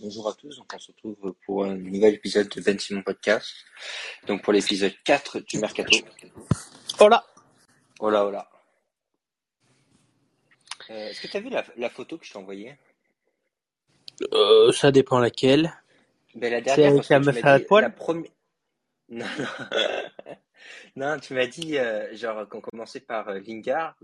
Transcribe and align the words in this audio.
bonjour 0.00 0.28
à 0.28 0.34
tous, 0.34 0.56
donc 0.56 0.72
on 0.74 0.78
se 0.78 0.92
retrouve 0.92 1.34
pour 1.44 1.64
un 1.64 1.74
nouvel 1.74 2.14
épisode 2.14 2.48
de 2.48 2.60
Ben 2.60 2.78
Simon 2.78 3.02
Podcast. 3.02 3.52
Donc 4.26 4.42
pour 4.42 4.52
l'épisode 4.52 4.92
4 5.04 5.40
du 5.40 5.58
Mercato. 5.58 5.96
Hola 7.00 7.24
Hola, 8.00 8.24
hola. 8.26 8.48
Euh, 10.90 11.08
Est-ce 11.08 11.20
que 11.22 11.28
tu 11.28 11.36
as 11.36 11.40
vu 11.40 11.48
la, 11.48 11.64
la 11.76 11.88
photo 11.90 12.18
que 12.18 12.26
je 12.26 12.32
t'ai 12.32 12.38
envoyée? 12.38 12.76
Euh, 14.32 14.72
Ça 14.72 14.92
dépend 14.92 15.18
laquelle. 15.18 15.72
ben, 16.34 16.52
La 16.52 16.60
dernière, 16.60 16.94
parce 16.94 17.08
que 17.08 17.14
tu 17.14 17.20
m'as 17.20 17.58
dit 17.58 17.64
la 17.70 17.90
première... 17.90 18.30
Non, 19.10 19.26
non. 19.38 19.46
non, 20.96 21.20
tu 21.20 21.34
m'as 21.34 21.46
dit 21.46 21.76
euh, 21.78 22.14
genre 22.16 22.48
qu'on 22.48 22.62
commençait 22.62 23.00
par 23.00 23.28
euh, 23.28 23.38
Lingard, 23.38 23.94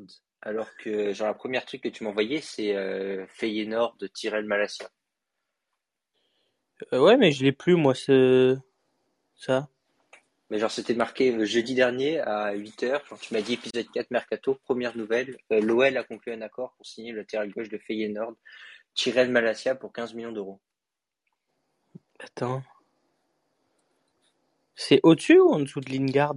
alors 0.43 0.69
que 0.77 1.13
genre 1.15 1.29
la 1.29 1.35
première 1.35 1.65
truc 1.65 1.83
que 1.83 1.89
tu 1.89 2.05
m'as 2.05 2.11
envoyé 2.11 2.43
c'est 2.43 2.77
euh, 2.77 3.27
Feyenoord 3.29 3.97
de 3.99 4.07
Tyrell 4.09 4.45
Malacia. 4.45 4.91
Euh, 6.93 7.01
Ouais, 7.01 7.17
mais 7.17 7.33
je 7.33 7.45
l'ai 7.45 7.53
plus, 7.53 7.77
moi, 7.77 7.95
ce... 7.95 8.59
ça. 9.37 9.69
Mais 10.51 10.59
genre 10.59 10.71
c'était 10.71 10.95
marqué 10.95 11.33
euh, 11.33 11.45
jeudi 11.45 11.75
dernier 11.75 12.19
à 12.19 12.55
8h, 12.57 13.09
genre 13.09 13.21
tu 13.21 13.33
m'as 13.33 13.41
dit 13.41 13.55
épisode 13.55 13.89
4 13.93 14.11
Mercato, 14.11 14.55
première 14.65 14.97
nouvelle, 14.97 15.39
euh, 15.53 15.61
l'OL 15.61 15.97
a 15.97 16.03
conclu 16.03 16.33
un 16.33 16.43
accord 16.43 16.75
pour 16.77 16.87
signer 16.87 17.13
le 17.13 17.19
latéral 17.19 17.51
gauche 17.51 17.69
de 17.69 17.79
Feyenoord, 17.79 18.35
Tyrell 18.95 19.31
Malacia 19.31 19.77
pour 19.77 19.93
15 19.93 20.15
millions 20.15 20.33
d'euros. 20.33 20.61
Attends. 22.19 22.65
C'est 24.75 25.01
au-dessus 25.05 25.39
ou 25.39 25.51
en 25.51 25.61
dessous 25.61 25.81
de 25.81 25.91
Lingard? 25.91 26.35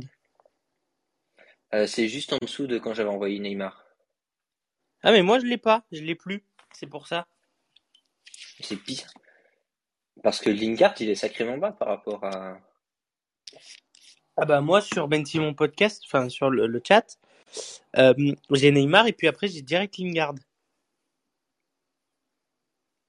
Euh, 1.74 1.88
c'est 1.88 2.08
juste 2.08 2.34
en 2.34 2.38
dessous 2.42 2.68
de 2.68 2.78
quand 2.78 2.94
j'avais 2.94 3.10
envoyé 3.10 3.40
Neymar. 3.40 3.84
Ah, 5.02 5.12
mais 5.12 5.24
moi, 5.24 5.40
je 5.40 5.46
l'ai 5.46 5.58
pas. 5.58 5.86
Je 5.92 6.02
l'ai 6.02 6.14
plus. 6.14 6.44
C'est 6.74 6.88
pour 6.88 7.08
ça. 7.08 7.28
C'est 8.60 8.76
pire. 8.76 9.08
Parce 10.22 10.40
que 10.40 10.50
Lingard, 10.50 10.94
il 11.00 11.10
est 11.10 11.16
sacrément 11.16 11.58
bas 11.58 11.72
par 11.72 11.88
rapport 11.88 12.24
à... 12.24 12.60
Ah 14.38 14.46
bah 14.46 14.62
moi, 14.62 14.82
sur 14.82 15.08
Ben 15.08 15.26
Simon 15.26 15.54
Podcast, 15.54 16.04
enfin, 16.06 16.30
sur 16.30 16.50
le, 16.50 16.68
le 16.68 16.82
chat, 16.86 17.18
euh, 17.98 18.14
j'ai 18.52 18.72
Neymar 18.72 19.08
et 19.08 19.14
puis 19.14 19.28
après, 19.28 19.48
j'ai 19.48 19.62
direct 19.62 19.98
Lingard. 19.98 20.36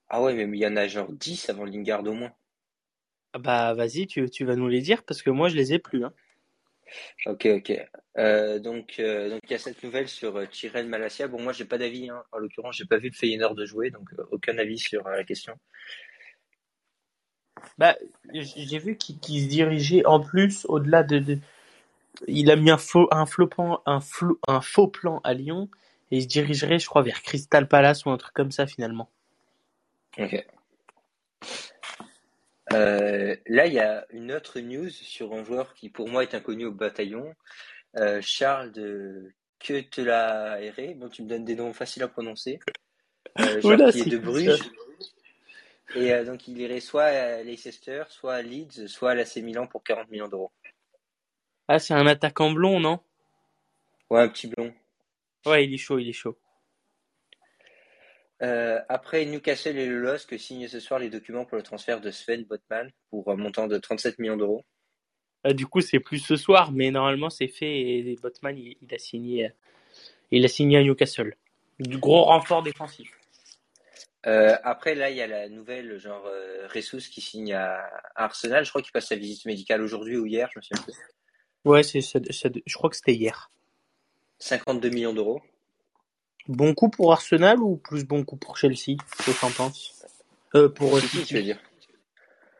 Ah 0.07 0.21
ouais, 0.21 0.33
mais 0.33 0.57
il 0.57 0.61
y 0.61 0.67
en 0.67 0.77
a 0.77 0.87
genre 0.87 1.11
10 1.11 1.49
avant 1.49 1.65
Lingard 1.65 2.03
au 2.03 2.13
moins. 2.13 2.31
Ah 3.33 3.39
bah 3.39 3.73
vas-y, 3.73 4.07
tu, 4.07 4.29
tu 4.29 4.45
vas 4.45 4.55
nous 4.55 4.67
les 4.67 4.81
dire 4.81 5.03
parce 5.03 5.21
que 5.21 5.29
moi, 5.29 5.49
je 5.49 5.55
les 5.55 5.73
ai 5.73 5.79
plus. 5.79 6.05
Hein. 6.05 6.13
Ok, 7.25 7.47
ok. 7.47 7.73
Euh, 8.17 8.59
donc, 8.59 8.95
euh, 8.99 9.29
donc 9.29 9.41
il 9.43 9.51
y 9.51 9.55
a 9.55 9.59
cette 9.59 9.83
nouvelle 9.83 10.07
sur 10.07 10.35
euh, 10.37 10.45
Tyrell 10.45 10.87
Malacia. 10.87 11.27
Bon, 11.27 11.41
moi, 11.41 11.53
j'ai 11.53 11.65
pas 11.65 11.77
d'avis. 11.77 12.09
Hein. 12.09 12.23
En 12.31 12.37
l'occurrence, 12.37 12.77
j'ai 12.77 12.85
pas 12.85 12.97
vu 12.97 13.09
le 13.09 13.15
Feyenoord 13.15 13.55
de 13.55 13.65
jouer, 13.65 13.89
donc 13.89 14.09
aucun 14.31 14.57
avis 14.57 14.77
sur 14.79 15.07
la 15.09 15.23
question. 15.23 15.57
Bah, 17.77 17.95
j'ai 18.33 18.79
vu 18.79 18.97
qu'il 18.97 19.43
se 19.43 19.47
dirigeait 19.47 20.05
en 20.05 20.19
plus 20.19 20.65
au-delà 20.65 21.03
de, 21.03 21.19
de- 21.19 21.39
Il 22.27 22.51
a 22.51 22.55
mis 22.55 22.71
un 22.71 22.77
faux, 22.77 23.07
un 23.11 23.25
plan, 23.25 23.81
un 23.85 23.99
un 24.47 24.61
faux 24.61 24.87
plan 24.87 25.21
à 25.23 25.33
Lyon 25.33 25.69
et 26.11 26.17
il 26.17 26.23
se 26.23 26.27
dirigerait, 26.27 26.79
je 26.79 26.87
crois, 26.87 27.01
vers 27.01 27.21
Crystal 27.21 27.67
Palace 27.67 28.05
ou 28.05 28.11
un 28.11 28.17
truc 28.17 28.33
comme 28.33 28.51
ça 28.51 28.67
finalement. 28.67 29.09
Ok. 30.17 30.45
Euh, 32.73 33.35
là, 33.47 33.67
il 33.67 33.73
y 33.73 33.79
a 33.79 34.05
une 34.09 34.31
autre 34.31 34.59
news 34.59 34.89
sur 34.89 35.33
un 35.33 35.43
joueur 35.43 35.73
qui, 35.73 35.89
pour 35.89 36.09
moi, 36.09 36.23
est 36.23 36.33
inconnu 36.35 36.65
au 36.65 36.71
bataillon. 36.71 37.33
Euh, 37.97 38.21
Charles 38.21 38.71
de 38.71 39.31
Ketelaere. 39.59 40.95
Bon, 40.95 41.09
tu 41.09 41.23
me 41.23 41.29
donnes 41.29 41.45
des 41.45 41.55
noms 41.55 41.73
faciles 41.73 42.03
à 42.03 42.07
prononcer. 42.07 42.59
Euh, 43.39 43.61
Oula, 43.63 43.91
qui 43.91 44.01
est 44.01 44.05
de 44.05 44.17
Bruges. 44.17 44.63
Et 45.93 46.11
euh, 46.11 46.25
donc, 46.25 46.47
il 46.47 46.59
irait 46.59 46.79
soit 46.79 47.03
à 47.03 47.43
Leicester, 47.43 48.03
soit 48.09 48.35
à 48.35 48.41
Leeds, 48.41 48.87
soit 48.87 49.11
à 49.11 49.15
l'AC 49.15 49.37
Milan 49.37 49.67
pour 49.67 49.83
40 49.83 50.09
millions 50.09 50.27
d'euros. 50.27 50.51
Ah, 51.67 51.79
c'est 51.79 51.93
un 51.93 52.07
attaquant 52.07 52.51
blond, 52.51 52.79
non? 52.79 52.99
Ouais, 54.09 54.21
un 54.21 54.29
petit 54.29 54.47
blond. 54.47 54.73
Ouais, 55.45 55.65
il 55.65 55.73
est 55.73 55.77
chaud, 55.77 55.99
il 55.99 56.09
est 56.09 56.13
chaud. 56.13 56.37
Euh, 58.41 58.81
après, 58.89 59.25
Newcastle 59.25 59.77
et 59.77 59.87
le 59.87 59.99
LOSC 59.99 60.37
signent 60.37 60.67
ce 60.67 60.79
soir 60.79 60.99
les 60.99 61.09
documents 61.09 61.45
pour 61.45 61.57
le 61.57 61.63
transfert 61.63 62.01
de 62.01 62.11
Sven 62.11 62.43
Botman 62.43 62.91
pour 63.09 63.31
un 63.31 63.35
montant 63.35 63.67
de 63.67 63.77
37 63.77 64.19
millions 64.19 64.37
d'euros. 64.37 64.65
Ah, 65.43 65.53
du 65.53 65.67
coup, 65.67 65.81
c'est 65.81 65.99
plus 65.99 66.19
ce 66.19 66.35
soir, 66.35 66.71
mais 66.71 66.91
normalement, 66.91 67.29
c'est 67.29 67.47
fait 67.47 67.79
et 67.79 68.15
Botman, 68.21 68.57
il, 68.57 68.75
il 68.81 68.93
a 68.93 68.97
signé, 68.97 69.45
euh, 69.45 69.49
il 70.31 70.43
a 70.43 70.47
signé 70.47 70.77
à 70.77 70.83
Newcastle. 70.83 71.35
Du 71.79 71.97
gros 71.97 72.23
renfort 72.23 72.63
défensif. 72.63 73.11
Euh, 74.27 74.57
après, 74.63 74.95
là, 74.95 75.09
il 75.09 75.17
y 75.17 75.21
a 75.21 75.27
la 75.27 75.49
nouvelle, 75.49 75.97
genre 75.99 76.25
euh, 76.25 76.67
Ressus 76.73 77.09
qui 77.09 77.21
signe 77.21 77.53
à, 77.53 77.79
à 78.15 78.25
Arsenal. 78.25 78.65
Je 78.65 78.69
crois 78.69 78.81
qu'il 78.81 78.91
passe 78.91 79.07
sa 79.07 79.15
visite 79.15 79.45
médicale 79.45 79.81
aujourd'hui 79.81 80.17
ou 80.17 80.25
hier, 80.25 80.49
je 80.53 80.59
me 80.59 80.63
souviens 80.63 80.83
plus. 80.83 80.95
Ouais, 81.63 81.83
c'est, 81.83 82.01
je 82.01 82.75
crois 82.75 82.89
que 82.89 82.95
c'était 82.95 83.13
hier. 83.13 83.51
52 84.39 84.89
millions 84.89 85.13
d'euros. 85.13 85.41
Bon 86.47 86.73
coup 86.75 86.89
pour 86.89 87.11
Arsenal 87.11 87.59
ou 87.59 87.77
plus 87.77 88.05
bon 88.05 88.23
coup 88.23 88.37
pour 88.37 88.57
Chelsea? 88.57 88.97
Qu'est-ce 88.97 89.31
que 89.31 89.41
t'en 89.41 89.51
penses? 89.51 90.05
Euh, 90.53 90.69
pour 90.69 90.95
euh, 90.95 90.99
City, 90.99 91.17
City. 91.17 91.25
tu 91.25 91.33
veux 91.35 91.41
dire? 91.43 91.59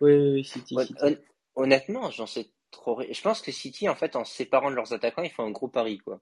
Oui, 0.02 0.14
oui, 0.14 0.32
oui, 0.34 0.44
City, 0.44 0.76
Hon- 0.76 0.86
City. 0.86 0.96
hon- 1.02 1.18
honnêtement, 1.56 2.10
j'en 2.10 2.26
sais 2.26 2.50
trop. 2.72 3.02
Je 3.02 3.22
pense 3.22 3.42
que 3.42 3.52
City, 3.52 3.88
en 3.88 3.96
fait, 3.96 4.16
en 4.16 4.26
séparant 4.26 4.72
de 4.72 4.76
leurs 4.76 4.94
attaquants, 4.94 5.22
ils 5.22 5.32
font 5.32 5.46
un 5.46 5.52
gros 5.52 5.68
pari, 5.68 6.00
quoi. 6.00 6.20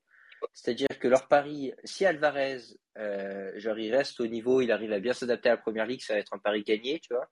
C'est-à-dire 0.54 0.88
que 1.00 1.08
leur 1.08 1.28
pari, 1.28 1.74
si 1.84 2.06
Alvarez, 2.06 2.60
euh, 2.98 3.52
genre, 3.60 3.78
il 3.80 3.96
reste 3.96 4.20
au 4.20 4.28
niveau, 4.28 4.62
il 4.62 4.72
arrive 4.72 4.92
à 4.92 5.00
bien 5.00 5.14
s'adapter 5.14 5.50
à 5.50 5.54
la 5.54 5.58
première 5.58 5.86
ligue, 5.86 6.02
ça 6.02 6.14
va 6.14 6.20
être 6.20 6.34
un 6.34 6.40
pari 6.40 6.64
gagné, 6.64 7.00
tu 7.00 7.14
vois. 7.14 7.28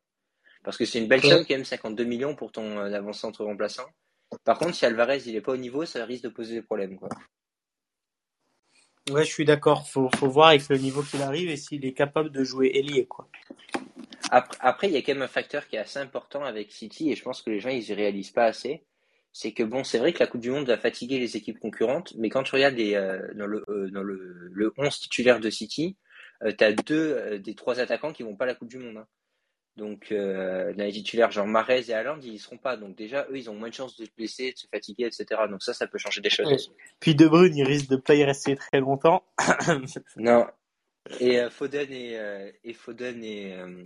Parce 0.64 0.78
que 0.78 0.86
c'est 0.86 1.00
une 1.00 1.08
belle 1.08 1.22
Ouais. 1.24 1.30
somme, 1.30 1.46
quand 1.46 1.56
même, 1.56 1.66
52 1.66 2.04
millions 2.04 2.36
pour 2.36 2.52
ton 2.52 2.78
euh, 2.80 2.94
avant-centre 2.94 3.44
remplaçant. 3.44 3.86
Par 4.44 4.58
contre, 4.58 4.76
si 4.76 4.86
Alvarez, 4.86 5.22
il 5.26 5.36
est 5.36 5.42
pas 5.42 5.52
au 5.54 5.58
niveau, 5.58 5.86
ça 5.86 6.06
risque 6.06 6.24
de 6.24 6.30
poser 6.30 6.56
des 6.56 6.62
problèmes, 6.62 6.98
quoi. 6.98 7.10
Ouais, 9.10 9.26
je 9.26 9.32
suis 9.32 9.46
d'accord. 9.46 9.90
Faut, 9.90 10.10
faut 10.16 10.30
voir 10.30 10.50
avec 10.50 10.70
le 10.70 10.78
niveau 10.78 11.02
qu'il 11.02 11.22
arrive 11.22 11.50
et 11.50 11.58
s'il 11.58 11.84
est 11.86 11.94
capable 11.94 12.32
de 12.32 12.44
jouer 12.44 12.72
ailier, 12.76 13.08
quoi. 13.08 13.28
Après, 14.30 14.58
après, 14.62 14.88
il 14.88 14.94
y 14.94 14.98
a 14.98 15.02
quand 15.02 15.14
même 15.14 15.24
un 15.24 15.28
facteur 15.28 15.68
qui 15.68 15.76
est 15.76 15.80
assez 15.80 16.00
important 16.00 16.44
avec 16.46 16.72
City, 16.72 17.12
et 17.12 17.16
je 17.16 17.24
pense 17.24 17.42
que 17.42 17.50
les 17.50 17.60
gens, 17.60 17.70
ils 17.70 17.90
y 17.90 17.94
réalisent 17.94 18.32
pas 18.32 18.46
assez. 18.46 18.86
C'est 19.34 19.54
que 19.54 19.64
bon, 19.64 19.84
c'est 19.84 19.98
vrai 20.00 20.14
que 20.14 20.20
la 20.20 20.28
Coupe 20.28 20.42
du 20.42 20.52
Monde 20.52 20.68
va 20.68 20.78
fatiguer 20.78 21.20
les 21.20 21.38
équipes 21.38 21.60
concurrentes, 21.60 22.14
mais 22.18 22.30
quand 22.30 22.44
tu 22.44 22.54
regardes 22.56 22.76
les, 22.76 22.96
euh, 22.96 23.34
dans, 23.36 23.48
le, 23.48 23.64
euh, 23.70 23.90
dans 23.92 24.04
le, 24.04 24.50
le 24.52 24.74
11 24.78 25.00
titulaire 25.00 25.40
de 25.40 25.50
City, 25.50 25.98
euh, 26.44 26.52
tu 26.58 26.64
as 26.64 26.74
deux 26.74 27.14
euh, 27.18 27.38
des 27.40 27.56
trois 27.56 27.80
attaquants 27.80 28.14
qui 28.14 28.24
vont 28.24 28.36
pas 28.36 28.44
à 28.46 28.48
la 28.48 28.56
Coupe 28.56 28.70
du 28.70 28.78
Monde. 28.78 28.98
hein. 28.98 29.08
Donc, 29.78 30.12
euh, 30.12 30.74
dans 30.74 30.84
les 30.84 30.92
titulaires, 30.92 31.32
genre 31.32 31.48
Mahrez 31.48 31.86
et 31.90 31.94
Haaland, 31.94 32.20
ils 32.22 32.34
y 32.34 32.40
seront 32.40 32.58
pas. 32.58 32.76
Donc 32.78 32.96
déjà, 32.98 33.26
eux, 33.30 33.38
ils 33.38 33.50
ont 33.50 33.56
moins 33.56 33.70
de 33.70 33.74
chances 33.74 33.96
de 33.98 34.06
se 34.06 34.12
blesser, 34.18 34.52
de 34.52 34.58
se 34.58 34.68
fatiguer, 34.68 35.06
etc. 35.06 35.26
Donc 35.50 35.64
ça, 35.64 35.74
ça 35.74 35.88
peut 35.88 35.98
changer 35.98 36.22
des 36.22 36.30
choses 36.30 36.48
Ouais. 36.48 36.56
aussi. 36.56 36.72
Puis 37.00 37.16
De 37.16 37.28
Bruyne, 37.28 37.56
il 37.56 37.64
risque 37.66 37.90
de 37.90 37.96
pas 37.96 38.16
y 38.16 38.24
rester 38.26 38.56
très 38.58 38.80
longtemps. 38.82 39.24
Non. 40.18 40.48
Et 41.20 41.40
euh, 41.40 41.50
Foden 41.50 41.92
et, 41.92 42.18
euh, 42.20 42.52
et 42.64 42.74
Foden 42.74 43.24
et, 43.24 43.54
euh, 43.56 43.86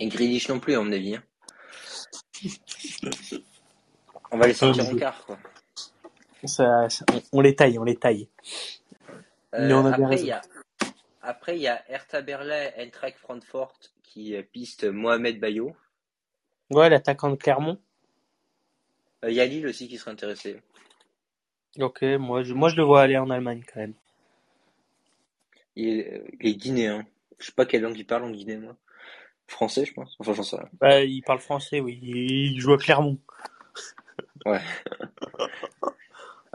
et 0.00 0.08
Grealish 0.08 0.48
non 0.48 0.60
plus, 0.60 0.74
à 0.74 0.80
mon 0.80 0.92
avis. 0.92 1.16
hein. 1.16 1.24
On 4.34 4.36
va 4.36 4.48
les 4.48 4.54
sortir 4.54 4.88
en 4.88 4.96
quart, 4.96 5.24
quoi. 5.26 5.38
Ça, 6.42 6.90
ça- 6.90 7.04
on, 7.12 7.38
on 7.38 7.40
les 7.40 7.54
taille, 7.54 7.78
on 7.78 7.84
les 7.84 7.94
taille. 7.94 8.28
Euh, 9.54 9.72
on 9.72 9.86
après, 9.86 10.18
il 10.20 10.26
y 10.26 10.32
a, 10.32 10.42
après, 11.22 11.56
il 11.56 11.62
y 11.62 11.68
a 11.68 11.88
Hertha 11.88 12.20
Berlin, 12.20 12.70
Eintracht 12.76 13.16
Francfort 13.16 13.78
qui 14.02 14.34
euh, 14.34 14.42
piste 14.42 14.82
Mohamed 14.84 15.38
Bayo. 15.38 15.76
Ouais, 16.70 16.88
l'attaquant 16.88 17.30
de 17.30 17.36
Clermont. 17.36 17.78
Euh, 19.24 19.30
Il 19.30 19.36
y 19.36 19.40
a 19.40 19.46
Lille 19.46 19.68
aussi 19.68 19.86
qui 19.86 19.98
serait 19.98 20.10
intéressé. 20.10 20.60
Ok, 21.78 22.02
moi 22.02 22.42
je, 22.42 22.54
moi 22.54 22.68
je 22.68 22.74
le 22.76 22.82
vois 22.82 23.02
aller 23.02 23.16
en 23.16 23.30
Allemagne 23.30 23.62
quand 23.72 23.78
même. 23.78 23.94
Il 25.76 25.88
est, 25.88 26.24
il 26.40 26.50
est 26.50 26.56
guinéen. 26.56 27.06
Je 27.38 27.46
sais 27.46 27.52
pas 27.52 27.66
quelle 27.66 27.82
langue 27.82 27.96
il 27.96 28.06
parle 28.06 28.24
en 28.24 28.30
Guinée, 28.30 28.56
moi. 28.56 28.76
Français, 29.46 29.84
je 29.84 29.94
pense. 29.94 30.16
Enfin, 30.18 30.32
j'en 30.32 30.42
sais 30.42 30.56
rien. 30.56 30.68
Bah, 30.80 31.02
il 31.04 31.22
parle 31.22 31.38
français, 31.38 31.78
oui. 31.78 32.00
Il 32.02 32.60
joue 32.60 32.72
à 32.72 32.78
Clermont. 32.78 33.18
Ouais. 34.44 34.60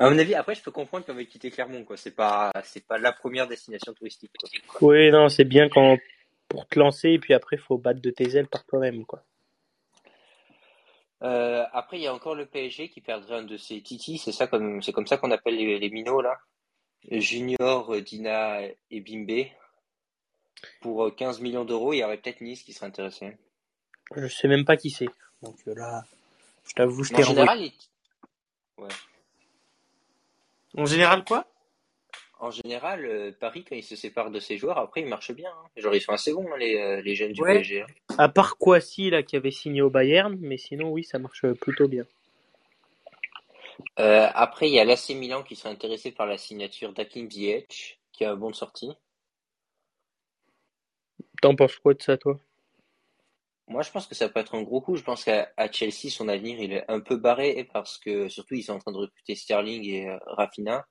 À 0.02 0.10
mon 0.10 0.18
avis, 0.18 0.34
après, 0.34 0.56
je 0.56 0.64
peux 0.64 0.72
comprendre 0.72 1.06
qu'on 1.06 1.14
veut 1.14 1.26
quitter 1.26 1.52
Clermont, 1.52 1.84
quoi. 1.84 1.98
C'est 1.98 2.16
pas, 2.16 2.54
c'est 2.64 2.88
pas 2.88 2.98
la 2.98 3.12
première 3.12 3.50
destination 3.50 3.94
touristique, 3.94 4.32
quoi. 4.40 4.48
Oui, 4.80 5.12
non, 5.12 5.28
c'est 5.28 5.44
bien 5.44 5.68
quand 5.68 5.98
pour 6.48 6.66
te 6.68 6.80
lancer 6.80 7.10
et 7.10 7.20
puis 7.20 7.34
après 7.34 7.58
faut 7.58 7.78
battre 7.78 8.02
de 8.02 8.10
tes 8.10 8.38
ailes 8.38 8.48
par 8.48 8.66
toi-même, 8.66 9.06
quoi. 9.06 9.26
Euh, 11.22 11.66
après, 11.74 11.98
il 11.98 12.04
y 12.04 12.08
a 12.08 12.14
encore 12.14 12.34
le 12.34 12.46
PSG 12.46 12.88
qui 12.88 13.02
perdrait 13.02 13.40
un 13.40 13.44
de 13.44 13.58
ses 13.58 13.82
titis. 13.82 14.20
C'est 14.20 14.32
ça 14.32 14.48
comme, 14.48 14.82
c'est 14.82 14.94
comme 14.94 15.06
ça 15.06 15.18
qu'on 15.18 15.32
appelle 15.32 15.58
les, 15.58 15.78
les 15.78 15.90
minots, 15.90 16.22
là. 16.22 16.38
Junior, 17.12 17.94
euh, 17.94 18.02
Dina 18.02 18.62
et 18.92 19.02
Bimbe. 19.02 19.48
Pour 20.82 21.06
euh, 21.06 21.12
15 21.12 21.42
millions 21.42 21.66
d'euros, 21.66 21.94
il 21.94 21.98
y 21.98 22.04
aurait 22.04 22.18
peut-être 22.18 22.42
Nice 22.42 22.64
qui 22.64 22.74
serait 22.74 22.88
intéressé. 22.88 23.38
Je 24.16 24.28
sais 24.28 24.48
même 24.48 24.66
pas 24.66 24.78
qui 24.78 24.90
c'est. 24.90 25.10
Donc 25.42 25.56
euh, 25.68 25.76
là, 25.76 26.04
je 26.70 26.76
t'avoue, 26.76 27.04
je 27.04 27.12
Mais 27.12 27.18
t'ai 27.18 27.24
en 27.24 27.26
renvoyé. 27.26 27.50
général, 27.50 27.60
les, 27.60 27.74
En 30.76 30.86
général, 30.86 31.24
quoi? 31.26 31.46
En 32.40 32.52
général, 32.52 33.06
euh, 33.06 33.32
Paris, 33.40 33.66
quand 33.68 33.76
il 33.76 33.84
se 33.84 33.96
sépare 33.96 34.32
de 34.32 34.40
ses 34.40 34.58
joueurs, 34.58 34.78
après, 34.78 35.02
il 35.02 35.08
marche 35.08 35.32
bien. 35.34 35.50
hein. 35.52 35.70
Genre, 35.78 35.96
ils 35.96 36.02
sont 36.02 36.14
assez 36.14 36.34
bons, 36.34 36.48
hein, 36.52 36.58
les, 36.58 36.78
euh, 36.78 37.02
les 37.02 37.16
jeunes 37.16 37.34
du 37.34 37.42
Ouais. 37.42 37.56
PSG. 37.58 37.82
hein. 37.82 37.88
À 38.18 38.30
part 38.30 38.58
Kouassi, 38.58 39.10
là, 39.10 39.24
qui 39.24 39.36
avait 39.36 39.52
signé 39.52 39.82
au 39.82 39.90
Bayern, 39.90 40.38
mais 40.42 40.58
sinon, 40.58 40.92
oui, 40.92 41.04
ça 41.04 41.20
marche 41.20 41.46
plutôt 41.54 41.88
bien. 41.88 42.06
Euh, 44.00 44.30
après, 44.34 44.70
il 44.70 44.74
y 44.74 44.80
a 44.80 44.86
l'AC 44.86 45.10
Milan 45.12 45.44
qui 45.44 45.56
serait 45.56 45.70
intéressé 45.74 46.12
par 46.12 46.26
la 46.26 46.38
signature 46.38 46.94
d'Hakim 46.94 47.30
Ziyech, 47.30 48.00
qui 48.14 48.26
a 48.26 48.32
un 48.32 48.36
bon 48.36 48.50
de 48.50 48.56
sortie. 48.56 48.92
T'en 51.42 51.56
penses 51.56 51.78
quoi 51.78 51.94
de 51.94 52.02
ça, 52.02 52.18
toi? 52.18 52.40
Moi, 53.70 53.84
je 53.84 53.92
pense 53.92 54.08
que 54.08 54.16
ça 54.16 54.28
peut 54.30 54.40
être 54.40 54.56
un 54.56 54.64
gros 54.64 54.82
coup. 54.82 54.96
Je 54.96 55.04
pense 55.04 55.24
qu'à 55.24 55.52
Chelsea, 55.72 56.10
son 56.10 56.28
avenir, 56.28 56.60
il 56.60 56.74
est 56.74 56.86
un 56.90 57.00
peu 57.00 57.18
barré 57.18 57.70
parce 57.72 58.00
que, 58.00 58.28
surtout, 58.28 58.56
ils 58.56 58.64
sont 58.64 58.74
en 58.74 58.80
train 58.80 58.92
de 58.92 58.98
recruter 58.98 59.36
Sterling 59.36 59.86
et 59.86 60.10
euh, 60.10 60.18
Rafinha. 60.26 60.88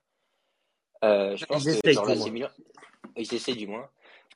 Euh, 1.03 1.35
je 1.35 1.45
pense 1.45 1.65
Ils 1.65 1.79
que, 1.81 1.91
genre. 1.91 2.31
Milan, 2.31 2.49
ils 3.17 3.33
essaient 3.33 3.53
du 3.53 3.67
moins. 3.67 3.89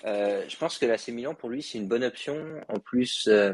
Euh, 0.06 0.44
je 0.48 0.58
pense 0.58 0.78
que 0.78 0.86
l'AC 0.86 1.08
Milan, 1.10 1.36
pour 1.36 1.50
lui, 1.50 1.64
c'est 1.64 1.78
une 1.78 1.88
bonne 1.88 2.04
option. 2.04 2.62
En 2.68 2.80
plus, 2.80 3.28
euh, 3.28 3.54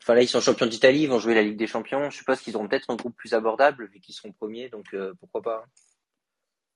enfin 0.00 0.14
là, 0.14 0.22
ils 0.22 0.28
sont 0.28 0.40
champions 0.40 0.66
d'Italie, 0.66 1.02
ils 1.02 1.08
vont 1.08 1.18
jouer 1.18 1.34
la 1.34 1.42
Ligue 1.42 1.56
des 1.56 1.66
Champions. 1.66 2.10
Je 2.10 2.16
suppose 2.16 2.40
qu'ils 2.40 2.56
auront 2.56 2.68
peut-être 2.68 2.90
un 2.90 2.96
groupe 2.96 3.16
plus 3.16 3.34
abordable 3.34 3.88
vu 3.88 4.00
qu'ils 4.00 4.14
seront 4.14 4.32
premiers, 4.32 4.68
donc 4.68 4.94
pourquoi 5.18 5.42
pas. 5.42 5.64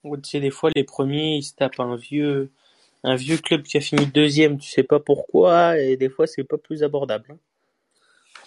Ouais, 0.03 0.21
Tu 0.21 0.31
sais, 0.31 0.41
des 0.41 0.51
fois, 0.51 0.71
les 0.75 0.85
premiers, 0.85 1.37
ils 1.37 1.43
se 1.45 1.55
tapent 1.55 1.81
un 1.81 1.97
vieux, 1.97 2.53
un 3.05 3.17
vieux 3.17 3.39
club 3.39 3.63
qui 3.63 3.79
a 3.79 3.81
fini 3.81 4.07
deuxième, 4.07 4.59
tu 4.59 4.69
sais 4.69 4.83
pas 4.83 5.01
pourquoi, 5.01 5.79
et 5.79 5.97
des 5.97 6.09
fois, 6.11 6.27
c'est 6.27 6.45
pas 6.45 6.59
plus 6.59 6.83
abordable. 6.83 7.33
hein. 7.33 7.39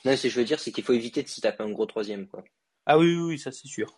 Non, 0.06 0.16
ce 0.18 0.24
que 0.24 0.30
je 0.30 0.36
veux 0.40 0.46
dire, 0.46 0.60
c'est 0.60 0.72
qu'il 0.72 0.84
faut 0.84 0.94
éviter 0.94 1.24
de 1.24 1.28
se 1.30 1.42
taper 1.42 1.64
un 1.64 1.72
gros 1.72 1.86
troisième, 1.86 2.28
quoi. 2.28 2.44
Ah 2.86 2.98
oui, 2.98 3.16
oui, 3.16 3.22
oui, 3.22 3.40
ça, 3.40 3.52
c'est 3.52 3.68
sûr. 3.68 3.98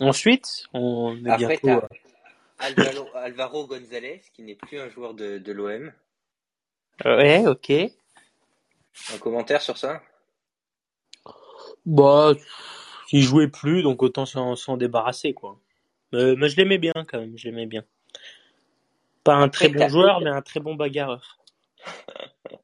Ensuite, 0.00 0.64
on 0.74 1.16
est 1.24 1.30
Après, 1.30 1.38
bientôt. 1.38 1.68
t'as 1.68 1.86
Alvaro, 2.58 3.08
Alvaro 3.14 3.66
González, 3.66 4.22
qui 4.34 4.42
n'est 4.42 4.54
plus 4.56 4.78
un 4.80 4.88
joueur 4.88 5.14
de, 5.14 5.38
de 5.38 5.52
l'OM. 5.52 5.92
euh, 7.06 7.16
Ouais, 7.16 7.46
ok. 7.46 7.72
Un 9.12 9.18
commentaire 9.18 9.62
sur 9.62 9.78
ça? 9.78 10.02
Bah, 11.86 12.34
il 13.12 13.22
jouait 13.22 13.48
plus, 13.48 13.82
donc 13.82 14.02
autant 14.02 14.26
s'en 14.26 14.56
s'en 14.56 14.76
débarrasser, 14.76 15.34
quoi. 15.34 15.58
Euh, 16.14 16.36
mais 16.38 16.48
je 16.48 16.56
l'aimais 16.56 16.78
bien, 16.78 16.92
quand 17.08 17.20
même, 17.20 17.36
je 17.38 17.46
l'aimais 17.48 17.66
bien. 17.66 17.84
Pas 19.26 19.34
un 19.34 19.48
très 19.48 19.68
bon 19.68 19.88
joueur, 19.88 20.20
mais 20.20 20.30
un 20.30 20.40
très 20.40 20.60
bon 20.60 20.76
bagarreur. 20.76 21.38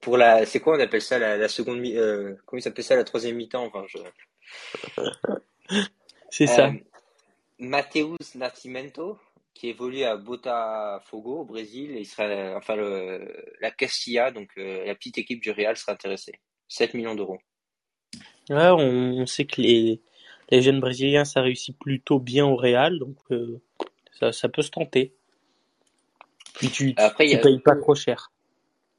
Pour 0.00 0.16
la, 0.16 0.44
c'est 0.44 0.58
quoi 0.58 0.76
on 0.76 0.80
appelle 0.80 1.02
ça 1.02 1.20
la, 1.20 1.36
la 1.36 1.48
seconde 1.48 1.78
mi, 1.78 1.96
euh, 1.96 2.34
comment 2.44 2.58
il 2.58 2.62
s'appelle 2.62 2.84
ça 2.84 2.96
la 2.96 3.04
troisième 3.04 3.36
mi-temps, 3.36 3.64
enfin 3.64 3.84
je. 3.88 3.98
C'est 6.30 6.48
ça. 6.48 6.68
Euh, 6.68 6.72
Mateus 7.58 8.34
Nascimento, 8.34 9.18
qui 9.54 9.68
évolue 9.68 10.02
à 10.02 10.16
Botafogo 10.16 11.40
au 11.40 11.44
Brésil, 11.44 11.92
et 11.92 12.00
il 12.00 12.06
sera, 12.06 12.56
enfin 12.56 12.74
le, 12.74 13.54
la 13.60 13.70
Castilla, 13.70 14.32
donc 14.32 14.50
euh, 14.58 14.84
la 14.84 14.96
petite 14.96 15.18
équipe 15.18 15.40
du 15.40 15.52
Real 15.52 15.76
sera 15.76 15.92
intéressée. 15.92 16.40
7 16.68 16.94
millions 16.94 17.14
d'euros. 17.14 17.38
Ouais, 18.50 18.68
on, 18.70 19.20
on 19.20 19.26
sait 19.26 19.46
que 19.46 19.60
les, 19.60 20.02
les 20.50 20.62
jeunes 20.62 20.80
Brésiliens, 20.80 21.24
ça 21.24 21.40
réussit 21.40 21.78
plutôt 21.78 22.18
bien 22.18 22.46
au 22.46 22.56
Real, 22.56 22.98
donc 22.98 23.16
euh, 23.30 23.60
ça, 24.18 24.32
ça 24.32 24.48
peut 24.48 24.62
se 24.62 24.70
tenter. 24.70 25.15
Puis 26.56 26.70
tu, 26.70 26.94
Après 26.96 27.26
il 27.26 27.30
y 27.30 27.34
tu 27.34 27.38
a, 27.38 27.42
payes 27.42 27.60
pas 27.60 27.76
trop 27.76 27.94
cher. 27.94 28.32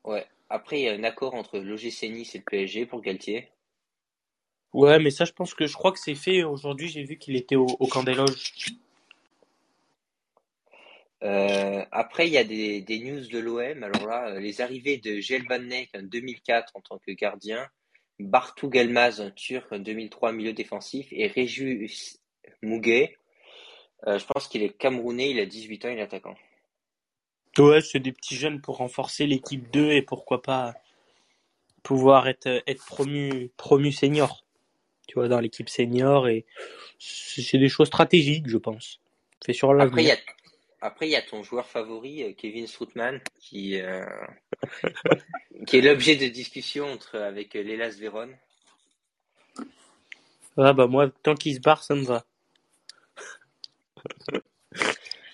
ouais. 0.04 0.26
Après 0.50 0.80
il 0.80 0.84
y 0.84 0.90
a 0.90 0.94
un 0.94 1.04
accord 1.04 1.34
entre 1.34 1.60
l'OGC 1.60 2.04
Nice 2.10 2.34
et 2.36 2.38
le 2.40 2.44
PSG 2.46 2.86
pour 2.86 3.02
Galtier. 3.02 3.50
Ouais, 4.74 5.00
mais 5.00 5.10
ça, 5.12 5.26
je 5.26 5.32
pense 5.32 5.54
que 5.54 5.66
je 5.66 5.74
crois 5.74 5.92
que 5.92 6.00
c'est 6.00 6.14
fait. 6.16 6.44
Aujourd'hui, 6.44 6.88
j'ai 6.90 7.04
vu 7.04 7.18
qu'il 7.18 7.36
était 7.36 7.56
au, 7.56 7.66
au 7.80 7.88
camp 7.88 8.04
des 8.04 8.14
loges. 8.14 8.54
Euh, 11.24 11.84
après 11.92 12.28
il 12.28 12.34
y 12.34 12.38
a 12.38 12.44
des, 12.44 12.82
des 12.82 13.00
news 13.00 13.26
de 13.28 13.40
l'OM. 13.40 13.84
Alors 13.84 14.06
là, 14.08 14.30
euh, 14.30 14.40
les 14.40 14.62
arrivées 14.62 14.98
de 14.98 15.20
Jelvan 15.20 15.60
Nek 15.60 15.90
en 15.96 16.04
2004 16.04 16.74
en 16.76 16.82
tant 16.82 17.00
que 17.00 17.12
gardien, 17.12 17.68
Bartu 18.20 18.68
Gelmaz, 18.72 19.20
un 19.20 19.32
Turc 19.32 19.72
en 19.72 19.80
2003 19.80 20.32
milieu 20.32 20.54
défensif, 20.54 21.08
et 21.12 21.28
Régis 21.28 22.20
Mouguet. 22.62 23.18
Euh, 24.06 24.20
je 24.20 24.26
pense 24.26 24.48
qu'il 24.48 24.62
est 24.62 24.78
camerounais, 24.78 25.32
il 25.32 25.40
a 25.40 25.46
18 25.48 25.86
ans, 25.86 25.90
il 25.90 25.98
est 25.98 26.02
attaquant. 26.04 26.36
Ouais, 27.60 27.82
c'est 27.82 28.00
des 28.00 28.12
petits 28.12 28.36
jeunes 28.36 28.62
pour 28.62 28.78
renforcer 28.78 29.26
l'équipe 29.26 29.72
2 29.72 29.92
et 29.92 30.02
pourquoi 30.02 30.42
pas 30.42 30.76
pouvoir 31.84 32.28
être, 32.28 32.64
être 32.68 32.86
promu, 32.86 33.50
promu 33.58 33.92
senior. 33.92 34.46
Tu 35.08 35.16
vois, 35.16 35.28
dans 35.28 35.40
l'équipe 35.40 35.70
senior 35.70 36.28
et 36.28 36.46
c'est 37.00 37.58
des 37.58 37.70
choses 37.70 37.88
stratégiques, 37.88 38.48
je 38.48 38.58
pense. 38.58 39.00
C'est 39.46 39.54
sur 39.54 39.74
Après, 39.78 40.04
il 40.04 40.08
y 40.08 40.12
l'avenir. 40.12 40.12
a, 40.12 40.18
après, 40.82 41.08
il 41.08 41.12
y 41.12 41.16
a 41.16 41.22
ton 41.22 41.44
joueur 41.44 41.68
favori, 41.68 42.24
euh, 42.24 42.34
Kevin 42.34 42.68
Strootman, 42.68 43.22
qui, 43.40 43.80
euh, 43.82 44.06
qui 45.68 45.78
est 45.78 45.82
l'objet 45.82 46.16
de 46.16 46.28
discussion 46.28 46.92
entre, 46.92 47.18
avec 47.18 47.56
euh, 47.56 47.64
l'Elas 47.64 47.98
Véron. 48.00 48.30
Ah 50.58 50.74
bah 50.74 50.88
moi, 50.88 51.10
tant 51.24 51.36
qu'il 51.36 51.56
se 51.56 51.60
barre, 51.62 51.84
ça 51.84 51.96
me 51.96 52.04
va. 52.04 52.26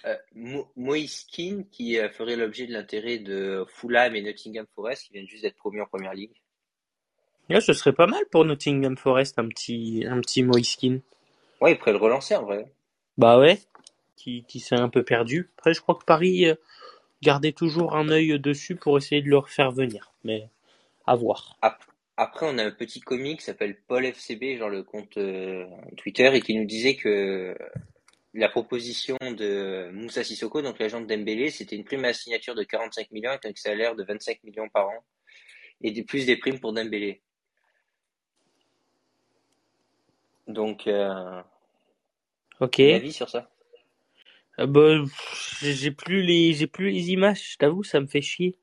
Euh, 0.05 0.17
Mo- 0.35 0.69
Moïse 0.75 1.23
Keane, 1.25 1.65
qui 1.69 1.97
euh, 1.97 2.09
ferait 2.09 2.35
l'objet 2.35 2.67
de 2.67 2.73
l'intérêt 2.73 3.19
de 3.19 3.65
Fulham 3.69 4.15
et 4.15 4.21
Nottingham 4.21 4.65
Forest, 4.75 5.03
qui 5.07 5.13
viennent 5.13 5.27
juste 5.27 5.43
d'être 5.43 5.55
promus 5.55 5.81
en 5.81 5.85
première 5.85 6.13
ligue. 6.13 6.33
Ouais, 7.49 7.61
ce 7.61 7.73
serait 7.73 7.93
pas 7.93 8.07
mal 8.07 8.23
pour 8.31 8.45
Nottingham 8.45 8.97
Forest, 8.97 9.39
un 9.39 9.47
petit, 9.47 10.03
un 10.07 10.19
petit 10.21 10.43
Moiskin. 10.43 10.99
Ouais, 11.61 11.73
il 11.73 11.77
pourrait 11.77 11.91
le 11.91 11.97
relancer 11.97 12.35
en 12.35 12.43
vrai. 12.43 12.65
Bah 13.17 13.37
ouais, 13.39 13.59
qui, 14.15 14.43
qui 14.47 14.59
s'est 14.59 14.75
un 14.75 14.89
peu 14.89 15.03
perdu. 15.03 15.49
Après, 15.57 15.73
je 15.73 15.81
crois 15.81 15.95
que 15.95 16.03
Paris 16.05 16.47
euh, 16.47 16.55
gardait 17.21 17.51
toujours 17.51 17.95
un 17.95 18.09
œil 18.09 18.39
dessus 18.39 18.75
pour 18.75 18.97
essayer 18.97 19.21
de 19.21 19.29
le 19.29 19.37
refaire 19.37 19.71
venir. 19.71 20.11
Mais 20.23 20.49
à 21.05 21.15
voir. 21.15 21.57
Ap- 21.61 21.83
Après, 22.17 22.45
on 22.49 22.57
a 22.57 22.63
un 22.65 22.71
petit 22.71 23.01
comique 23.01 23.39
qui 23.39 23.45
s'appelle 23.45 23.77
Paul 23.87 24.05
FCB, 24.05 24.57
genre 24.57 24.69
le 24.69 24.83
compte 24.83 25.17
euh, 25.17 25.65
Twitter, 25.97 26.31
et 26.33 26.41
qui 26.41 26.55
nous 26.57 26.65
disait 26.65 26.95
que 26.95 27.55
la 28.33 28.49
proposition 28.49 29.17
de 29.21 29.89
Moussa 29.93 30.23
Sissoko, 30.23 30.61
donc 30.61 30.79
l'agent 30.79 31.01
de 31.01 31.05
Dembélé, 31.05 31.51
c'était 31.51 31.75
une 31.75 31.83
prime 31.83 32.05
à 32.05 32.13
signature 32.13 32.55
de 32.55 32.63
45 32.63 33.11
millions 33.11 33.29
avec 33.29 33.45
un 33.45 33.51
salaire 33.55 33.95
de 33.95 34.03
25 34.03 34.43
millions 34.43 34.69
par 34.69 34.87
an, 34.87 35.05
et 35.81 35.91
des, 35.91 36.03
plus 36.03 36.25
des 36.25 36.37
primes 36.37 36.59
pour 36.59 36.73
Dembélé. 36.73 37.21
Donc, 40.47 40.87
euh, 40.87 41.41
Ok. 42.59 42.79
avis 42.79 43.13
sur 43.13 43.29
ça? 43.29 43.49
Euh, 44.59 44.67
bah, 44.67 45.03
j'ai 45.61 45.91
plus 45.91 46.21
les, 46.23 46.53
j'ai 46.53 46.67
plus 46.67 46.89
les 46.89 47.11
images, 47.11 47.53
je 47.53 47.57
t'avoue, 47.57 47.83
ça 47.83 47.99
me 47.99 48.07
fait 48.07 48.21
chier. 48.21 48.57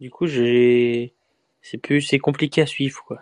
Du 0.00 0.10
coup, 0.10 0.26
j'ai, 0.26 1.14
c'est 1.62 1.78
plus, 1.78 2.02
c'est 2.02 2.18
compliqué 2.18 2.62
à 2.62 2.66
suivre, 2.66 3.02
quoi. 3.04 3.20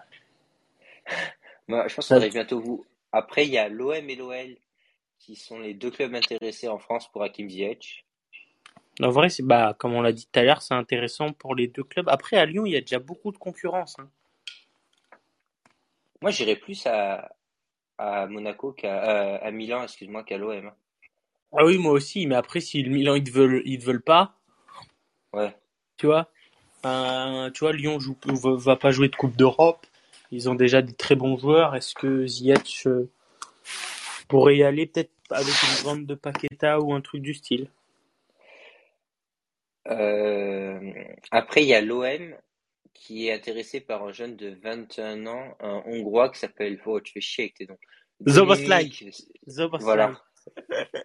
Moi, 1.69 1.87
je 1.89 1.95
pense 1.95 2.09
qu'on 2.09 2.17
arrive 2.17 2.33
bientôt 2.33 2.61
bout. 2.61 2.87
Après, 3.13 3.47
il 3.47 3.53
y 3.53 3.59
a 3.59 3.69
l'OM 3.69 4.11
et 4.11 4.17
l'OL 4.17 4.57
qui 5.25 5.37
sont 5.37 5.59
les 5.59 5.73
deux 5.73 5.91
clubs 5.91 6.15
intéressés 6.15 6.69
en 6.69 6.79
France 6.79 7.11
pour 7.11 7.23
Hakim 7.23 7.49
Ziyech. 7.49 8.05
En 9.01 9.09
vrai, 9.09 9.31
c'est, 9.31 9.43
bah, 9.43 9.75
comme 9.77 9.95
on 9.95 10.03
l'a 10.03 10.13
dit 10.13 10.27
tout 10.27 10.39
à 10.39 10.43
l'heure, 10.43 10.61
c'est 10.61 10.75
intéressant 10.75 11.33
pour 11.33 11.55
les 11.55 11.67
deux 11.67 11.83
clubs. 11.83 12.09
Après, 12.09 12.37
à 12.37 12.45
Lyon, 12.45 12.67
il 12.67 12.73
y 12.73 12.77
a 12.77 12.81
déjà 12.81 12.99
beaucoup 12.99 13.33
de 13.33 13.39
concurrence, 13.39 13.99
hein. 13.99 14.09
Moi, 16.21 16.31
j'irais 16.31 16.57
plus 16.57 16.87
à, 16.87 17.35
à 17.99 18.27
Monaco 18.27 18.73
qu'à, 18.73 19.35
euh, 19.35 19.39
à 19.43 19.51
Milan, 19.51 19.83
excuse-moi, 19.83 20.25
qu'à 20.25 20.39
l'OM. 20.39 20.71
Ah 21.53 21.65
oui, 21.65 21.79
moi 21.79 21.93
aussi, 21.93 22.27
mais 22.27 22.35
après, 22.35 22.61
si 22.61 22.83
le 22.83 22.91
Milan, 22.91 23.15
ils 23.15 23.25
te 23.25 23.31
veulent, 23.31 23.63
ils 23.65 23.79
te 23.79 23.85
veulent 23.85 24.03
pas, 24.03 24.35
Ouais. 25.33 25.55
tu 25.97 26.07
vois, 26.07 26.31
ben, 26.83 27.51
tu 27.53 27.61
vois, 27.61 27.73
Lyon 27.73 27.99
joue, 27.99 28.17
va 28.25 28.55
va 28.55 28.77
pas 28.77 28.91
jouer 28.91 29.09
de 29.09 29.17
Coupe 29.17 29.37
d'Europe. 29.37 29.87
Ils 30.31 30.49
ont 30.49 30.55
déjà 30.55 30.83
des 30.83 30.95
très 30.95 31.15
bons 31.15 31.37
joueurs. 31.37 31.75
Est-ce 31.75 31.95
que 31.95 32.27
Ziyech 32.27 32.87
euh, 32.87 33.11
pourrait 34.29 34.57
y 34.57 34.63
aller 34.63 34.87
peut-être 34.87 35.11
avec 35.31 35.55
une 35.63 35.85
vente 35.85 36.07
de 36.07 36.15
Paqueta 36.15 36.81
ou 36.81 36.93
un 36.93 37.01
truc 37.01 37.23
du 37.23 37.35
style? 37.35 37.69
Euh, 39.89 40.93
après, 41.31 41.63
il 41.63 41.69
y 41.69 41.75
a 41.75 41.81
l'OM 41.81 42.35
qui 42.95 43.29
est 43.29 43.33
intéressé 43.33 43.81
par 43.81 44.05
un 44.05 44.13
jeune 44.13 44.37
de 44.37 44.57
21 44.63 45.27
ans, 45.27 45.57
un 45.61 45.83
Hongrois 45.87 46.31
qui 46.31 46.39
s'appelle, 46.39 46.81
oh, 46.87 47.01
tu 47.01 47.13
fais 47.13 47.21
chier 47.21 47.45
avec 47.45 47.55
tes 47.55 47.67
noms. 47.67 47.79
Zoboslai. 48.27 48.91
Voilà. 49.81 50.21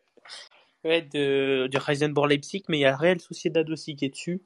Ouais, 0.86 1.02
de, 1.02 1.68
du 1.68 1.78
Heisenberg 1.86 2.30
Leipzig, 2.30 2.64
mais 2.70 2.78
il 2.78 2.82
y 2.82 2.86
a 2.86 2.96
Real 2.96 3.20
Sociedad 3.20 3.70
aussi 3.70 3.98
qui 3.98 4.06
est 4.06 4.10
dessus. 4.10 4.42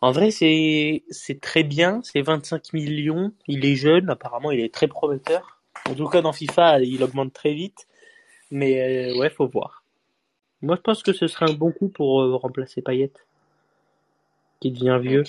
En 0.00 0.12
vrai, 0.12 0.30
c'est, 0.30 1.02
c'est 1.10 1.40
très 1.40 1.64
bien. 1.64 2.00
C'est 2.04 2.22
25 2.22 2.72
millions. 2.72 3.32
Il 3.48 3.64
est 3.64 3.74
jeune. 3.74 4.08
Apparemment, 4.08 4.52
il 4.52 4.60
est 4.60 4.72
très 4.72 4.86
prometteur. 4.86 5.60
En 5.88 5.94
tout 5.94 6.08
cas, 6.08 6.22
dans 6.22 6.32
FIFA, 6.32 6.80
il 6.82 7.02
augmente 7.02 7.32
très 7.32 7.52
vite. 7.52 7.88
Mais, 8.50 9.10
euh, 9.10 9.18
ouais, 9.18 9.30
faut 9.30 9.48
voir. 9.48 9.82
Moi, 10.62 10.76
je 10.76 10.80
pense 10.80 11.02
que 11.02 11.12
ce 11.12 11.26
serait 11.26 11.50
un 11.50 11.54
bon 11.54 11.72
coup 11.72 11.88
pour 11.88 12.22
euh, 12.22 12.36
remplacer 12.36 12.82
Payet, 12.82 13.12
qui 14.60 14.70
devient 14.70 14.98
vieux. 15.02 15.24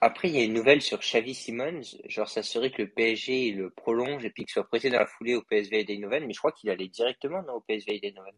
Après, 0.00 0.28
il 0.28 0.34
y 0.34 0.38
a 0.38 0.44
une 0.44 0.52
nouvelle 0.52 0.82
sur 0.82 0.98
Xavi 0.98 1.34
Simons. 1.34 1.80
Genre, 2.06 2.28
ça 2.28 2.42
serait 2.42 2.70
que 2.70 2.82
le 2.82 2.88
PSG 2.90 3.52
le 3.52 3.70
prolonge 3.70 4.24
et 4.24 4.30
puis 4.30 4.44
qu'il 4.44 4.52
soit 4.52 4.68
prêté 4.68 4.90
dans 4.90 4.98
la 4.98 5.06
foulée 5.06 5.34
au 5.34 5.40
PSV 5.42 5.86
Eindhoven. 5.88 6.26
Mais 6.26 6.34
je 6.34 6.38
crois 6.38 6.52
qu'il 6.52 6.68
allait 6.68 6.88
directement 6.88 7.42
non, 7.42 7.54
au 7.54 7.60
PSV 7.60 8.00
Eindhoven. 8.04 8.34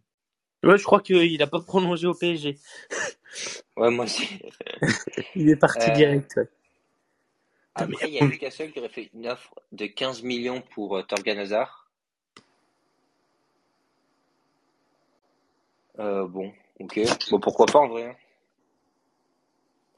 Ouais, 0.63 0.79
je 0.79 0.85
crois 0.85 1.01
qu'il 1.01 1.43
a 1.43 1.47
pas 1.49 1.61
prolongé 1.61 2.07
au 2.07 2.15
PSG. 2.15 2.59
ouais, 3.77 3.91
moi 3.91 4.05
aussi. 4.05 4.29
il 5.35 5.49
est 5.51 5.57
parti 5.57 5.91
Euh, 5.91 5.95
direct. 5.95 6.37
ouais. 6.37 6.49
Après, 7.75 8.09
il 8.09 8.15
y 8.15 8.21
a 8.21 8.27
Newcastle 8.27 8.71
qui 8.71 8.79
aurait 8.79 8.89
fait 8.89 9.11
une 9.13 9.27
offre 9.27 9.53
de 9.73 9.87
15 9.87 10.23
millions 10.23 10.63
pour 10.63 10.97
euh, 10.97 11.03
Torgan 11.03 11.39
Hazard. 11.39 11.86
Euh, 15.99 16.27
bon, 16.27 16.53
ok. 16.81 17.01
Bon, 17.31 17.41
pourquoi 17.41 17.67
pas 17.67 17.79
en 17.79 17.89
vrai. 17.89 18.05
hein. 18.05 18.17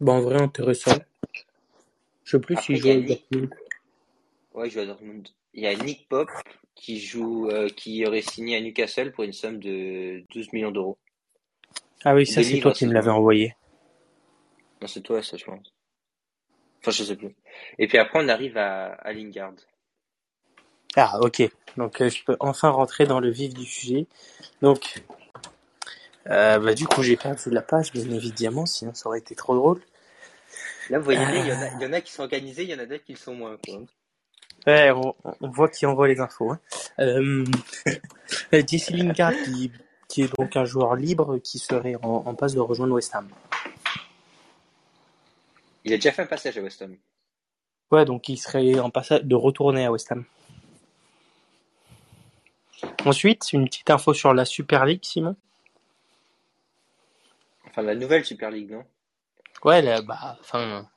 Bon, 0.00 0.12
en 0.12 0.20
vrai, 0.20 0.40
intéressant. 0.40 0.92
Je 2.24 2.30
sais 2.32 2.40
plus 2.40 2.54
Après, 2.56 2.66
s'il 2.66 2.76
il 2.76 2.80
joue 2.82 2.90
à 2.90 2.94
Nick- 2.94 3.08
Dortmund. 3.30 3.54
Ouais, 4.54 4.68
il 4.68 4.70
joue 4.70 4.80
à 4.80 4.86
Dortmund. 4.86 5.28
Il 5.54 5.62
y 5.62 5.66
a 5.66 5.74
Nick 5.74 6.08
Pop 6.08 6.28
qui 6.74 7.00
joue, 7.00 7.48
euh, 7.48 7.68
qui 7.68 8.06
aurait 8.06 8.22
signé 8.22 8.56
à 8.56 8.60
Newcastle 8.60 9.12
pour 9.12 9.24
une 9.24 9.32
somme 9.32 9.58
de 9.58 10.22
12 10.32 10.52
millions 10.52 10.70
d'euros. 10.70 10.98
Ah 12.04 12.14
oui, 12.14 12.26
ça 12.26 12.42
c'est 12.44 12.60
toi 12.60 12.72
qui 12.72 12.86
me 12.86 12.92
l'avais 12.92 13.10
envoyé. 13.10 13.56
Non, 14.80 14.86
c'est 14.86 15.00
toi, 15.00 15.22
ça, 15.22 15.36
je 15.36 15.44
pense. 15.44 15.72
Enfin, 16.80 16.92
je 16.92 17.02
sais 17.02 17.16
plus. 17.16 17.34
Et 17.78 17.88
puis 17.88 17.98
après, 17.98 18.20
on 18.22 18.28
arrive 18.28 18.56
à, 18.56 18.92
à 18.92 19.12
Lingard. 19.12 19.54
Ah 20.96 21.18
ok, 21.20 21.42
donc 21.76 22.00
euh, 22.00 22.08
je 22.08 22.22
peux 22.24 22.36
enfin 22.40 22.70
rentrer 22.70 23.06
dans 23.06 23.18
le 23.20 23.30
vif 23.30 23.52
du 23.54 23.64
sujet. 23.64 24.06
Donc, 24.62 25.02
euh, 26.30 26.58
bah, 26.58 26.74
du 26.74 26.86
coup 26.86 27.02
j'ai 27.02 27.16
perdu 27.16 27.50
la 27.50 27.62
page 27.62 27.92
bien 27.92 28.08
évidemment, 28.10 28.66
sinon 28.66 28.94
ça 28.94 29.08
aurait 29.08 29.18
été 29.18 29.34
trop 29.34 29.54
drôle. 29.56 29.80
Là, 30.90 30.98
vous 30.98 31.04
voyez, 31.04 31.20
Euh. 31.20 31.34
il 31.34 31.46
y 31.46 31.52
en 31.52 31.60
a, 31.60 31.68
il 31.68 31.82
y 31.82 31.86
en 31.86 31.92
a 31.92 32.00
qui 32.00 32.12
sont 32.12 32.22
organisés, 32.22 32.62
il 32.62 32.70
y 32.70 32.74
en 32.74 32.78
a 32.78 32.86
d'autres 32.86 33.04
qui 33.04 33.12
le 33.12 33.18
sont 33.18 33.34
moins, 33.34 33.56
quoi. 33.64 33.74
Ouais, 34.66 34.90
on, 34.90 35.14
on 35.40 35.48
voit 35.50 35.68
qui 35.68 35.86
envoie 35.86 36.08
les 36.08 36.18
infos. 36.20 36.50
Hein. 36.50 36.60
Euh, 36.98 37.44
euh, 38.54 38.62
Jesse 38.66 38.90
Lingard 38.90 39.32
qui, 39.44 39.70
qui 40.08 40.22
est 40.22 40.36
donc 40.38 40.56
un 40.56 40.64
joueur 40.64 40.94
libre 40.96 41.38
qui 41.38 41.58
serait 41.58 41.94
en, 42.02 42.22
en 42.26 42.34
passe 42.34 42.54
de 42.54 42.60
rejoindre 42.60 42.94
West 42.94 43.14
Ham. 43.14 43.28
Il 45.84 45.92
a 45.92 45.96
déjà 45.96 46.12
fait 46.12 46.22
un 46.22 46.26
passage 46.26 46.56
à 46.58 46.60
West 46.62 46.82
Ham. 46.82 46.96
Ouais, 47.90 48.04
donc 48.04 48.28
il 48.28 48.36
serait 48.36 48.78
en 48.80 48.90
passage 48.90 49.22
de 49.24 49.34
retourner 49.34 49.84
à 49.86 49.92
West 49.92 50.10
Ham. 50.12 50.24
Ensuite, 53.04 53.52
une 53.52 53.66
petite 53.66 53.90
info 53.90 54.12
sur 54.12 54.34
la 54.34 54.44
Super 54.44 54.84
League, 54.84 55.04
Simon. 55.04 55.36
Enfin, 57.68 57.82
la 57.82 57.94
nouvelle 57.94 58.24
Super 58.24 58.50
League, 58.50 58.70
non? 58.70 58.84
Ouais, 59.64 59.82
là, 59.82 60.02
bah, 60.02 60.36
enfin, 60.40 60.88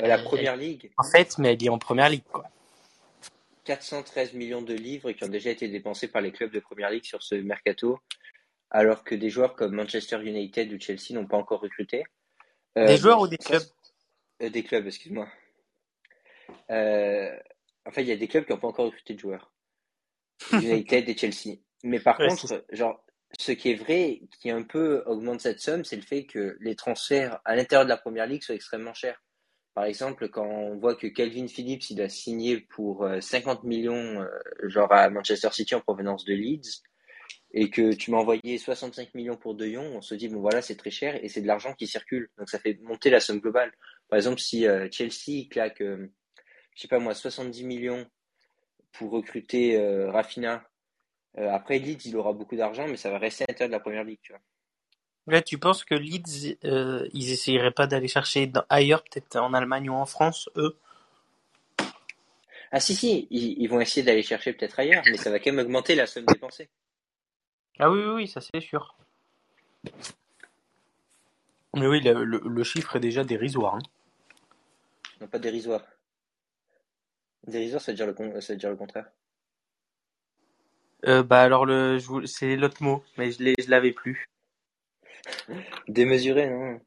Euh, 0.00 0.06
la 0.06 0.18
première 0.18 0.56
ligue, 0.56 0.90
en 0.98 1.04
fait, 1.04 1.38
mais 1.38 1.52
elle 1.54 1.64
est 1.64 1.68
en 1.68 1.78
première 1.78 2.08
ligue, 2.08 2.24
quoi. 2.32 2.44
413 3.64 4.34
millions 4.34 4.62
de 4.62 4.74
livres 4.74 5.12
qui 5.12 5.24
ont 5.24 5.28
déjà 5.28 5.50
été 5.50 5.68
dépensés 5.68 6.08
par 6.08 6.20
les 6.20 6.32
clubs 6.32 6.50
de 6.52 6.60
première 6.60 6.90
ligue 6.90 7.04
sur 7.04 7.22
ce 7.22 7.34
mercato, 7.36 7.98
alors 8.70 9.04
que 9.04 9.14
des 9.14 9.30
joueurs 9.30 9.54
comme 9.54 9.74
Manchester 9.74 10.20
United 10.22 10.72
ou 10.72 10.80
Chelsea 10.80 11.12
n'ont 11.12 11.26
pas 11.26 11.36
encore 11.36 11.60
recruté. 11.60 12.04
Euh, 12.76 12.86
Des 12.88 12.96
joueurs 12.96 13.20
ou 13.20 13.28
des 13.28 13.38
clubs 13.38 13.62
Euh, 14.42 14.50
des 14.50 14.64
clubs, 14.64 14.86
excuse-moi. 14.86 15.28
Euh, 16.70 17.38
enfin, 17.86 18.00
il 18.02 18.08
y 18.08 18.12
a 18.12 18.16
des 18.16 18.26
clubs 18.28 18.44
qui 18.44 18.52
n'ont 18.52 18.58
pas 18.58 18.68
encore 18.68 18.86
recruté 18.86 19.14
de 19.14 19.20
joueurs. 19.20 19.52
United 20.52 21.08
et 21.08 21.16
Chelsea. 21.16 21.58
Mais 21.84 22.00
par 22.00 22.18
Ouais, 22.18 22.28
contre, 22.28 22.64
genre, 22.72 23.03
ce 23.38 23.52
qui 23.52 23.70
est 23.70 23.74
vrai, 23.74 24.22
qui 24.40 24.50
un 24.50 24.62
peu 24.62 25.02
augmente 25.06 25.40
cette 25.40 25.60
somme, 25.60 25.84
c'est 25.84 25.96
le 25.96 26.02
fait 26.02 26.24
que 26.24 26.56
les 26.60 26.76
transferts 26.76 27.40
à 27.44 27.56
l'intérieur 27.56 27.84
de 27.84 27.90
la 27.90 27.96
première 27.96 28.26
ligue 28.26 28.42
soient 28.42 28.54
extrêmement 28.54 28.94
chers. 28.94 29.22
Par 29.74 29.84
exemple, 29.84 30.28
quand 30.28 30.46
on 30.46 30.76
voit 30.76 30.94
que 30.94 31.08
Calvin 31.08 31.48
Phillips, 31.48 31.90
il 31.90 32.00
a 32.00 32.08
signé 32.08 32.60
pour 32.60 33.04
euh, 33.04 33.20
50 33.20 33.64
millions, 33.64 34.22
euh, 34.22 34.28
genre 34.68 34.92
à 34.92 35.10
Manchester 35.10 35.48
City 35.52 35.74
en 35.74 35.80
provenance 35.80 36.24
de 36.24 36.34
Leeds, 36.34 36.82
et 37.56 37.70
que 37.70 37.92
tu 37.92 38.10
m'as 38.10 38.18
envoyé 38.18 38.58
65 38.58 39.14
millions 39.14 39.36
pour 39.36 39.54
De 39.54 39.66
Jong, 39.66 39.94
on 39.94 40.02
se 40.02 40.16
dit, 40.16 40.28
bon 40.28 40.40
voilà, 40.40 40.60
c'est 40.60 40.74
très 40.74 40.90
cher, 40.90 41.22
et 41.22 41.28
c'est 41.28 41.40
de 41.40 41.46
l'argent 41.46 41.72
qui 41.72 41.86
circule. 41.86 42.28
Donc 42.36 42.50
ça 42.50 42.58
fait 42.58 42.78
monter 42.82 43.10
la 43.10 43.20
somme 43.20 43.38
globale. 43.38 43.72
Par 44.08 44.16
exemple, 44.16 44.40
si 44.40 44.66
euh, 44.66 44.88
Chelsea 44.90 45.48
claque, 45.48 45.80
euh, 45.80 46.08
je 46.74 46.82
sais 46.82 46.88
pas 46.88 46.98
moi, 46.98 47.14
70 47.14 47.62
millions 47.64 48.04
pour 48.92 49.12
recruter 49.12 49.76
euh, 49.76 50.10
Rafinha, 50.10 50.68
euh, 51.38 51.50
après 51.52 51.78
Leeds, 51.78 52.06
il 52.06 52.16
aura 52.16 52.32
beaucoup 52.32 52.56
d'argent, 52.56 52.86
mais 52.88 52.96
ça 52.96 53.10
va 53.10 53.18
rester 53.18 53.44
à 53.44 53.46
l'intérieur 53.50 53.68
de 53.70 53.74
la 53.74 53.80
première 53.80 54.04
ligue, 54.04 54.20
tu 54.22 54.32
vois. 54.32 54.40
Là, 55.26 55.40
tu 55.40 55.56
penses 55.58 55.84
que 55.84 55.94
Leeds, 55.94 56.58
euh, 56.64 57.08
ils 57.14 57.30
essayeraient 57.30 57.70
pas 57.70 57.86
d'aller 57.86 58.08
chercher 58.08 58.46
dans- 58.46 58.64
ailleurs, 58.68 59.02
peut-être 59.04 59.36
en 59.36 59.54
Allemagne 59.54 59.88
ou 59.88 59.94
en 59.94 60.04
France, 60.06 60.50
eux? 60.56 60.76
Ah 62.72 62.80
si, 62.80 62.94
si, 62.94 63.26
ils, 63.30 63.60
ils 63.62 63.68
vont 63.68 63.80
essayer 63.80 64.04
d'aller 64.04 64.22
chercher 64.22 64.52
peut-être 64.52 64.78
ailleurs, 64.80 65.02
mais 65.06 65.16
ça 65.16 65.30
va 65.30 65.38
quand 65.38 65.50
même 65.52 65.64
augmenter 65.64 65.94
la 65.94 66.06
somme 66.06 66.26
dépensée. 66.26 66.68
Ah 67.78 67.90
oui, 67.90 68.00
oui, 68.04 68.12
oui, 68.14 68.28
ça 68.28 68.40
c'est 68.40 68.60
sûr. 68.60 68.96
Mais 71.74 71.86
oui, 71.86 72.00
le, 72.00 72.24
le- 72.24 72.42
le 72.44 72.64
chiffre 72.64 72.96
est 72.96 73.00
déjà 73.00 73.24
dérisoire. 73.24 73.76
hein. 73.76 73.82
Non, 75.20 75.26
pas 75.28 75.38
dérisoire. 75.38 75.82
Dérisoire, 77.46 77.80
ça 77.82 77.92
veut 77.92 77.96
dire 77.96 78.06
le, 78.06 78.14
con- 78.14 78.40
ça 78.40 78.52
veut 78.52 78.58
dire 78.58 78.70
le 78.70 78.76
contraire. 78.76 79.06
Euh, 81.06 81.22
bah 81.22 81.40
alors, 81.42 81.66
le, 81.66 81.98
c'est 82.26 82.56
l'autre 82.56 82.82
mot, 82.82 83.02
mais 83.18 83.30
je 83.32 83.42
l'ai- 83.42 83.54
je 83.62 83.68
l'avais 83.70 83.92
plus. 83.92 84.26
Démesuré, 85.88 86.48
non 86.50 86.80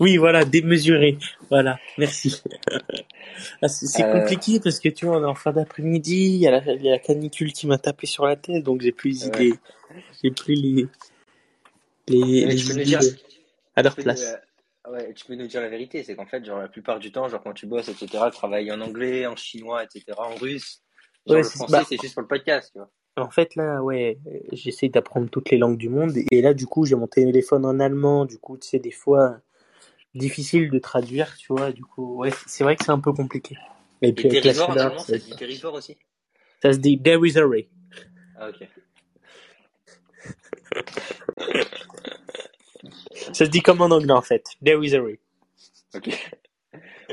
Oui, 0.00 0.16
voilà, 0.16 0.44
démesuré. 0.44 1.18
Voilà, 1.50 1.78
merci. 1.98 2.42
Ah, 3.62 3.68
c'est 3.68 4.02
Euh. 4.04 4.12
compliqué 4.12 4.58
parce 4.58 4.80
que 4.80 4.88
tu 4.88 5.06
vois, 5.06 5.18
on 5.18 5.22
est 5.22 5.26
en 5.26 5.34
fin 5.34 5.52
d'après-midi, 5.52 6.16
il 6.34 6.36
y, 6.40 6.46
a 6.48 6.50
la- 6.50 6.72
il 6.72 6.82
y 6.82 6.88
a 6.88 6.92
la 6.92 6.98
canicule 6.98 7.52
qui 7.52 7.68
m'a 7.68 7.78
tapé 7.78 8.06
sur 8.06 8.26
la 8.26 8.34
tête, 8.34 8.64
donc 8.64 8.80
j'ai 8.80 8.90
plus 8.90 9.10
les 9.10 9.28
Ouais. 9.28 9.46
idées. 9.46 9.58
J'ai 10.22 10.30
plus 10.32 10.54
les, 10.54 10.88
les, 12.08 12.46
Mais 12.46 12.52
les 12.52 12.56
tu 12.56 12.66
peux 12.66 12.72
nous 12.72 12.80
idées 12.80 12.84
dire, 12.84 13.00
à 13.76 13.82
leur 13.82 13.92
tu 13.92 13.96
peux 13.96 14.02
place. 14.02 14.20
nous, 14.86 14.92
euh, 14.92 14.96
ouais, 14.96 15.14
tu 15.14 15.24
peux 15.26 15.34
nous 15.36 15.46
dire 15.46 15.60
la 15.60 15.68
vérité, 15.68 16.02
c'est 16.02 16.16
qu'en 16.16 16.26
fait, 16.26 16.44
genre, 16.44 16.58
la 16.58 16.68
plupart 16.68 16.98
du 16.98 17.12
temps, 17.12 17.28
genre, 17.28 17.42
quand 17.42 17.52
tu 17.52 17.66
bosses, 17.66 17.88
etc., 17.88 18.06
tu 18.32 18.36
travailles 18.38 18.72
en 18.72 18.80
anglais, 18.80 19.26
en 19.26 19.36
chinois, 19.36 19.84
etc., 19.84 20.04
en 20.18 20.34
russe. 20.34 20.82
Genre, 21.26 21.36
Ouais, 21.36 21.42
le 21.42 21.42
c'est- 21.44 21.54
français, 21.56 21.72
bah- 21.72 21.84
c'est 21.88 22.00
juste 22.00 22.14
pour 22.14 22.22
le 22.22 22.28
podcast, 22.28 22.70
tu 22.72 22.78
vois. 22.80 22.90
En 23.18 23.30
fait, 23.30 23.54
là, 23.56 23.82
ouais, 23.82 24.18
j'essaie 24.52 24.88
d'apprendre 24.88 25.28
toutes 25.28 25.50
les 25.50 25.58
langues 25.58 25.76
du 25.76 25.88
monde. 25.88 26.12
Et 26.30 26.40
là, 26.42 26.54
du 26.54 26.66
coup, 26.66 26.84
j'ai 26.84 26.94
mon 26.94 27.06
téléphone 27.06 27.64
en 27.64 27.80
allemand. 27.80 28.24
Du 28.24 28.38
coup, 28.38 28.56
tu 28.56 28.68
sais, 28.68 28.78
des 28.78 28.90
fois, 28.90 29.38
difficile 30.14 30.70
de 30.70 30.78
traduire, 30.78 31.36
tu 31.36 31.52
vois. 31.52 31.72
Du 31.72 31.84
coup, 31.84 32.16
ouais, 32.16 32.30
c'est 32.46 32.64
vrai 32.64 32.76
que 32.76 32.84
c'est 32.84 32.92
un 32.92 33.00
peu 33.00 33.12
compliqué. 33.12 33.56
Et 34.02 34.08
Et 34.08 34.12
puis, 34.12 34.28
avec 34.28 34.44
la 34.44 34.50
en 34.50 34.66
chaleur, 34.66 34.86
allemand, 34.86 34.98
ça, 34.98 35.18
se 35.18 35.24
dit 35.24 35.34
dérisoire 35.36 35.74
aussi? 35.74 35.96
Ça 36.62 36.72
se 36.72 36.78
dit 36.78 37.00
there 37.00 37.26
is 37.26 37.38
a 37.38 37.46
ray. 37.46 37.68
Ah, 38.36 38.50
ok. 38.50 38.68
Ça 43.32 43.44
se 43.44 43.50
dit 43.50 43.60
comme 43.60 43.80
en 43.80 43.90
anglais, 43.90 44.12
en 44.12 44.22
fait. 44.22 44.44
There 44.64 44.84
is 44.84 44.94
a 44.94 45.02
ray. 45.02 45.18
Ok. 45.94 46.10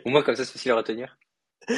Au 0.05 0.09
moins, 0.09 0.21
comme 0.21 0.35
ça, 0.35 0.45
c'est 0.45 0.53
facile 0.53 0.71
à 0.71 0.75
retenir. 0.75 1.17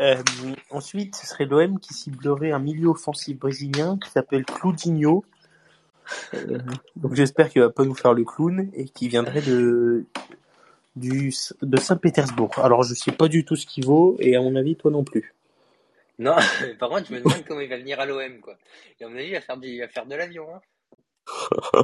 Euh, 0.00 0.22
ensuite, 0.70 1.14
ce 1.14 1.26
serait 1.26 1.44
l'OM 1.44 1.78
qui 1.78 1.92
ciblerait 1.92 2.52
un 2.52 2.58
milieu 2.58 2.88
offensif 2.88 3.38
brésilien 3.38 3.98
qui 4.02 4.08
s'appelle 4.08 4.46
Claudinho. 4.46 5.26
Euh, 6.32 6.58
donc 6.96 7.14
j'espère 7.14 7.50
qu'il 7.50 7.60
va 7.60 7.68
pas 7.68 7.84
nous 7.84 7.94
faire 7.94 8.14
le 8.14 8.24
clown 8.24 8.70
et 8.72 8.86
qui 8.86 9.08
viendrait 9.08 9.42
de 9.42 10.06
du 10.96 11.34
de 11.60 11.76
Saint-Pétersbourg. 11.76 12.58
Alors 12.60 12.82
je 12.82 12.94
sais 12.94 13.12
pas 13.12 13.28
du 13.28 13.44
tout 13.44 13.56
ce 13.56 13.66
qu'il 13.66 13.84
vaut 13.84 14.16
et 14.20 14.36
à 14.36 14.40
mon 14.40 14.56
avis 14.56 14.74
toi 14.74 14.90
non 14.90 15.04
plus. 15.04 15.34
Non, 16.18 16.36
par 16.78 16.90
contre, 16.90 17.08
je 17.08 17.14
me 17.14 17.20
demande 17.20 17.44
comment 17.46 17.60
il 17.60 17.68
va 17.68 17.78
venir 17.78 17.98
à 17.98 18.06
l'OM, 18.06 18.40
quoi. 18.40 18.56
Et 19.00 19.04
à 19.04 19.08
mon 19.08 19.16
avis, 19.16 19.28
il 19.28 19.32
va 19.32 19.40
faire, 19.40 19.56
du, 19.56 19.68
il 19.68 19.80
va 19.80 19.88
faire 19.88 20.06
de 20.06 20.14
l'avion, 20.14 20.46
hein. 20.54 20.60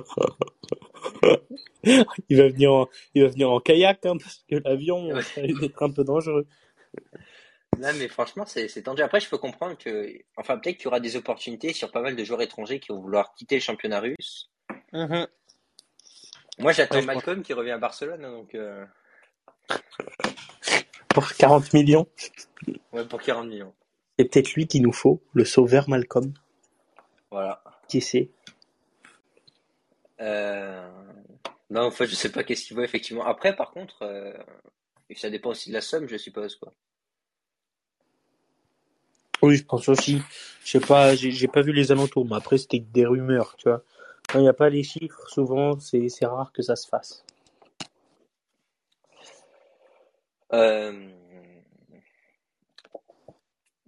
Il 2.28 2.36
va 2.36 2.48
venir 2.48 2.72
en, 2.72 2.88
il 3.14 3.22
va 3.22 3.28
venir 3.28 3.50
en 3.50 3.60
kayak 3.60 4.04
hein, 4.06 4.16
parce 4.18 4.44
que 4.50 4.56
l'avion 4.56 5.08
Ouais. 5.12 5.22
ça 5.22 5.40
risque 5.40 5.60
d'être 5.60 5.82
un 5.82 5.90
peu 5.90 6.02
dangereux. 6.04 6.46
Non, 7.78 7.90
mais 7.98 8.08
franchement, 8.08 8.44
c'est 8.46 8.68
c'est 8.68 8.82
tendu. 8.82 9.02
Après, 9.02 9.20
je 9.20 9.28
peux 9.28 9.38
comprendre 9.38 9.76
que, 9.78 10.10
enfin, 10.36 10.56
peut-être 10.58 10.76
qu'il 10.76 10.86
y 10.86 10.88
aura 10.88 11.00
des 11.00 11.14
opportunités 11.16 11.72
sur 11.72 11.90
pas 11.92 12.00
mal 12.00 12.16
de 12.16 12.24
joueurs 12.24 12.42
étrangers 12.42 12.80
qui 12.80 12.88
vont 12.92 13.00
vouloir 13.00 13.34
quitter 13.34 13.56
le 13.56 13.60
championnat 13.60 14.00
russe. 14.00 14.50
Moi, 14.92 16.72
j'attends 16.72 16.96
Ouais, 17.00 17.04
Malcolm 17.04 17.42
qui 17.42 17.52
revient 17.52 17.72
à 17.72 17.78
Barcelone, 17.78 18.22
donc, 18.22 18.54
euh, 18.54 18.84
Pour 21.08 21.28
40 21.32 21.72
millions, 21.74 22.06
ouais, 22.92 23.04
pour 23.04 23.20
40 23.20 23.46
millions. 23.48 23.74
c'est 24.18 24.24
peut-être 24.30 24.54
lui 24.54 24.66
qu'il 24.66 24.82
nous 24.82 24.92
faut, 24.92 25.20
le 25.34 25.44
sauveur 25.44 25.88
Malcolm. 25.88 26.32
Voilà. 27.30 27.62
Qui 27.88 28.00
sait? 28.00 28.30
Euh... 30.20 30.88
Non, 31.70 31.82
en 31.82 31.90
fait, 31.90 32.06
je 32.06 32.14
sais 32.14 32.30
pas 32.30 32.44
qu'est-ce 32.44 32.66
qu'il 32.66 32.76
veut, 32.76 32.84
effectivement. 32.84 33.24
Après, 33.24 33.54
par 33.56 33.72
contre, 33.72 34.02
euh, 34.02 34.32
ça 35.14 35.30
dépend 35.30 35.50
aussi 35.50 35.70
de 35.70 35.74
la 35.74 35.80
somme, 35.80 36.08
je 36.08 36.16
suppose, 36.16 36.56
quoi. 36.56 36.72
Oui, 39.42 39.56
je 39.56 39.64
pense 39.64 39.88
aussi. 39.88 40.22
Je 40.64 40.70
sais 40.70 40.80
pas, 40.80 41.14
j'ai 41.14 41.48
pas 41.48 41.62
vu 41.62 41.72
les 41.72 41.92
alentours, 41.92 42.26
mais 42.26 42.36
après 42.36 42.58
c'était 42.58 42.78
des 42.80 43.04
rumeurs, 43.04 43.54
tu 43.56 43.68
vois. 43.68 43.82
Quand 44.28 44.38
il 44.38 44.42
n'y 44.42 44.48
a 44.48 44.54
pas 44.54 44.70
les 44.70 44.82
chiffres, 44.82 45.28
souvent 45.28 45.78
c'est 45.78 46.08
c'est 46.08 46.26
rare 46.26 46.52
que 46.52 46.62
ça 46.62 46.74
se 46.74 46.88
fasse. 46.88 47.24
Euh, 50.52 51.10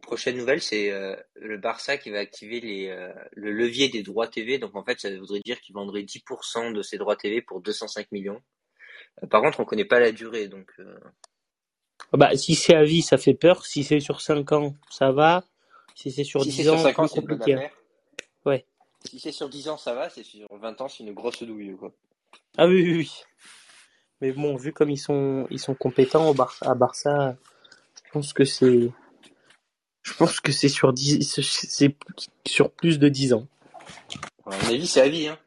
prochaine 0.09 0.37
nouvelle, 0.39 0.63
c'est 0.63 0.91
euh, 0.91 1.15
le 1.35 1.59
Barça 1.59 1.99
qui 1.99 2.09
va 2.11 2.19
activer 2.19 2.61
les, 2.61 2.89
euh, 2.89 3.13
le 3.33 3.53
levier 3.53 3.89
des 3.91 4.03
droits 4.03 4.27
TV. 4.27 4.59
Donc 4.59 4.75
en 4.75 4.83
fait, 4.83 4.99
ça 4.99 5.15
voudrait 5.17 5.41
dire 5.45 5.61
qu'il 5.61 5.75
vendrait 5.75 6.03
10% 6.03 6.73
de 6.73 6.83
ses 6.83 6.97
droits 6.97 7.15
TV 7.15 7.43
pour 7.43 7.61
205 7.61 8.11
millions. 8.11 8.41
Euh, 9.23 9.27
par 9.27 9.43
contre, 9.43 9.61
on 9.61 9.65
connaît 9.67 9.85
pas 9.85 10.01
la 10.01 10.11
durée, 10.11 10.49
donc. 10.49 10.71
euh, 10.79 10.99
Bah, 12.13 12.35
si 12.37 12.55
c'est 12.55 12.75
à 12.75 12.85
vie, 12.85 13.03
ça 13.03 13.19
fait 13.19 13.35
peur. 13.35 13.67
Si 13.67 13.85
c'est 13.85 14.01
sur 14.01 14.21
5 14.23 14.51
ans, 14.53 14.75
ça 14.91 15.13
va. 15.13 15.45
Si 15.95 16.11
c'est 16.11 16.25
sur 16.25 16.43
si 16.43 16.49
10 16.51 16.57
c'est 16.57 16.63
sur 16.63 16.75
ans, 16.75 16.79
5 16.79 16.99
ans, 16.99 17.03
plus 17.03 17.09
c'est 17.15 17.21
compliqué. 17.21 17.69
Ouais. 18.47 18.65
Si 19.05 19.21
c'est 19.21 19.33
sur 19.33 19.49
10 19.51 19.69
ans, 19.69 19.77
ça 19.77 19.95
va. 19.95 20.09
C'est 20.09 20.25
sur 20.25 20.49
20 20.51 20.81
ans, 20.81 20.89
c'est 20.89 21.05
une 21.05 21.13
grosse 21.13 21.43
douille, 21.43 21.77
quoi. 21.77 21.93
Ah 22.57 22.67
oui, 22.67 22.83
oui, 22.83 22.95
oui. 22.99 23.13
Mais 24.21 24.33
bon, 24.33 24.57
vu 24.57 24.73
comme 24.73 24.91
ils 24.91 24.99
sont, 24.99 25.47
ils 25.51 25.61
sont 25.61 25.75
compétents 25.75 26.29
au 26.29 26.35
Barça, 26.35 26.69
à 26.71 26.75
Barça, 26.75 27.37
je 28.05 28.11
pense 28.11 28.33
que 28.33 28.45
c'est, 28.45 28.91
je 30.09 30.15
pense 30.15 30.41
que 30.41 30.53
c'est 30.53 30.69
sur 30.69 30.93
10, 30.93 31.23
c'est 31.23 31.43
c'est 31.43 31.95
sur 32.47 32.71
plus 32.71 32.99
de 32.99 33.09
10 33.09 33.33
ans. 33.35 33.47
À 34.47 34.51
mon 34.57 34.69
avis, 34.69 34.87
c'est 34.87 35.03
à 35.03 35.09
vie, 35.09 35.29
hein. 35.29 35.39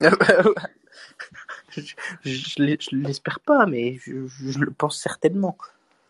je 1.70 1.82
je 2.24 2.62
l'ai- 2.62 2.78
je 2.80 2.96
l'espère 2.96 3.40
pas, 3.40 3.66
mais 3.66 3.94
je, 4.04 4.26
je 4.26 4.58
le 4.58 4.70
pense 4.72 4.98
certainement. 5.00 5.56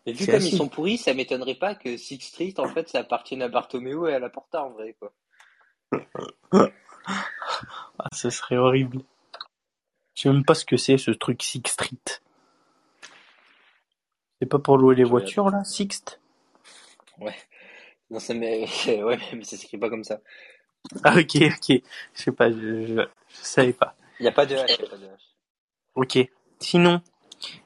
Mais 0.07 0.13
vu 0.13 0.25
comme 0.27 0.37
assis. 0.37 0.55
ils 0.55 0.57
sont 0.57 0.69
pourris, 0.69 0.97
ça 0.97 1.13
m'étonnerait 1.13 1.55
pas 1.57 1.75
que 1.75 1.97
Six 1.97 2.21
Street, 2.21 2.55
en 2.59 2.69
fait, 2.69 2.89
ça 2.89 3.01
appartienne 3.01 3.43
à 3.43 3.49
Bartomeu 3.49 4.09
et 4.09 4.15
à 4.15 4.19
la 4.19 4.31
Porta, 4.31 4.63
en 4.65 4.71
vrai, 4.71 4.97
quoi. 4.99 5.13
Ah, 7.99 8.09
ce 8.15 8.31
serait 8.31 8.57
horrible. 8.57 9.01
Je 10.15 10.23
sais 10.23 10.29
même 10.31 10.45
pas 10.45 10.55
ce 10.55 10.65
que 10.65 10.77
c'est 10.79 10.97
ce 10.99 11.11
truc 11.11 11.43
Six 11.43 11.63
Street. 11.67 11.99
C'est 14.41 14.47
pas 14.49 14.59
pour 14.59 14.79
louer 14.79 14.95
les 14.95 15.05
Je- 15.05 15.09
voitures 15.11 15.51
là, 15.51 15.65
Sixte 15.65 16.21
Ouais. 17.19 17.35
Non, 18.11 18.19
ça 18.19 18.35
m'est... 18.35 18.67
Ouais, 19.03 19.19
mais 19.35 19.45
ça 19.45 19.57
s'écrit 19.57 19.79
pas 19.79 19.89
comme 19.91 20.05
ça. 20.05 20.21
Ah 21.05 21.15
ok, 21.17 21.37
ok. 21.37 21.83
Je 22.15 22.23
sais 22.23 22.33
pas, 22.33 22.51
je, 22.51 22.87
je, 22.87 22.95
je 22.95 23.05
savais 23.43 23.73
pas. 23.73 23.95
Il 24.19 24.23
n'y 24.25 24.29
a 24.29 24.33
pas 24.33 24.47
de 24.47 24.55
H, 24.55 24.69
y 24.69 24.73
a 24.73 24.89
pas 24.89 24.97
de 24.97 25.07
H. 25.07 25.09
Ok. 25.95 26.19
Sinon, 26.59 27.01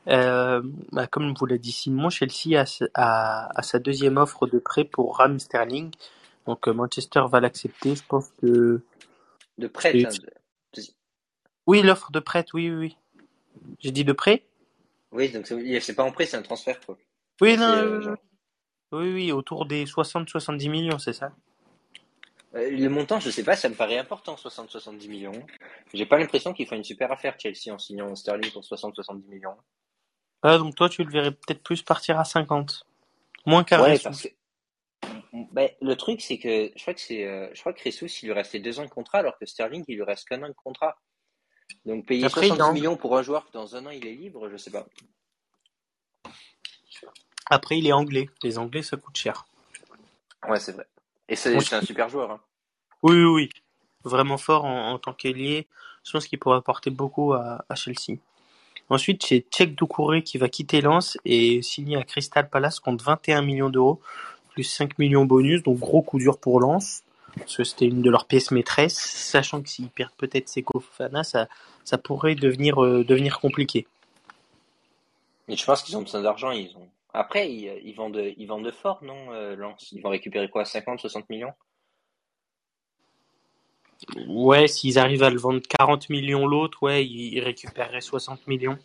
euh, 0.09 0.63
bah, 0.93 1.07
comme 1.07 1.35
vous 1.35 1.47
l'a 1.47 1.59
dit 1.59 1.73
Simon, 1.73 2.11
Chelsea 2.11 2.57
a, 2.61 2.65
a, 2.95 3.59
a 3.59 3.63
sa 3.63 3.79
deuxième 3.79 4.17
offre 4.19 4.47
de 4.47 4.59
prêt 4.59 4.85
pour 4.85 5.17
Ram 5.17 5.39
Sterling. 5.39 5.91
Donc 6.47 6.69
euh, 6.69 6.73
Manchester 6.73 7.23
va 7.31 7.41
l'accepter. 7.41 7.97
Je 7.97 8.03
pense 8.07 8.29
que 8.41 8.83
De 9.59 9.67
Et- 9.67 10.05
hein, 10.07 10.11
de- 10.11 10.83
oui, 11.67 11.81
l'offre 11.83 12.13
de 12.13 12.21
prêt, 12.21 12.45
oui, 12.53 12.71
oui, 12.71 12.77
oui. 12.77 12.97
J'ai 13.79 13.91
dit 13.91 14.05
de 14.05 14.13
prêt? 14.13 14.45
Oui, 15.13 15.31
donc 15.31 15.47
c'est 15.47 15.95
pas 15.95 16.03
en 16.03 16.13
prêt, 16.13 16.27
c'est 16.27 16.37
un 16.37 16.43
transfert, 16.43 16.79
quoi. 16.85 16.99
Oui, 17.41 17.57
non, 17.57 17.65
euh, 17.65 18.01
genre- 18.03 18.17
oui, 18.95 19.13
oui, 19.13 19.33
autour 19.33 19.67
des 19.67 19.85
60-70 19.85 20.71
millions, 20.71 20.99
c'est 20.99 21.13
ça 21.13 21.33
Euh, 22.55 22.71
Le 22.71 22.89
montant, 22.89 23.21
je 23.21 23.31
sais 23.31 23.45
pas, 23.45 23.57
ça 23.57 23.69
me 23.69 23.75
paraît 23.75 23.99
important, 23.99 24.35
60-70 24.37 25.09
millions. 25.09 25.47
J'ai 25.93 26.07
pas 26.07 26.19
l'impression 26.19 26.53
qu'ils 26.53 26.67
font 26.67 26.77
une 26.77 26.85
super 26.85 27.11
affaire, 27.13 27.37
Chelsea, 27.39 27.73
en 27.73 27.79
signant 27.79 28.15
Sterling 28.15 28.53
pour 28.53 28.63
60-70 28.63 29.27
millions. 29.29 29.57
Ah, 30.43 30.59
donc 30.59 30.75
toi, 30.75 30.89
tu 30.89 31.03
le 31.05 31.11
verrais 31.11 31.33
peut-être 31.33 31.63
plus 31.63 31.83
partir 31.83 32.19
à 32.19 32.25
50. 32.25 32.87
Moins 33.47 33.65
qu'à 33.65 33.83
Ouais, 33.83 33.99
parce 33.99 34.23
que 34.23 34.29
ben, 35.53 35.69
le 35.81 35.97
truc, 35.97 36.21
c'est 36.21 36.39
que 36.39 36.71
je 36.77 36.83
crois 36.83 36.95
que 36.95 37.01
c'est, 37.01 37.27
euh, 37.27 37.49
je 37.55 37.61
crois 37.61 37.73
que 37.73 37.83
Ressus, 37.85 38.07
il 38.23 38.27
lui 38.27 38.33
restait 38.33 38.61
deux 38.61 38.79
ans 38.79 38.85
de 38.85 38.91
contrat, 38.91 39.19
alors 39.19 39.37
que 39.39 39.47
Sterling, 39.47 39.85
il 39.89 39.97
lui 39.97 40.03
reste 40.05 40.29
qu'un 40.29 40.43
an 40.43 40.49
de 40.49 40.55
contrat. 40.55 40.97
Donc 41.85 42.07
payer 42.07 42.25
Après, 42.25 42.47
70 42.47 42.59
non. 42.59 42.73
millions 42.73 42.97
pour 42.97 43.17
un 43.19 43.23
joueur 43.23 43.47
que 43.47 43.53
dans 43.53 43.75
un 43.77 43.87
an 43.87 43.91
il 43.91 44.07
est 44.07 44.15
libre, 44.15 44.49
je 44.49 44.57
sais 44.57 44.71
pas. 44.71 44.87
Après, 47.51 47.79
il 47.79 47.87
est 47.87 47.93
anglais. 47.93 48.29
Les 48.43 48.59
anglais, 48.59 48.83
ça 48.83 48.97
coûte 48.97 49.17
cher. 49.17 49.47
Ouais, 50.49 50.61
c'est 50.61 50.73
vrai. 50.73 50.87
Et 51.29 51.37
c'est 51.37 51.57
un 51.75 51.81
super 51.83 52.09
joueur. 52.09 52.31
Hein. 52.31 52.41
Oui, 53.03 53.17
oui, 53.17 53.25
oui. 53.25 53.49
Vraiment 54.05 54.37
fort 54.37 54.65
en, 54.65 54.93
en 54.93 54.99
tant 54.99 55.13
qu'ailier. 55.13 55.67
Je 56.05 56.13
pense 56.13 56.27
qu'il 56.27 56.39
pourrait 56.39 56.59
apporter 56.59 56.91
beaucoup 56.91 57.33
à, 57.33 57.65
à 57.69 57.75
Chelsea. 57.75 58.19
Ensuite, 58.91 59.25
c'est 59.25 59.47
Tchèque 59.51 59.75
Doucouré 59.75 60.23
qui 60.23 60.37
va 60.37 60.49
quitter 60.49 60.83
Lens 60.83 61.17
et 61.25 61.63
signer 61.63 61.97
à 61.97 62.03
Crystal 62.03 62.49
Palace 62.49 62.81
contre 62.81 63.03
21 63.05 63.42
millions 63.42 63.71
d'euros, 63.71 64.01
plus 64.51 64.64
5 64.64 64.99
millions 64.99 65.25
bonus, 65.25 65.62
donc 65.62 65.79
gros 65.79 66.03
coup 66.03 66.18
dur 66.18 66.38
pour 66.38 66.61
Lens, 66.61 67.03
parce 67.38 67.57
que 67.57 67.64
c'était 67.64 67.87
une 67.87 68.03
de 68.03 68.11
leurs 68.11 68.27
pièces 68.27 68.51
maîtresses, 68.51 68.99
sachant 68.99 69.62
que 69.62 69.71
s'ils 69.71 69.88
perdent 69.88 70.12
peut-être 70.18 70.51
Seko 70.51 70.81
Fofana, 70.81 71.25
ça, 71.25 71.49
ça 71.85 71.97
pourrait 71.97 72.35
devenir, 72.35 72.85
euh, 72.85 73.05
devenir 73.05 73.40
compliqué. 73.40 73.87
Mais 75.49 75.57
je 75.57 75.64
pense 75.64 75.83
qu'ils 75.83 75.97
ont 75.97 76.03
besoin 76.03 76.23
d'argent. 76.23 76.51
Ils 76.51 76.75
ont. 76.77 76.88
Après, 77.14 77.48
ils, 77.50 77.81
ils 77.85 77.94
vendent, 77.94 78.33
ils 78.37 78.46
vendent 78.46 78.72
fort, 78.72 78.98
non, 79.05 79.33
euh, 79.33 79.55
Lens 79.55 79.92
Ils 79.92 80.03
vont 80.03 80.11
récupérer 80.11 80.50
quoi, 80.50 80.64
50, 80.64 80.98
60 80.98 81.31
millions? 81.31 81.53
Ouais, 84.27 84.66
s'ils 84.66 84.98
arrivent 84.98 85.22
à 85.22 85.31
le 85.31 85.38
vendre 85.38 85.62
40 85.79 86.11
millions 86.11 86.44
l'autre, 86.46 86.83
ouais, 86.83 87.07
ils 87.07 87.40
récupéreraient 87.40 88.00
60 88.00 88.48
millions. 88.48 88.77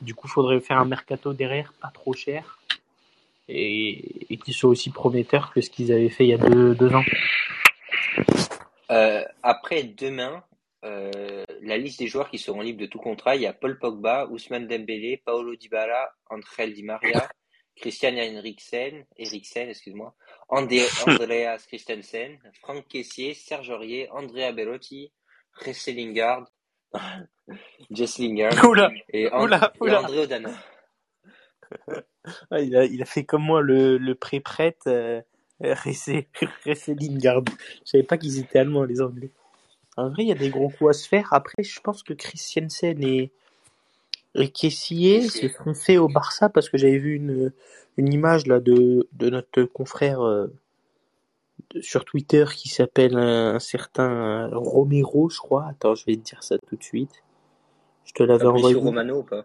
Du 0.00 0.14
coup, 0.14 0.26
faudrait 0.26 0.60
faire 0.60 0.78
un 0.78 0.84
mercato 0.84 1.32
derrière, 1.32 1.72
pas 1.80 1.92
trop 1.94 2.12
cher. 2.12 2.58
Et, 3.48 4.32
et 4.32 4.36
qui 4.36 4.52
soit 4.52 4.68
aussi 4.68 4.90
prometteur 4.90 5.52
que 5.52 5.60
ce 5.60 5.70
qu'ils 5.70 5.92
avaient 5.92 6.10
fait 6.10 6.24
il 6.24 6.30
y 6.30 6.34
a 6.34 6.38
deux, 6.38 6.74
deux 6.74 6.92
ans. 6.92 7.04
Euh, 8.90 9.22
après, 9.42 9.84
demain, 9.84 10.42
euh, 10.84 11.44
la 11.62 11.78
liste 11.78 12.00
des 12.00 12.08
joueurs 12.08 12.28
qui 12.28 12.38
seront 12.38 12.60
libres 12.60 12.80
de 12.80 12.86
tout 12.86 12.98
contrat, 12.98 13.36
il 13.36 13.42
y 13.42 13.46
a 13.46 13.52
Paul 13.52 13.78
Pogba, 13.78 14.26
Ousmane 14.26 14.66
Dembélé, 14.66 15.22
Paolo 15.24 15.54
Dybala, 15.54 16.12
Angel 16.28 16.74
Di 16.74 16.82
Maria, 16.82 17.28
Christian 17.80 18.16
Eriksen, 18.16 19.04
Eriksen, 19.16 19.68
excuse-moi, 19.68 20.14
Andreas 21.06 21.66
Christensen, 21.66 22.38
Franck 22.60 22.88
Kessier, 22.88 23.34
Serge 23.34 23.70
Aurier, 23.70 24.08
Andrea 24.10 24.52
Belotti, 24.52 25.12
Resse 25.52 25.88
Lingard, 25.88 26.46
Jess 27.90 28.18
Lingard 28.18 28.64
Oula, 28.64 28.90
et, 29.10 29.30
And- 29.32 29.44
Oula, 29.44 29.72
et. 29.80 29.94
André 30.04 30.18
Odana. 30.20 30.50
il, 32.52 32.76
a, 32.76 32.84
il 32.84 33.02
a 33.02 33.04
fait 33.04 33.24
comme 33.24 33.42
moi 33.42 33.60
le, 33.60 33.98
le 33.98 34.14
pré-prête 34.14 34.86
euh, 34.86 35.20
Lingard. 35.60 37.42
Je 37.84 37.90
savais 37.90 38.04
pas 38.04 38.18
qu'ils 38.18 38.38
étaient 38.38 38.58
allemands, 38.58 38.84
les 38.84 39.00
Anglais. 39.00 39.30
En 39.96 40.10
vrai, 40.10 40.22
il 40.24 40.28
y 40.28 40.32
a 40.32 40.36
des 40.36 40.50
gros 40.50 40.68
coups 40.68 40.90
à 40.90 40.92
se 40.92 41.08
faire. 41.08 41.32
Après, 41.32 41.62
je 41.62 41.80
pense 41.80 42.02
que 42.02 42.14
Christiansen 42.14 43.02
et, 43.02 43.32
et 44.34 44.50
Kessier. 44.50 45.22
sont 45.22 45.74
faits 45.74 45.98
au 45.98 46.08
Barça 46.08 46.48
parce 46.48 46.68
que 46.68 46.78
j'avais 46.78 46.98
vu 46.98 47.14
une, 47.14 47.52
une 47.96 48.12
image 48.12 48.46
là 48.46 48.60
de, 48.60 49.08
de 49.12 49.30
notre 49.30 49.62
confrère 49.64 50.22
euh, 50.22 50.48
de- 51.74 51.80
sur 51.80 52.04
Twitter 52.04 52.44
qui 52.54 52.68
s'appelle 52.68 53.16
un, 53.16 53.54
un 53.54 53.58
certain 53.58 54.48
Romero, 54.52 55.28
je 55.28 55.38
crois. 55.38 55.66
Attends, 55.68 55.94
je 55.94 56.04
vais 56.06 56.16
te 56.16 56.22
dire 56.22 56.42
ça 56.42 56.56
tout 56.58 56.76
de 56.76 56.82
suite. 56.82 57.22
Je 58.04 58.12
te 58.12 58.22
l'avais 58.22 58.46
envoyé. 58.46 58.76
Romano 58.76 59.18
ou 59.18 59.22
pas? 59.22 59.44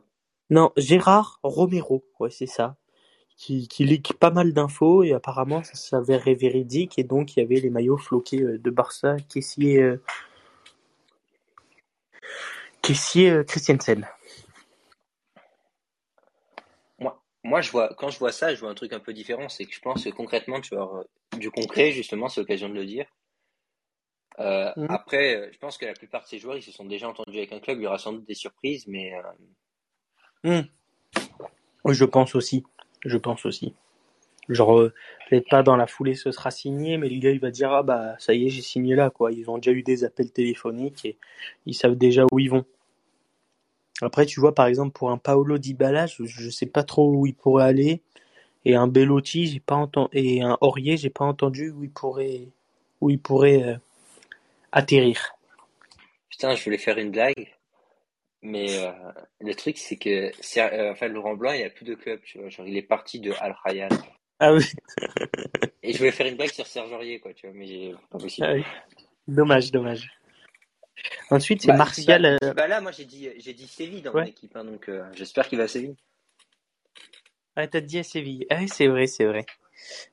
Non, 0.49 0.71
Gérard 0.77 1.39
Romero, 1.43 2.03
ouais, 2.19 2.29
c'est 2.29 2.47
ça. 2.47 2.75
Qui, 3.35 3.67
qui 3.67 3.83
leak 3.83 4.13
pas 4.19 4.29
mal 4.29 4.53
d'infos 4.53 5.01
et 5.03 5.13
apparemment 5.13 5.63
ça 5.63 5.73
s'avérait 5.73 6.35
véridique 6.35 6.99
et 6.99 7.03
donc 7.03 7.35
il 7.35 7.39
y 7.39 7.43
avait 7.43 7.59
les 7.59 7.71
maillots 7.71 7.97
floqués 7.97 8.41
euh, 8.43 8.59
de 8.59 8.69
Barça, 8.69 9.17
Kessier, 9.27 9.81
euh, 9.81 10.03
euh, 13.17 13.43
Christiansen. 13.43 14.07
Moi, 17.43 17.61
je 17.61 17.71
vois, 17.71 17.93
quand 17.97 18.09
je 18.09 18.19
vois 18.19 18.31
ça, 18.31 18.53
je 18.53 18.59
vois 18.59 18.69
un 18.69 18.75
truc 18.75 18.93
un 18.93 18.99
peu 18.99 19.13
différent. 19.13 19.49
C'est 19.49 19.65
que 19.65 19.73
je 19.73 19.81
pense 19.81 20.03
que 20.03 20.09
concrètement, 20.09 20.61
tu 20.61 20.75
euh, 20.75 20.85
du 21.37 21.51
concret, 21.51 21.91
justement, 21.91 22.29
c'est 22.29 22.41
l'occasion 22.41 22.69
de 22.69 22.75
le 22.75 22.85
dire. 22.85 23.05
Euh, 24.39 24.71
Mhm. 24.77 24.87
après, 24.89 25.35
euh, 25.35 25.49
je 25.51 25.57
pense 25.59 25.77
que 25.77 25.85
la 25.85 25.93
plupart 25.93 26.23
de 26.23 26.27
ces 26.27 26.39
joueurs, 26.39 26.57
ils 26.57 26.63
se 26.63 26.71
sont 26.71 26.85
déjà 26.85 27.07
entendus 27.07 27.37
avec 27.37 27.51
un 27.51 27.59
club. 27.59 27.79
Il 27.79 27.83
y 27.83 27.87
aura 27.87 27.97
sans 27.97 28.13
doute 28.13 28.25
des 28.25 28.33
surprises, 28.33 28.87
mais 28.87 29.13
euh, 30.45 30.61
Oui, 31.83 31.93
je 31.93 32.05
pense 32.05 32.33
aussi. 32.35 32.63
Je 33.05 33.17
pense 33.17 33.45
aussi. 33.45 33.75
Genre, 34.49 34.77
euh, 34.77 34.93
peut-être 35.29 35.47
pas 35.49 35.63
dans 35.63 35.75
la 35.75 35.87
foulée 35.87 36.15
ce 36.15 36.31
sera 36.31 36.51
signé, 36.51 36.97
mais 36.97 37.07
le 37.07 37.19
gars 37.19 37.31
il 37.31 37.39
va 37.39 37.49
dire 37.49 37.71
ah 37.71 37.83
bah 37.83 38.15
ça 38.19 38.33
y 38.33 38.45
est 38.45 38.49
j'ai 38.49 38.61
signé 38.61 38.95
là 38.95 39.09
quoi. 39.09 39.31
Ils 39.31 39.49
ont 39.49 39.57
déjà 39.57 39.71
eu 39.71 39.83
des 39.83 40.03
appels 40.03 40.31
téléphoniques 40.31 41.05
et 41.05 41.17
ils 41.65 41.73
savent 41.73 41.95
déjà 41.95 42.25
où 42.29 42.39
ils 42.39 42.49
vont. 42.49 42.65
Après 44.01 44.25
tu 44.25 44.39
vois 44.39 44.55
par 44.55 44.67
exemple 44.67 44.91
pour 44.91 45.11
un 45.11 45.17
Paolo 45.17 45.57
Dybala, 45.57 46.07
je, 46.07 46.25
je 46.25 46.49
sais 46.49 46.65
pas 46.65 46.83
trop 46.83 47.13
où 47.13 47.25
il 47.25 47.35
pourrait 47.35 47.65
aller 47.65 48.01
et 48.65 48.75
un 48.75 48.87
Bellotti 48.87 49.47
j'ai 49.47 49.59
pas 49.59 49.75
entendu 49.75 50.09
et 50.13 50.41
un 50.41 50.57
Aurier 50.61 50.97
j'ai 50.97 51.09
pas 51.09 51.25
entendu 51.25 51.69
où 51.69 51.83
il 51.83 51.91
pourrait 51.91 52.47
où 53.01 53.09
il 53.09 53.19
pourrait 53.19 53.63
euh, 53.63 53.77
atterrir. 54.71 55.35
putain, 56.29 56.55
je 56.55 56.63
voulais 56.63 56.77
faire 56.77 56.97
une 56.97 57.11
blague. 57.11 57.53
Mais 58.41 58.77
euh, 58.77 58.91
le 59.39 59.55
truc, 59.55 59.77
c'est 59.77 59.95
que 59.95 60.31
euh, 60.59 60.91
enfin, 60.91 61.07
Laurent 61.07 61.35
Blanc, 61.35 61.53
il 61.53 61.63
a 61.63 61.69
plus 61.69 61.85
de 61.85 61.95
club, 61.95 62.19
tu 62.23 62.39
vois. 62.39 62.49
Genre, 62.49 62.67
il 62.67 62.75
est 62.75 62.81
parti 62.81 63.21
de 63.21 63.31
Al 63.39 63.55
Rayyan. 63.63 63.87
Ah 64.39 64.53
oui, 64.53 64.65
Et 65.81 65.93
je 65.93 65.97
voulais 65.97 66.11
faire 66.11 66.27
une 66.27 66.35
blague 66.35 66.51
sur 66.51 66.67
Serge 66.67 66.91
Aurier, 66.91 67.19
quoi, 67.19 67.33
tu 67.33 67.47
vois, 67.47 67.55
mais 67.55 67.65
j'ai 67.65 67.95
pas 68.09 68.17
possible. 68.17 68.47
ah 68.49 68.53
oui. 68.53 68.63
dommage 69.27 69.71
dommage. 69.71 70.09
Ensuite 71.29 71.61
c'est 71.61 71.67
Bah, 71.69 71.77
Martial. 71.77 72.25
Euh, 72.25 72.37
Dybala, 72.41 72.81
moi 72.81 72.91
j'ai 72.91 73.05
dit, 73.05 73.29
j'ai 73.37 73.53
dit 73.53 73.67
Séville 73.67 74.01
dans 74.01 74.11
Ouais. 74.13 74.21
mon 74.21 74.27
équipe, 74.27 74.55
hein, 74.55 74.63
donc 74.63 74.89
euh, 74.89 75.03
j'espère 75.15 75.47
qu'il 75.47 75.57
va 75.57 75.65
à 75.65 75.67
Séville. 75.67 75.95
Ah, 77.55 77.67
t'as 77.67 77.81
dit 77.81 77.99
à 77.99 78.03
Séville. 78.03 78.45
Ah, 78.49 78.65
c'est 78.67 78.87
vrai, 78.87 79.07
c'est 79.07 79.25
vrai. 79.25 79.45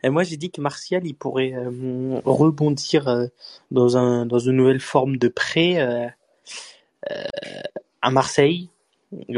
Et 0.02 0.10
moi, 0.10 0.24
j'ai 0.24 0.36
dit 0.36 0.50
que 0.50 0.60
Martial, 0.60 1.06
il 1.06 1.14
pourrait 1.14 1.52
euh, 1.54 2.20
rebondir 2.24 3.08
euh, 3.08 3.26
dans 3.70 3.96
un 3.96 4.26
dans 4.26 4.38
une 4.38 4.56
nouvelle 4.56 4.80
forme 4.80 5.16
de 5.16 5.28
prêt 5.28 5.78
à 8.02 8.10
Marseille, 8.10 8.68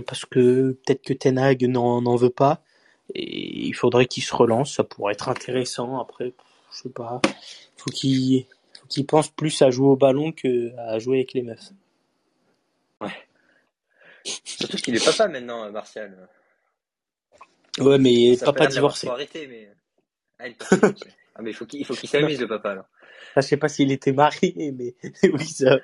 parce 0.07 0.25
que 0.25 0.73
peut-être 0.85 1.03
que 1.03 1.13
Ten 1.13 1.39
Hag 1.39 1.65
n'en 1.65 2.17
veut 2.17 2.31
pas, 2.31 2.63
et 3.15 3.67
il 3.67 3.73
faudrait 3.75 4.07
qu'il 4.07 4.23
se 4.23 4.35
relance. 4.35 4.75
Ça 4.75 4.85
pourrait 4.85 5.13
être 5.15 5.29
intéressant. 5.29 6.01
Après, 6.01 6.33
je 6.73 6.79
sais 6.83 6.89
pas. 6.91 7.21
Faut 7.77 7.91
qu'il 7.91 8.47
qu'il 8.93 9.07
pense 9.07 9.31
plus 9.31 9.63
à 9.63 9.71
jouer 9.71 9.89
au 9.89 9.97
ballon 9.97 10.33
que 10.33 10.77
à 10.79 10.99
jouer 10.99 11.19
avec 11.19 11.33
les 11.33 11.43
meufs. 11.43 11.71
Ouais. 13.01 13.13
Surtout 14.25 14.77
qu'il 14.77 14.95
est 14.95 15.05
papa 15.05 15.29
maintenant, 15.29 15.71
Martial. 15.71 16.29
Ouais, 17.79 17.99
mais 17.99 18.37
papa 18.37 18.67
divorcé. 18.67 19.09
arrêter, 19.09 19.47
mais. 19.47 19.69
Ah, 20.39 20.47
ah, 21.35 21.43
mais 21.43 21.51
il 21.51 21.55
faut 21.55 21.67
qu'il 21.67 22.09
s'amuse, 22.09 22.41
le 22.41 22.49
papa, 22.49 22.75
là. 22.75 22.89
Ah, 23.35 23.41
je 23.41 23.47
sais 23.47 23.57
pas 23.57 23.69
s'il 23.69 23.91
était 23.93 24.13
marié, 24.13 24.73
mais 24.73 24.95
oui, 25.33 25.47
ça... 25.47 25.79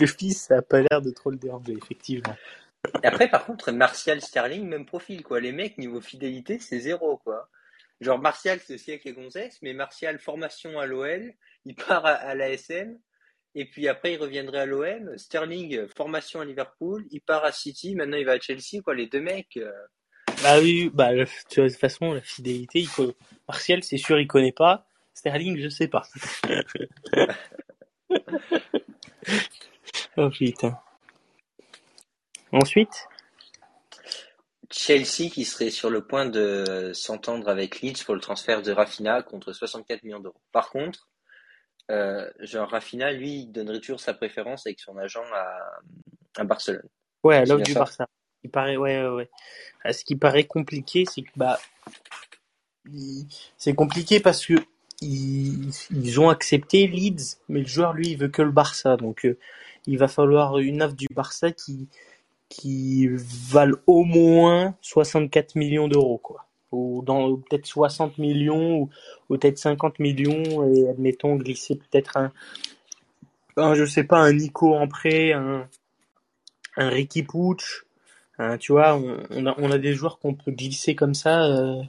le 0.00 0.06
fils, 0.06 0.46
ça 0.46 0.58
a 0.58 0.62
pas 0.62 0.80
l'air 0.80 1.00
de 1.00 1.10
trop 1.10 1.30
le 1.30 1.36
déranger, 1.36 1.74
effectivement. 1.74 2.34
Et 3.02 3.06
après, 3.06 3.28
par 3.28 3.44
contre, 3.46 3.70
Martial 3.70 4.20
Sterling, 4.20 4.66
même 4.66 4.86
profil, 4.86 5.22
quoi. 5.22 5.40
Les 5.40 5.52
mecs, 5.52 5.78
niveau 5.78 6.00
fidélité, 6.00 6.58
c'est 6.58 6.80
zéro, 6.80 7.18
quoi. 7.18 7.48
Genre, 8.00 8.18
Martial, 8.18 8.58
c'est 8.64 8.74
aussi 8.74 8.90
avec 8.90 9.04
les 9.04 9.12
gonzesses, 9.12 9.58
mais 9.62 9.74
Martial, 9.74 10.18
formation 10.18 10.78
à 10.78 10.86
l'OL, 10.86 11.34
il 11.68 11.74
part 11.74 12.04
à, 12.06 12.34
l'ASM, 12.34 12.98
et 13.54 13.66
puis 13.66 13.88
après, 13.88 14.14
il 14.14 14.16
reviendrait 14.16 14.60
à 14.60 14.66
l'OM. 14.66 15.18
Sterling, 15.18 15.86
formation 15.88 16.40
à 16.40 16.46
Liverpool, 16.46 17.04
il 17.10 17.20
part 17.20 17.44
à 17.44 17.52
City, 17.52 17.94
maintenant 17.94 18.16
il 18.16 18.24
va 18.24 18.32
à 18.32 18.40
Chelsea, 18.40 18.80
quoi. 18.82 18.94
Les 18.94 19.06
deux 19.06 19.20
mecs. 19.20 19.58
Euh, 19.58 19.70
bah 20.42 20.60
oui, 20.60 20.90
bah, 20.92 21.14
de 21.14 21.26
toute 21.50 21.76
façon, 21.76 22.14
la 22.14 22.22
fidélité, 22.22 22.80
il. 22.80 22.88
Martial, 23.46 23.82
c'est 23.82 23.98
sûr, 23.98 24.18
il 24.18 24.26
connaît 24.26 24.52
pas. 24.52 24.86
Sterling, 25.12 25.60
je 25.60 25.68
sais 25.68 25.88
pas. 25.88 26.08
oh 30.16 30.30
putain. 30.30 30.78
Ensuite? 32.50 33.08
Chelsea 34.70 35.28
qui 35.30 35.44
serait 35.44 35.70
sur 35.70 35.90
le 35.90 36.06
point 36.06 36.24
de 36.26 36.92
s'entendre 36.94 37.48
avec 37.48 37.80
Leeds 37.80 38.04
pour 38.04 38.14
le 38.14 38.20
transfert 38.20 38.62
de 38.62 38.72
Rafinha 38.72 39.22
contre 39.22 39.52
64 39.52 40.02
millions 40.02 40.20
d'euros. 40.20 40.40
Par 40.52 40.70
contre, 40.70 41.08
euh, 41.90 42.28
genre 42.40 42.68
Rafinha, 42.68 43.12
lui, 43.12 43.40
il 43.40 43.52
donnerait 43.52 43.80
toujours 43.80 44.00
sa 44.00 44.14
préférence 44.14 44.66
avec 44.66 44.80
son 44.80 44.96
agent 44.98 45.24
à, 45.34 46.40
à 46.40 46.44
Barcelone. 46.44 46.88
Ouais, 47.24 47.36
à 47.36 47.44
l'offre 47.44 47.64
du 47.64 47.74
Barça. 47.74 48.06
Il 48.44 48.50
paraît, 48.50 48.76
ouais, 48.76 49.02
ouais, 49.02 49.28
ouais. 49.84 49.92
Ce 49.92 50.04
qui 50.04 50.16
paraît 50.16 50.44
compliqué, 50.44 51.04
c'est 51.10 51.22
que 51.22 51.30
bah, 51.36 51.58
c'est 53.56 53.74
compliqué 53.74 54.20
parce 54.20 54.46
que 54.46 54.54
ils, 55.00 55.70
ils, 55.90 56.20
ont 56.20 56.28
accepté 56.28 56.86
Leeds, 56.86 57.38
mais 57.48 57.60
le 57.60 57.66
joueur 57.66 57.92
lui 57.92 58.08
il 58.08 58.18
veut 58.18 58.28
que 58.28 58.42
le 58.42 58.50
Barça, 58.50 58.96
donc 58.96 59.24
euh, 59.24 59.38
il 59.86 59.98
va 59.98 60.08
falloir 60.08 60.58
une 60.58 60.82
offre 60.82 60.96
du 60.96 61.06
Barça 61.10 61.52
qui 61.52 61.88
qui 62.48 63.08
valent 63.12 63.76
au 63.86 64.04
moins 64.04 64.74
64 64.80 65.54
millions 65.54 65.86
d'euros 65.86 66.18
quoi 66.18 66.47
ou 66.72 67.02
dans 67.02 67.36
peut-être 67.36 67.66
60 67.66 68.18
millions 68.18 68.80
ou, 68.80 68.90
peut-être 69.36 69.58
50 69.58 69.98
millions 69.98 70.72
et 70.72 70.88
admettons 70.88 71.36
glisser 71.36 71.76
peut-être 71.76 72.16
un, 72.16 72.32
un 73.56 73.74
je 73.74 73.84
sais 73.84 74.04
pas 74.04 74.18
un 74.18 74.32
Nico 74.32 74.74
en 74.74 74.88
prêt 74.88 75.32
un 75.32 75.68
un 76.76 76.88
Ricky 76.90 77.22
Pucci 77.22 77.82
Hein, 78.38 78.56
tu 78.56 78.72
vois, 78.72 79.00
on, 79.30 79.46
a, 79.46 79.54
on 79.58 79.70
a 79.70 79.78
des 79.78 79.94
joueurs 79.94 80.20
qu'on 80.20 80.34
peut 80.34 80.52
glisser 80.52 80.94
comme 80.94 81.14
ça, 81.14 81.44
euh, 81.44 81.82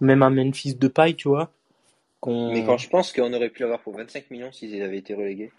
même 0.00 0.22
un 0.22 0.28
Memphis 0.28 0.74
de 0.74 0.88
paille, 0.88 1.16
tu 1.16 1.28
vois. 1.28 1.50
Mais 2.26 2.64
quand 2.66 2.76
je 2.76 2.90
pense 2.90 3.12
qu'on 3.14 3.32
aurait 3.32 3.48
pu 3.48 3.62
l'avoir 3.62 3.80
pour 3.80 3.96
25 3.96 4.30
millions 4.30 4.52
s'ils 4.52 4.82
avaient 4.82 4.98
été 4.98 5.14
relégués. 5.14 5.52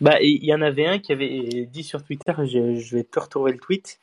Bah, 0.00 0.16
il 0.22 0.42
y 0.42 0.54
en 0.54 0.62
avait 0.62 0.86
un 0.86 0.98
qui 0.98 1.12
avait 1.12 1.68
dit 1.70 1.84
sur 1.84 2.02
Twitter, 2.02 2.32
je, 2.38 2.76
je 2.76 2.96
vais 2.96 3.04
te 3.04 3.20
retrouver 3.20 3.52
le 3.52 3.58
tweet, 3.58 4.00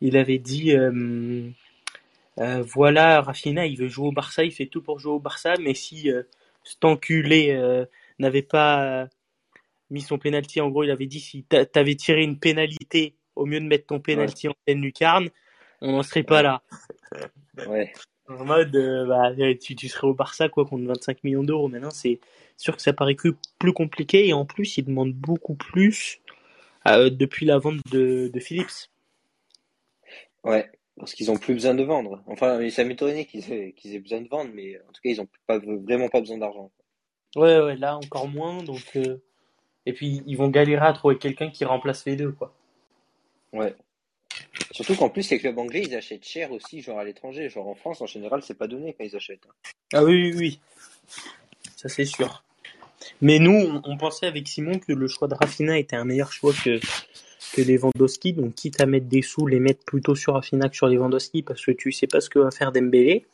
il 0.00 0.16
avait 0.16 0.38
dit 0.38 0.76
euh, 0.76 1.42
euh, 2.38 2.62
voilà, 2.62 3.20
Rafina, 3.20 3.66
il 3.66 3.78
veut 3.78 3.88
jouer 3.88 4.08
au 4.08 4.12
Barça, 4.12 4.44
il 4.44 4.52
fait 4.52 4.66
tout 4.66 4.82
pour 4.82 4.98
jouer 4.98 5.12
au 5.12 5.20
Barça, 5.20 5.54
mais 5.60 5.74
si 5.74 6.10
euh, 6.10 6.22
cet 6.64 6.84
enculé 6.84 7.50
euh, 7.52 7.84
n'avait 8.18 8.42
pas 8.42 9.08
mis 9.90 10.00
son 10.00 10.18
penalty, 10.18 10.60
en 10.60 10.70
gros, 10.70 10.84
il 10.84 10.90
avait 10.90 11.06
dit 11.06 11.20
si 11.20 11.44
t'avais 11.44 11.94
tiré 11.94 12.22
une 12.22 12.38
pénalité 12.38 13.16
au 13.36 13.46
mieux 13.46 13.60
de 13.60 13.66
mettre 13.66 13.86
ton 13.86 14.00
penalty 14.00 14.48
en 14.48 14.54
pleine 14.64 14.80
lucarne, 14.80 15.28
on 15.80 15.92
n'en 15.92 16.02
serait 16.02 16.22
pas 16.22 16.42
là. 16.42 16.62
Ouais. 17.66 17.92
En 18.28 18.44
mode, 18.44 18.74
euh, 18.74 19.06
bah, 19.06 19.32
tu, 19.60 19.76
tu, 19.76 19.88
serais 19.88 20.06
au 20.06 20.14
Barça 20.14 20.48
quoi 20.48 20.64
contre 20.64 20.84
25 20.84 21.24
millions 21.24 21.44
d'euros. 21.44 21.68
Maintenant, 21.68 21.90
c'est 21.90 22.20
sûr 22.56 22.74
que 22.74 22.82
ça 22.82 22.94
paraît 22.94 23.16
plus 23.58 23.72
compliqué 23.72 24.26
et 24.26 24.32
en 24.32 24.46
plus, 24.46 24.78
ils 24.78 24.84
demandent 24.84 25.12
beaucoup 25.12 25.54
plus 25.54 26.20
euh, 26.88 27.10
depuis 27.10 27.44
la 27.44 27.58
vente 27.58 27.80
de, 27.90 28.30
de 28.32 28.40
Philips. 28.40 28.88
Ouais, 30.42 30.70
parce 30.98 31.14
qu'ils 31.14 31.30
ont 31.30 31.36
plus 31.36 31.54
besoin 31.54 31.74
de 31.74 31.82
vendre. 31.82 32.22
Enfin, 32.26 32.68
ça 32.70 32.84
m'étonnerait 32.84 33.24
qu'ils 33.24 33.52
aient, 33.52 33.72
qu'ils 33.72 33.94
aient 33.94 34.00
besoin 34.00 34.20
de 34.20 34.28
vendre, 34.28 34.50
mais 34.54 34.78
en 34.88 34.92
tout 34.92 35.00
cas, 35.02 35.10
ils 35.10 35.20
ont 35.20 35.28
pas, 35.46 35.58
vraiment 35.58 36.08
pas 36.08 36.20
besoin 36.20 36.38
d'argent. 36.38 36.70
Ouais, 37.36 37.60
ouais, 37.60 37.76
là 37.76 37.96
encore 37.96 38.28
moins. 38.28 38.62
Donc, 38.62 38.96
euh, 38.96 39.22
et 39.86 39.92
puis 39.92 40.22
ils 40.26 40.36
vont 40.36 40.48
galérer 40.48 40.86
à 40.86 40.92
trouver 40.92 41.18
quelqu'un 41.18 41.50
qui 41.50 41.64
remplace 41.64 42.06
les 42.06 42.16
deux, 42.16 42.32
quoi. 42.32 42.54
Ouais. 43.52 43.74
Surtout 44.72 44.96
qu'en 44.96 45.10
plus, 45.10 45.30
les 45.30 45.38
clubs 45.38 45.58
anglais, 45.58 45.82
ils 45.86 45.94
achètent 45.94 46.26
cher 46.26 46.50
aussi, 46.52 46.80
genre 46.80 46.98
à 46.98 47.04
l'étranger. 47.04 47.48
Genre 47.48 47.68
en 47.68 47.74
France, 47.74 48.00
en 48.00 48.06
général, 48.06 48.42
c'est 48.42 48.58
pas 48.58 48.66
donné 48.66 48.94
quand 48.94 49.04
ils 49.04 49.16
achètent. 49.16 49.46
Hein. 49.48 49.70
Ah 49.92 50.04
oui, 50.04 50.32
oui, 50.32 50.34
oui. 50.36 50.60
Ça, 51.76 51.88
c'est 51.88 52.04
sûr. 52.04 52.42
Mais 53.20 53.38
nous, 53.38 53.80
on, 53.84 53.96
pensait 53.96 54.26
avec 54.26 54.48
Simon 54.48 54.78
que 54.78 54.92
le 54.92 55.08
choix 55.08 55.28
de 55.28 55.34
Raffina 55.34 55.78
était 55.78 55.96
un 55.96 56.04
meilleur 56.04 56.32
choix 56.32 56.52
que, 56.52 56.80
que 57.54 57.62
Lewandowski. 57.62 58.32
Donc, 58.32 58.54
quitte 58.54 58.80
à 58.80 58.86
mettre 58.86 59.06
des 59.06 59.22
sous, 59.22 59.46
les 59.46 59.60
mettre 59.60 59.84
plutôt 59.84 60.14
sur 60.14 60.34
Raffina 60.34 60.68
que 60.68 60.76
sur 60.76 60.88
Lewandowski 60.88 61.42
parce 61.42 61.64
que 61.64 61.72
tu 61.72 61.92
sais 61.92 62.06
pas 62.06 62.20
ce 62.20 62.30
que 62.30 62.38
va 62.38 62.50
faire 62.50 62.72
Dembélé. 62.72 63.26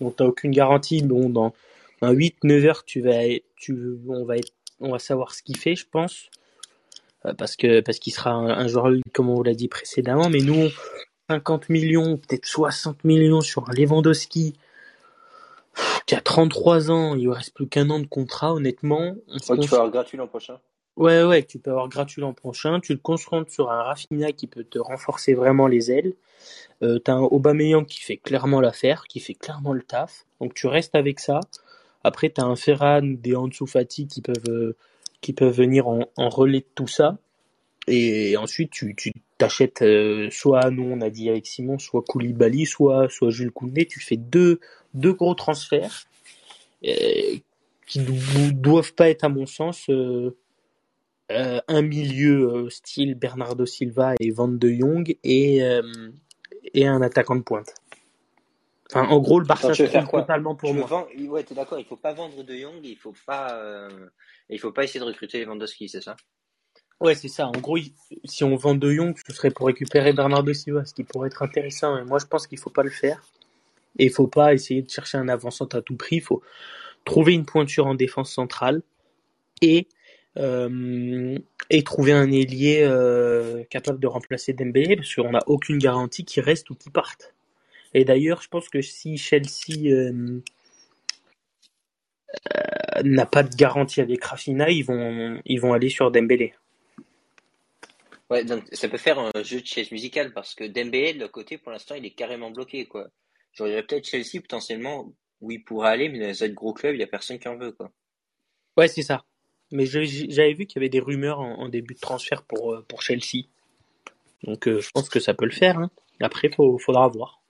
Donc, 0.00 0.16
t'as 0.16 0.24
aucune 0.24 0.50
garantie. 0.50 1.02
Bon, 1.02 1.28
dans, 1.28 1.52
dans 2.00 2.12
8-9 2.12 2.66
heures, 2.66 2.84
tu 2.84 3.00
vas, 3.00 3.22
tu, 3.56 3.76
on 4.08 4.24
va 4.24 4.36
on 4.82 4.92
va 4.92 4.98
savoir 4.98 5.34
ce 5.34 5.42
qu'il 5.42 5.58
fait, 5.58 5.76
je 5.76 5.86
pense. 5.86 6.30
Euh, 7.26 7.34
parce 7.34 7.56
que 7.56 7.80
parce 7.80 7.98
qu'il 7.98 8.14
sera 8.14 8.30
un, 8.30 8.66
joueur 8.66 8.90
comme 9.12 9.28
on 9.28 9.34
vous 9.34 9.42
l'a 9.42 9.52
dit 9.52 9.68
précédemment 9.68 10.30
mais 10.30 10.38
nous 10.38 10.70
50 11.28 11.68
millions 11.68 12.16
peut-être 12.16 12.46
60 12.46 13.04
millions 13.04 13.42
sur 13.42 13.68
un 13.68 13.74
Lewandowski 13.74 14.54
qui 16.06 16.14
a 16.14 16.22
33 16.22 16.90
ans 16.90 17.14
il 17.14 17.28
reste 17.28 17.52
plus 17.52 17.68
qu'un 17.68 17.90
an 17.90 17.98
de 17.98 18.06
contrat 18.06 18.54
honnêtement 18.54 19.16
on 19.28 19.38
tu 19.38 19.68
peux 19.68 19.76
avoir 19.76 19.90
gratuit 19.90 20.16
l'an 20.16 20.28
prochain 20.28 20.58
ouais 21.00 21.24
ouais 21.24 21.42
tu 21.42 21.58
peux 21.58 21.70
avoir 21.70 21.88
gratuit 21.88 22.20
l'an 22.20 22.32
prochain 22.32 22.78
tu 22.80 22.92
le 22.92 22.98
concentres 22.98 23.50
sur 23.50 23.70
un 23.70 23.82
Rafinha 23.82 24.32
qui 24.32 24.46
peut 24.46 24.64
te 24.64 24.78
renforcer 24.78 25.34
vraiment 25.34 25.66
les 25.66 25.90
ailes 25.90 26.14
euh, 26.82 26.98
t'as 26.98 27.14
un 27.14 27.22
Aubameyang 27.22 27.84
qui 27.84 28.00
fait 28.00 28.16
clairement 28.16 28.60
l'affaire 28.60 29.04
qui 29.08 29.18
fait 29.18 29.34
clairement 29.34 29.72
le 29.72 29.82
taf 29.82 30.26
donc 30.40 30.54
tu 30.54 30.68
restes 30.68 30.94
avec 30.94 31.18
ça 31.18 31.40
après 32.04 32.30
t'as 32.30 32.44
un 32.44 32.56
Ferran 32.56 33.02
des 33.02 33.34
Ansu 33.34 33.64
qui 34.08 34.22
peuvent 34.22 34.36
euh, 34.48 34.76
qui 35.20 35.32
peuvent 35.32 35.54
venir 35.54 35.86
en, 35.88 36.06
relais 36.16 36.60
de 36.60 36.66
tout 36.74 36.86
ça. 36.86 37.18
Et 37.86 38.36
ensuite, 38.36 38.70
tu, 38.70 38.94
tu 38.94 39.12
t'achètes 39.38 39.82
euh, 39.82 40.28
soit, 40.30 40.70
nous 40.70 40.84
on 40.84 41.00
a 41.00 41.10
dit 41.10 41.28
avec 41.28 41.46
Simon, 41.46 41.78
soit 41.78 42.02
Koulibaly, 42.02 42.66
soit, 42.66 43.08
soit 43.08 43.30
Jules 43.30 43.50
Koundé. 43.50 43.86
Tu 43.86 44.00
fais 44.00 44.16
deux, 44.16 44.60
deux 44.94 45.12
gros 45.12 45.34
transferts 45.34 46.04
euh, 46.86 47.36
qui 47.86 48.00
ne 48.00 48.50
doivent 48.52 48.94
pas 48.94 49.10
être, 49.10 49.24
à 49.24 49.28
mon 49.28 49.46
sens, 49.46 49.88
euh, 49.90 50.36
un 51.30 51.82
milieu 51.82 52.68
style 52.70 53.14
Bernardo 53.14 53.64
Silva 53.64 54.14
et 54.18 54.30
Van 54.30 54.48
de 54.48 54.68
Jong 54.68 55.16
et, 55.22 55.60
et 56.74 56.86
un 56.86 57.02
attaquant 57.02 57.36
de 57.36 57.42
pointe. 57.42 57.72
Enfin, 58.92 59.06
en 59.06 59.20
gros, 59.20 59.38
le 59.38 59.46
Barça 59.46 59.72
se 59.72 59.86
faire 59.86 60.08
totalement 60.08 60.56
pour 60.56 60.74
moi. 60.74 60.86
Vends... 60.86 61.06
Ouais, 61.28 61.44
t'es 61.44 61.54
d'accord. 61.54 61.78
Il 61.78 61.84
faut 61.84 61.96
pas 61.96 62.12
vendre 62.12 62.42
De 62.42 62.56
Jong. 62.56 62.80
Il 62.82 62.96
faut 62.96 63.14
pas. 63.24 63.54
Euh... 63.54 63.88
Il 64.48 64.58
faut 64.58 64.72
pas 64.72 64.82
essayer 64.82 64.98
de 64.98 65.04
recruter 65.04 65.44
Lewandowski, 65.44 65.88
c'est 65.88 66.00
ça? 66.00 66.16
Ouais, 66.98 67.14
c'est 67.14 67.28
ça. 67.28 67.46
En 67.46 67.52
gros, 67.52 67.78
si 68.24 68.42
on 68.42 68.56
vend 68.56 68.74
De 68.74 68.90
Jong, 68.90 69.14
ce 69.26 69.32
serait 69.32 69.52
pour 69.52 69.68
récupérer 69.68 70.12
Bernardo 70.12 70.52
Silva, 70.52 70.84
ce 70.84 70.92
qui 70.92 71.04
pourrait 71.04 71.28
être 71.28 71.42
intéressant. 71.44 71.94
Mais 71.94 72.04
moi, 72.04 72.18
je 72.18 72.26
pense 72.26 72.48
qu'il 72.48 72.58
faut 72.58 72.70
pas 72.70 72.82
le 72.82 72.90
faire. 72.90 73.22
Et 73.98 74.06
il 74.06 74.10
faut 74.10 74.26
pas 74.26 74.54
essayer 74.54 74.82
de 74.82 74.90
chercher 74.90 75.18
un 75.18 75.28
avançant 75.28 75.66
à 75.66 75.82
tout 75.82 75.94
prix. 75.94 76.16
Il 76.16 76.22
faut 76.22 76.42
trouver 77.04 77.34
une 77.34 77.46
pointure 77.46 77.86
en 77.86 77.94
défense 77.94 78.32
centrale 78.32 78.82
et 79.62 79.86
euh, 80.36 81.36
et 81.70 81.82
trouver 81.82 82.12
un 82.12 82.30
ailier 82.30 82.82
euh, 82.82 83.64
capable 83.64 83.98
de 83.98 84.06
remplacer 84.06 84.52
Dembélé 84.52 84.96
parce 84.96 85.14
qu'on 85.14 85.32
n'a 85.32 85.42
aucune 85.46 85.78
garantie 85.78 86.24
qu'il 86.24 86.42
reste 86.42 86.70
ou 86.70 86.74
qu'il 86.74 86.92
parte. 86.92 87.34
Et 87.94 88.04
d'ailleurs, 88.04 88.40
je 88.42 88.48
pense 88.48 88.68
que 88.68 88.80
si 88.80 89.16
Chelsea 89.16 89.88
euh, 89.88 90.40
n'a 93.02 93.26
pas 93.26 93.42
de 93.42 93.54
garantie 93.54 94.00
avec 94.00 94.24
Rafinha, 94.24 94.70
ils 94.70 94.84
vont, 94.84 95.40
ils 95.44 95.60
vont 95.60 95.72
aller 95.72 95.88
sur 95.88 96.10
Dembélé. 96.10 96.54
Ouais, 98.30 98.44
donc 98.44 98.62
ça 98.70 98.88
peut 98.88 98.98
faire 98.98 99.18
un 99.18 99.42
jeu 99.42 99.60
de 99.60 99.66
chaise 99.66 99.90
musicale 99.90 100.32
parce 100.32 100.54
que 100.54 100.62
Dembélé, 100.62 101.14
de 101.14 101.20
l'autre 101.20 101.32
côté, 101.32 101.58
pour 101.58 101.72
l'instant, 101.72 101.96
il 101.96 102.06
est 102.06 102.12
carrément 102.12 102.52
bloqué, 102.52 102.86
quoi. 102.86 103.08
J'aurais 103.52 103.82
peut-être 103.82 104.06
Chelsea 104.06 104.40
potentiellement 104.40 105.12
où 105.40 105.50
il 105.50 105.64
pourrait 105.64 105.90
aller, 105.90 106.08
mais 106.08 106.20
dans 106.20 106.26
les 106.26 106.42
autres 106.44 106.54
gros 106.54 106.72
clubs, 106.72 106.94
il 106.94 106.98
n'y 106.98 107.04
a 107.04 107.08
personne 107.08 107.40
qui 107.40 107.48
en 107.48 107.56
veut, 107.56 107.72
quoi. 107.72 107.90
Ouais, 108.76 108.86
c'est 108.86 109.02
ça. 109.02 109.24
Mais 109.72 109.86
j'avais 109.86 110.54
vu 110.54 110.66
qu'il 110.66 110.76
y 110.76 110.84
avait 110.84 110.88
des 110.88 111.00
rumeurs 111.00 111.40
en, 111.40 111.68
début 111.68 111.94
de 111.94 112.00
transfert 112.00 112.42
pour, 112.42 112.74
euh, 112.74 112.84
pour 112.88 113.02
Chelsea. 113.02 113.46
Donc 114.42 114.66
euh, 114.66 114.80
je 114.80 114.90
pense 114.90 115.08
que 115.08 115.20
ça 115.20 115.34
peut 115.34 115.44
le 115.44 115.52
faire. 115.52 115.78
Hein. 115.78 115.90
Après, 116.20 116.48
il 116.48 116.78
faudra 116.80 117.06
voir. 117.08 117.40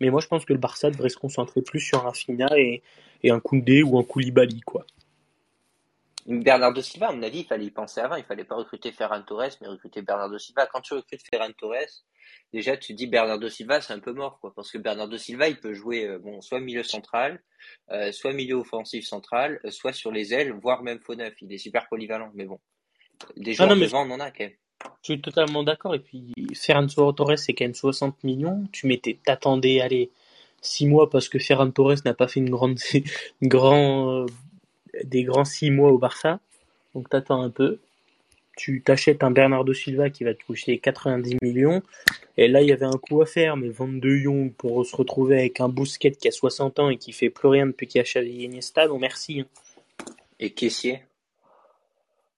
Mais 0.00 0.10
moi, 0.10 0.20
je 0.20 0.28
pense 0.28 0.44
que 0.44 0.52
le 0.52 0.58
Barça 0.58 0.90
devrait 0.90 1.08
se 1.08 1.16
concentrer 1.16 1.62
plus 1.62 1.80
sur 1.80 2.06
un 2.06 2.12
Fina 2.12 2.48
et, 2.56 2.82
et 3.22 3.30
un 3.30 3.40
Koundé 3.40 3.82
ou 3.82 3.98
un 3.98 4.04
Koulibaly, 4.04 4.60
quoi. 4.60 4.86
Bernardo 6.26 6.82
Silva, 6.82 7.08
à 7.08 7.12
mon 7.12 7.22
avis, 7.22 7.40
il 7.40 7.46
fallait 7.46 7.64
y 7.64 7.70
penser 7.70 8.00
avant. 8.00 8.16
Il 8.16 8.24
fallait 8.24 8.44
pas 8.44 8.54
recruter 8.54 8.92
Ferran 8.92 9.22
Torres, 9.22 9.56
mais 9.60 9.66
recruter 9.68 10.02
Bernardo 10.02 10.38
Silva. 10.38 10.66
Quand 10.66 10.82
tu 10.82 10.92
recrutes 10.92 11.22
Ferran 11.28 11.50
Torres, 11.56 12.04
déjà 12.52 12.76
tu 12.76 12.94
dis 12.94 13.06
Bernardo 13.06 13.48
Silva, 13.48 13.80
c'est 13.80 13.92
un 13.92 13.98
peu 13.98 14.12
mort, 14.12 14.38
quoi. 14.40 14.52
Parce 14.54 14.70
que 14.70 14.78
Bernardo 14.78 15.16
Silva, 15.16 15.48
il 15.48 15.58
peut 15.58 15.74
jouer 15.74 16.06
euh, 16.06 16.18
bon, 16.18 16.40
soit 16.40 16.60
milieu 16.60 16.82
central, 16.82 17.42
euh, 17.90 18.12
soit 18.12 18.32
milieu 18.32 18.56
offensif 18.56 19.06
central, 19.06 19.60
euh, 19.64 19.70
soit 19.70 19.92
sur 19.92 20.12
les 20.12 20.34
ailes, 20.34 20.52
voire 20.52 20.82
même 20.82 21.00
faux 21.00 21.14
neuf. 21.14 21.34
Il 21.42 21.52
est 21.52 21.58
super 21.58 21.88
polyvalent, 21.88 22.30
mais 22.34 22.44
bon. 22.44 22.58
Des 23.36 23.52
joueurs 23.52 23.70
ah 23.72 23.74
devant, 23.74 24.06
on 24.06 24.12
en 24.12 24.20
a 24.20 24.30
quand 24.30 24.44
même. 24.44 24.54
Je 25.02 25.12
suis 25.12 25.20
totalement 25.20 25.64
d'accord. 25.64 25.94
Et 25.94 25.98
puis, 25.98 26.32
Ferran 26.54 26.86
Torres, 26.86 27.38
c'est 27.38 27.52
quand 27.52 27.64
même 27.64 27.74
60 27.74 28.22
millions. 28.22 28.64
Tu 28.70 28.86
m'étais, 28.86 29.18
t'attendais, 29.24 29.80
allez, 29.80 30.10
6 30.62 30.86
mois 30.86 31.10
parce 31.10 31.28
que 31.28 31.40
Ferran 31.40 31.70
Torres 31.72 31.96
n'a 32.04 32.14
pas 32.14 32.28
fait 32.28 32.38
une 32.38 32.50
grande, 32.50 32.78
une 33.42 33.48
grand, 33.48 34.26
des 35.02 35.24
grands 35.24 35.44
6 35.44 35.72
mois 35.72 35.90
au 35.90 35.98
Barça. 35.98 36.38
Donc, 36.94 37.08
t'attends 37.08 37.42
un 37.42 37.50
peu. 37.50 37.80
Tu 38.58 38.82
t'achètes 38.82 39.22
un 39.22 39.30
Bernardo 39.30 39.72
Silva 39.72 40.10
qui 40.10 40.24
va 40.24 40.34
te 40.34 40.42
coûter 40.44 40.78
90 40.78 41.36
millions. 41.42 41.80
Et 42.36 42.48
là, 42.48 42.60
il 42.60 42.68
y 42.68 42.72
avait 42.72 42.86
un 42.86 42.98
coup 42.98 43.22
à 43.22 43.26
faire, 43.26 43.56
mais 43.56 43.68
22 43.68 44.16
Young 44.16 44.52
pour 44.52 44.84
se 44.84 44.96
retrouver 44.96 45.38
avec 45.38 45.60
un 45.60 45.68
Bousquet 45.68 46.10
qui 46.10 46.26
a 46.26 46.32
60 46.32 46.80
ans 46.80 46.90
et 46.90 46.96
qui 46.96 47.12
fait 47.12 47.30
plus 47.30 47.46
rien 47.46 47.66
depuis 47.66 47.86
qu'il 47.86 48.00
a 48.00 48.04
Xavi 48.04 48.46
Iniesta, 48.46 48.88
donc 48.88 49.00
merci. 49.00 49.40
Hein. 49.40 49.46
Et 50.40 50.50
Caissier 50.50 51.02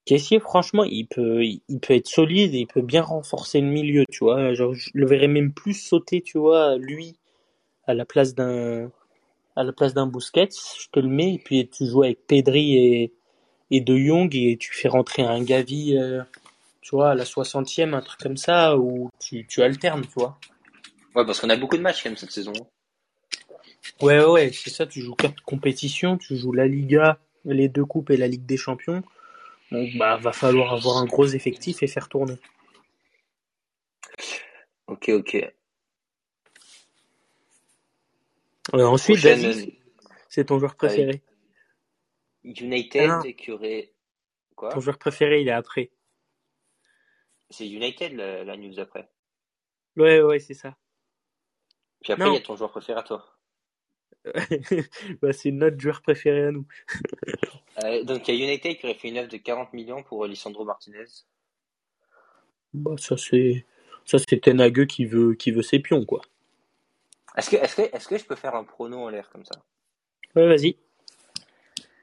Caissier, 0.04 0.40
franchement, 0.40 0.84
il 0.84 1.06
peut, 1.06 1.42
il 1.42 1.80
peut 1.80 1.94
être 1.94 2.08
solide 2.08 2.54
et 2.54 2.58
il 2.58 2.66
peut 2.66 2.82
bien 2.82 3.02
renforcer 3.02 3.62
le 3.62 3.68
milieu, 3.68 4.04
tu 4.10 4.24
vois. 4.24 4.52
Genre, 4.52 4.74
je 4.74 4.90
le 4.92 5.06
verrais 5.06 5.28
même 5.28 5.54
plus 5.54 5.74
sauter, 5.74 6.20
tu 6.20 6.36
vois, 6.36 6.76
lui, 6.76 7.16
à 7.86 7.94
la 7.94 8.04
place 8.04 8.34
d'un, 8.34 8.90
à 9.56 9.64
la 9.64 9.72
place 9.72 9.94
d'un 9.94 10.06
Busquets, 10.06 10.50
je 10.78 10.88
te 10.92 11.00
le 11.00 11.08
mets, 11.08 11.34
et 11.34 11.38
puis 11.38 11.66
tu 11.66 11.86
joues 11.86 12.02
avec 12.02 12.26
Pedri 12.26 12.76
et, 12.76 13.12
et 13.70 13.80
De 13.80 13.96
Jong 13.96 14.34
et 14.34 14.56
tu 14.58 14.72
fais 14.72 14.88
rentrer 14.88 15.22
un 15.22 15.42
Gavi, 15.42 15.96
euh, 15.96 16.22
tu 16.80 16.96
vois, 16.96 17.10
à 17.10 17.14
la 17.14 17.24
60e, 17.24 17.94
un 17.94 18.00
truc 18.00 18.20
comme 18.20 18.36
ça, 18.36 18.76
où 18.76 19.10
tu, 19.20 19.46
tu 19.46 19.62
alternes, 19.62 20.02
tu 20.02 20.14
vois. 20.16 20.38
Ouais, 21.14 21.24
parce 21.24 21.40
qu'on 21.40 21.50
a 21.50 21.56
beaucoup 21.56 21.76
de 21.76 21.82
matchs 21.82 22.02
quand 22.02 22.10
même 22.10 22.16
cette 22.16 22.32
saison. 22.32 22.52
Ouais, 24.00 24.18
ouais, 24.18 24.26
ouais, 24.26 24.50
c'est 24.52 24.70
ça, 24.70 24.86
tu 24.86 25.00
joues 25.00 25.14
quatre 25.14 25.42
compétitions, 25.42 26.16
tu 26.16 26.36
joues 26.36 26.52
la 26.52 26.66
Liga, 26.66 27.18
les 27.44 27.68
deux 27.68 27.84
coupes 27.84 28.10
et 28.10 28.16
la 28.16 28.28
Ligue 28.28 28.46
des 28.46 28.56
Champions. 28.56 29.02
Donc, 29.70 29.90
bah, 29.96 30.16
va 30.16 30.32
falloir 30.32 30.72
avoir 30.72 30.96
un 30.98 31.04
gros 31.04 31.26
effectif 31.26 31.82
et 31.82 31.86
faire 31.86 32.08
tourner. 32.08 32.36
Ok, 34.86 35.10
ok. 35.10 35.52
Euh, 38.74 38.84
ensuite, 38.84 39.18
c'est 40.28 40.44
ton 40.44 40.58
joueur 40.58 40.74
préféré. 40.74 41.22
United 42.44 43.10
ah 43.10 43.22
qui 43.36 43.50
aurait. 43.50 43.92
Quoi? 44.56 44.72
Ton 44.72 44.80
joueur 44.80 44.98
préféré, 44.98 45.40
il 45.40 45.48
est 45.48 45.52
après. 45.52 45.90
C'est 47.50 47.68
United 47.68 48.12
la, 48.12 48.56
news 48.56 48.78
après. 48.78 49.10
Ouais, 49.96 50.22
ouais, 50.22 50.38
c'est 50.38 50.54
ça. 50.54 50.76
Puis 52.02 52.12
après, 52.12 52.28
il 52.28 52.34
y 52.34 52.36
a 52.36 52.40
ton 52.40 52.56
joueur 52.56 52.70
préféré 52.70 53.00
à 53.00 53.02
toi. 53.02 53.26
bah, 55.22 55.32
c'est 55.32 55.50
notre 55.50 55.80
joueur 55.80 56.02
préféré 56.02 56.46
à 56.46 56.52
nous. 56.52 56.66
Euh, 57.84 58.02
donc 58.04 58.28
il 58.28 58.34
y 58.34 58.42
a 58.42 58.44
United 58.44 58.76
qui 58.76 58.84
aurait 58.84 58.94
fait 58.94 59.08
une 59.08 59.18
offre 59.18 59.30
de 59.30 59.38
40 59.38 59.72
millions 59.72 60.02
pour 60.02 60.26
Lisandro 60.26 60.64
Martinez. 60.64 61.06
Bah 62.74 62.96
ça 62.98 63.16
c'est 63.16 63.64
ça 64.04 64.18
c'est 64.18 64.40
Tenague 64.40 64.86
qui 64.86 65.06
veut 65.06 65.34
qui 65.34 65.50
veut 65.50 65.62
ses 65.62 65.78
pions 65.78 66.04
quoi. 66.04 66.20
Est-ce 67.36 67.48
que 67.48 67.56
est-ce 67.56 67.76
que 67.76 67.96
est-ce 67.96 68.08
que 68.08 68.18
je 68.18 68.24
peux 68.24 68.34
faire 68.34 68.54
un 68.54 68.64
prono 68.64 68.98
en 68.98 69.08
l'air 69.08 69.30
comme 69.30 69.46
ça? 69.46 69.62
Ouais 70.34 70.46
vas-y. 70.46 70.76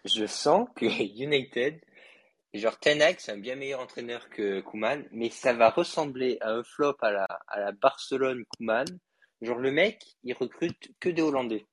Je 0.05 0.25
sens 0.25 0.67
que 0.75 0.86
United 1.23 1.81
genre 2.53 2.79
Tenague 2.79 3.17
c'est 3.19 3.33
un 3.33 3.38
bien 3.38 3.55
meilleur 3.55 3.81
entraîneur 3.81 4.29
que 4.29 4.62
Kuman 4.62 5.05
mais 5.12 5.29
ça 5.29 5.53
va 5.53 5.69
ressembler 5.69 6.38
à 6.41 6.51
un 6.51 6.63
flop 6.63 6.95
à 7.01 7.12
la 7.12 7.27
à 7.47 7.60
la 7.60 7.71
Barcelone 7.71 8.43
Kuman. 8.55 8.86
Genre 9.41 9.60
le 9.60 9.71
mec, 9.71 10.03
il 10.23 10.33
recrute 10.33 10.91
que 10.99 11.10
des 11.10 11.21
Hollandais. 11.21 11.65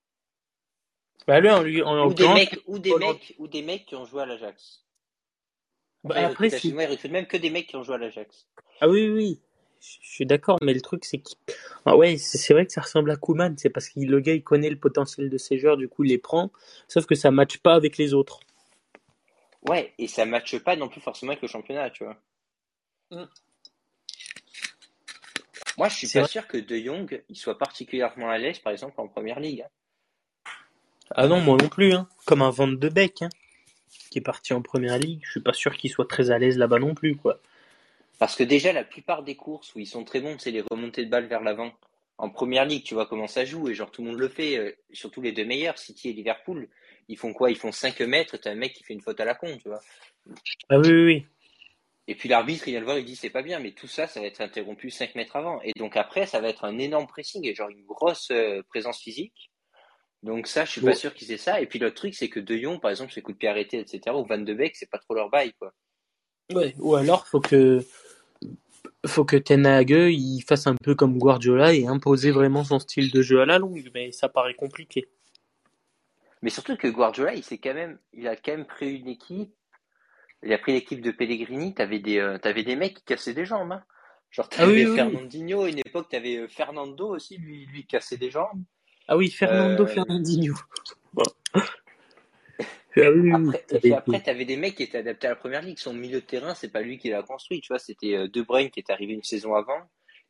Bah 1.27 1.41
lui, 1.41 1.49
lui, 1.73 1.83
ou, 1.83 2.13
des 2.13 2.29
mecs, 2.29 2.61
ou, 2.67 2.79
des 2.79 2.95
mecs, 2.95 3.35
ou 3.39 3.49
des 3.49 3.63
mecs 3.63 3.87
qui 3.87 3.95
ont 3.95 4.05
joué 4.05 4.23
à 4.23 4.27
l'Ajax. 4.27 4.85
Bah, 6.03 6.17
après, 6.17 6.53
après 6.53 6.69
il 6.69 6.79
recrute 6.79 7.11
même 7.11 7.27
que 7.27 7.39
des 7.39 7.49
mecs 7.49 7.67
qui 7.67 7.77
ont 7.77 7.83
joué 7.83 7.95
à 7.95 7.99
l'Ajax. 7.99 8.47
Ah 8.83 8.89
oui, 8.89 9.09
oui, 9.09 9.41
je 10.03 10.09
suis 10.09 10.27
d'accord, 10.27 10.59
mais 10.63 10.75
le 10.75 10.81
truc 10.81 11.05
c'est 11.05 11.19
que 11.19 11.31
ah 11.87 11.97
ouais, 11.97 12.17
c'est 12.17 12.53
vrai 12.55 12.67
que 12.67 12.73
ça 12.73 12.81
ressemble 12.81 13.11
à 13.11 13.17
Kuman, 13.17 13.55
c'est 13.59 13.71
parce 13.71 13.89
que 13.89 14.01
le 14.01 14.21
gars 14.21 14.35
il 14.35 14.43
connaît 14.43 14.71
le 14.71 14.79
potentiel 14.79 15.31
de 15.31 15.39
ses 15.39 15.59
joueurs, 15.59 15.77
du 15.77 15.89
coup 15.89 16.05
il 16.05 16.11
les 16.11 16.19
prend, 16.19 16.51
sauf 16.89 17.07
que 17.07 17.15
ça 17.15 17.31
matche 17.31 17.59
pas 17.59 17.75
avec 17.75 17.99
les 17.99 18.15
autres. 18.15 18.41
Ouais, 19.69 19.93
et 19.99 20.09
ça 20.09 20.27
matche 20.27 20.59
pas 20.59 20.77
non 20.77 20.89
plus 20.89 21.01
forcément 21.01 21.33
avec 21.33 21.43
le 21.43 21.49
championnat, 21.49 21.91
tu 21.91 22.05
vois. 22.05 22.17
Mm. 23.11 23.25
Moi, 25.77 25.89
je 25.89 25.97
suis 25.97 26.09
pas 26.09 26.27
sûr 26.27 26.47
que 26.47 26.57
De 26.57 26.77
Jong 26.77 27.23
il 27.29 27.37
soit 27.37 27.59
particulièrement 27.59 28.31
à 28.31 28.39
l'aise, 28.39 28.59
par 28.59 28.73
exemple, 28.73 29.01
en 29.01 29.09
première 29.09 29.41
ligue. 29.41 29.63
Hein. 29.63 30.51
Ah 31.11 31.27
non, 31.27 31.41
moi 31.41 31.57
non 31.61 31.69
plus. 31.69 31.93
Hein. 31.93 32.09
Comme 32.27 32.43
un 32.43 32.51
Van 32.51 32.69
de 32.69 32.89
Beek, 32.89 33.23
hein, 33.23 33.29
qui 34.11 34.19
est 34.19 34.23
parti 34.23 34.53
en 34.53 34.63
première 34.63 34.99
ligue. 34.99 35.21
Je 35.25 35.33
suis 35.33 35.41
pas 35.41 35.53
sûr 35.53 35.77
qu'il 35.77 35.91
soit 35.91 36.09
très 36.09 36.31
à 36.31 36.39
l'aise 36.39 36.59
là-bas 36.59 36.79
non 36.79 36.95
plus, 36.95 37.17
quoi. 37.17 37.41
Parce 38.19 38.37
que 38.37 38.45
déjà, 38.45 38.73
la 38.73 38.85
plupart 38.85 39.23
des 39.23 39.37
courses 39.37 39.75
où 39.75 39.81
ils 39.81 39.87
sont 39.87 40.05
très 40.05 40.21
bons, 40.21 40.39
c'est 40.39 40.51
les 40.51 40.61
remontées 40.61 41.05
de 41.05 41.11
balles 41.11 41.27
vers 41.27 41.43
l'avant. 41.43 41.73
En 42.17 42.31
première 42.31 42.65
ligue, 42.65 42.85
tu 42.85 42.95
vois 42.95 43.07
comment 43.07 43.27
ça 43.27 43.45
joue, 43.45 43.69
et 43.69 43.75
genre 43.75 43.91
tout 43.91 44.03
le 44.03 44.11
monde 44.11 44.21
le 44.21 44.29
fait, 44.29 44.57
euh, 44.57 44.73
surtout 44.93 45.21
les 45.21 45.33
deux 45.33 45.45
meilleurs, 45.45 45.79
City 45.79 46.11
et 46.11 46.13
Liverpool. 46.13 46.69
Ils 47.09 47.19
font 47.19 47.33
quoi? 47.33 47.51
Ils 47.51 47.57
font 47.57 47.73
5 47.73 48.01
mètres, 48.01 48.37
t'as 48.37 48.53
un 48.53 48.55
mec 48.55 48.73
qui 48.73 48.85
fait 48.85 48.95
une 48.95 49.01
faute 49.01 49.19
à 49.19 49.25
la 49.25 49.35
con, 49.35 49.59
tu 49.61 49.69
vois. 49.69 49.81
Ah 50.69 50.79
oui, 50.79 50.89
oui, 50.89 51.05
oui. 51.05 51.27
Et 52.07 52.15
puis 52.15 52.29
l'arbitre, 52.29 52.69
il 52.69 52.73
vient 52.73 52.81
le 52.81 52.87
voir, 52.87 52.99
il 52.99 53.05
dit 53.05 53.17
c'est 53.17 53.31
pas 53.31 53.43
bien, 53.43 53.59
mais 53.59 53.73
tout 53.73 53.89
ça, 53.89 54.07
ça 54.07 54.21
va 54.21 54.27
être 54.27 54.41
interrompu 54.41 54.91
5 54.91 55.17
mètres 55.17 55.35
avant. 55.37 55.61
Et 55.63 55.73
donc 55.77 55.97
après, 55.97 56.27
ça 56.27 56.41
va 56.41 56.49
être 56.49 56.65
un 56.65 56.79
énorme 56.79 57.07
pressing 57.07 57.45
et 57.47 57.55
genre 57.55 57.71
une 57.71 57.85
grosse 57.85 58.31
euh, 58.31 58.63
présence 58.69 59.01
physique. 59.01 59.51
Donc 60.23 60.47
ça, 60.47 60.65
je 60.65 60.71
suis 60.71 60.81
pas 60.81 60.95
sûr 60.95 61.13
qu'ils 61.13 61.33
aient 61.33 61.39
ça. 61.39 61.61
Et 61.61 61.67
puis 61.67 61.79
l'autre 61.79 61.97
truc, 61.97 62.15
c'est 62.15 62.31
que 62.31 62.41
De 62.41 62.57
Jong, 62.57 62.81
par 62.81 62.91
exemple, 62.91 63.13
ses 63.13 63.21
coups 63.21 63.37
de 63.37 63.41
pied 63.41 63.49
arrêtés, 63.49 63.79
etc., 63.79 64.01
ou 64.17 64.25
Van 64.25 64.39
de 64.39 64.55
Beek, 64.55 64.75
c'est 64.75 64.89
pas 64.91 64.99
trop 64.99 65.15
leur 65.15 65.29
bail, 65.29 65.53
quoi. 65.59 65.75
Ouais, 66.53 66.75
ou 66.79 66.95
alors, 66.95 67.27
faut 67.27 67.41
que, 67.41 67.85
faut 69.07 69.25
que 69.25 69.37
Ten 69.37 69.67
il 69.87 70.43
fasse 70.43 70.67
un 70.67 70.77
peu 70.77 70.95
comme 70.95 71.19
Guardiola 71.19 71.75
et 71.75 71.87
imposer 71.87 72.31
vraiment 72.31 72.65
son 72.65 72.79
style 72.79 73.11
de 73.11 73.23
jeu 73.23 73.41
à 73.41 73.47
la 73.47 73.59
longue, 73.59 73.91
mais 73.95 74.13
ça 74.13 74.29
paraît 74.29 74.55
compliqué. 74.55 75.09
Mais 76.43 76.51
surtout 76.51 76.77
que 76.77 76.89
Guardiola, 76.89 77.35
il 77.35 77.43
s'est 77.43 77.57
quand 77.59 77.73
même, 77.73 77.99
il 78.13 78.29
a 78.29 78.37
quand 78.37 78.53
même 78.53 78.67
pris 78.67 78.97
une 78.97 79.09
équipe. 79.09 79.55
Il 80.43 80.53
a 80.53 80.59
pris 80.59 80.73
l'équipe 80.73 81.01
de 81.01 81.11
Pellegrini. 81.11 81.73
T'avais 81.73 82.01
des, 82.01 82.19
euh, 82.19 82.37
avais 82.45 82.65
des 82.65 82.77
mecs 82.77 82.97
qui 82.99 83.05
cassaient 83.05 83.33
des 83.33 83.47
jambes. 83.47 83.73
Hein. 83.73 83.83
Genre 84.31 84.47
ah 84.53 84.57
t'avais 84.57 84.85
Fernandinho. 84.85 85.63
À 85.63 85.71
une 85.71 85.79
époque, 85.79 86.09
t'avais 86.11 86.37
euh, 86.37 86.49
Fernando 86.49 87.15
aussi, 87.15 87.39
lui, 87.39 87.65
lui 87.65 87.87
cassait 87.87 88.19
des 88.19 88.31
jambes. 88.31 88.63
Ah 89.09 89.17
oui, 89.17 89.31
Fernando 89.31 89.85
euh, 89.85 89.87
Fernandinho. 89.87 90.55
Ah 92.97 93.37
après, 93.37 93.65
et 93.83 93.93
après, 93.93 94.23
tu 94.23 94.31
avais 94.31 94.45
des 94.45 94.57
mecs 94.57 94.77
qui 94.77 94.85
étaient 94.85 94.99
adaptés 94.99 95.27
à 95.27 95.31
la 95.31 95.37
première 95.37 95.63
ligue. 95.63 95.79
Son 95.79 95.93
milieu 95.93 96.21
de 96.21 96.27
terrain, 96.27 96.55
c'est 96.55 96.73
pas 96.73 96.81
lui 96.81 96.99
qui 96.99 97.11
l'a 97.11 97.23
construit. 97.23 97.61
Tu 97.61 97.69
vois, 97.69 97.79
c'était 97.79 98.15
euh, 98.15 98.29
De 98.29 98.43
Bruyne 98.43 98.71
qui 98.71 98.81
est 98.81 98.91
arrivé 98.91 99.15
une 99.15 99.23
saison 99.23 99.55
avant. 99.55 99.81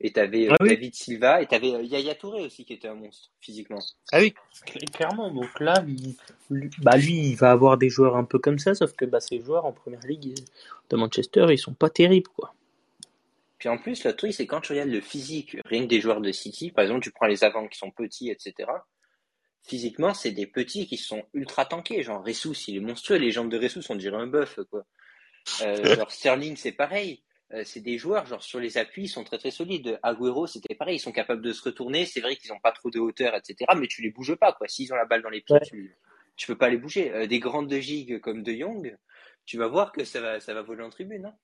Et 0.01 0.13
tu 0.13 0.21
avais 0.21 0.49
euh, 0.49 0.57
ah 0.59 0.65
David 0.65 0.95
Silva. 0.95 1.43
Et 1.43 1.47
tu 1.47 1.55
avais 1.55 1.69
Yaya 1.85 2.15
Touré 2.15 2.43
aussi 2.43 2.65
qui 2.65 2.73
était 2.73 2.89
un 2.89 2.95
monstre 2.95 3.31
physiquement. 3.41 3.81
Ah 4.13 4.21
oui, 4.21 4.35
clairement. 4.93 5.31
Donc 5.31 5.61
là, 5.61 5.85
lui, 5.87 6.17
bah 6.81 6.97
lui, 6.97 7.31
il 7.31 7.37
va 7.37 7.51
avoir 7.51 7.77
des 7.77 7.91
joueurs 7.91 8.17
un 8.17 8.25
peu 8.25 8.39
comme 8.39 8.59
ça. 8.59 8.75
Sauf 8.75 8.95
que 8.95 9.05
bah, 9.05 9.21
ces 9.21 9.41
joueurs 9.41 9.67
en 9.67 9.73
première 9.73 10.01
ligue 10.01 10.35
de 10.91 10.97
Manchester, 10.97 11.47
ils 11.51 11.59
sont 11.59 11.75
pas 11.75 11.91
terribles. 11.91 12.29
quoi. 12.37 12.55
Puis 13.59 13.69
en 13.69 13.79
plus, 13.79 14.05
le 14.05 14.15
truc, 14.15 14.33
c'est 14.33 14.47
quand 14.47 14.61
tu 14.61 14.73
regardes 14.73 14.91
le 14.91 15.01
physique, 15.01 15.57
rien 15.65 15.83
que 15.83 15.89
des 15.89 16.01
joueurs 16.01 16.21
de 16.21 16.33
City, 16.33 16.71
par 16.71 16.85
exemple, 16.85 17.03
tu 17.03 17.11
prends 17.11 17.27
les 17.27 17.45
avants 17.45 17.67
qui 17.67 17.79
sont 17.79 17.91
petits, 17.91 18.31
etc. 18.31 18.69
Physiquement, 19.65 20.13
c'est 20.13 20.33
des 20.33 20.47
petits 20.47 20.87
qui 20.87 20.99
sont 20.99 21.25
ultra 21.33 21.65
tankés. 21.65 22.03
Genre 22.03 22.23
Ressus, 22.25 22.55
il 22.69 22.77
est 22.77 22.81
monstrueux. 22.81 23.17
Les 23.17 23.31
jambes 23.31 23.51
de 23.51 23.59
Ressus, 23.59 23.81
on 23.89 23.95
dirait 23.95 24.19
un 24.19 24.27
bœuf, 24.27 24.61
quoi. 24.71 24.85
Euh, 25.63 25.83
genre 25.97 26.11
Sterling, 26.11 26.57
c'est 26.57 26.73
pareil. 26.73 27.23
Euh, 27.53 27.63
c'est 27.65 27.81
des 27.81 27.97
joueurs, 27.97 28.27
genre 28.27 28.43
sur 28.43 28.59
les 28.59 28.79
appuis, 28.79 29.05
ils 29.05 29.09
sont 29.09 29.25
très 29.25 29.39
très 29.39 29.51
solides. 29.51 29.99
Agüero, 30.03 30.47
c'était 30.47 30.75
pareil. 30.75 30.97
Ils 30.97 31.01
sont 31.01 31.13
capables 31.13 31.41
de 31.41 31.53
se 31.53 31.63
retourner. 31.63 32.05
C'est 32.05 32.21
vrai 32.21 32.37
qu'ils 32.37 32.51
n'ont 32.51 32.61
pas 32.61 32.73
trop 32.73 32.91
de 32.91 32.99
hauteur, 32.99 33.35
etc. 33.35 33.73
Mais 33.79 33.87
tu 33.87 34.03
les 34.03 34.11
bouges 34.11 34.35
pas, 34.35 34.53
quoi. 34.53 34.69
S'ils 34.69 34.93
ont 34.93 34.97
la 34.97 35.07
balle 35.07 35.23
dans 35.23 35.31
les 35.31 35.41
pieds, 35.41 35.57
tu, 35.65 35.97
tu 36.37 36.47
peux 36.47 36.59
pas 36.59 36.69
les 36.69 36.77
bouger. 36.77 37.11
Euh, 37.13 37.27
des 37.27 37.39
grandes 37.39 37.69
de 37.69 37.79
gigs 37.79 38.21
comme 38.21 38.43
De 38.43 38.53
Jong, 38.53 38.95
tu 39.47 39.57
vas 39.57 39.69
voir 39.69 39.93
que 39.93 40.05
ça 40.05 40.21
va, 40.21 40.41
ça 40.41 40.53
va 40.53 40.61
voler 40.61 40.83
en 40.83 40.91
tribune. 40.91 41.25
Hein. 41.25 41.35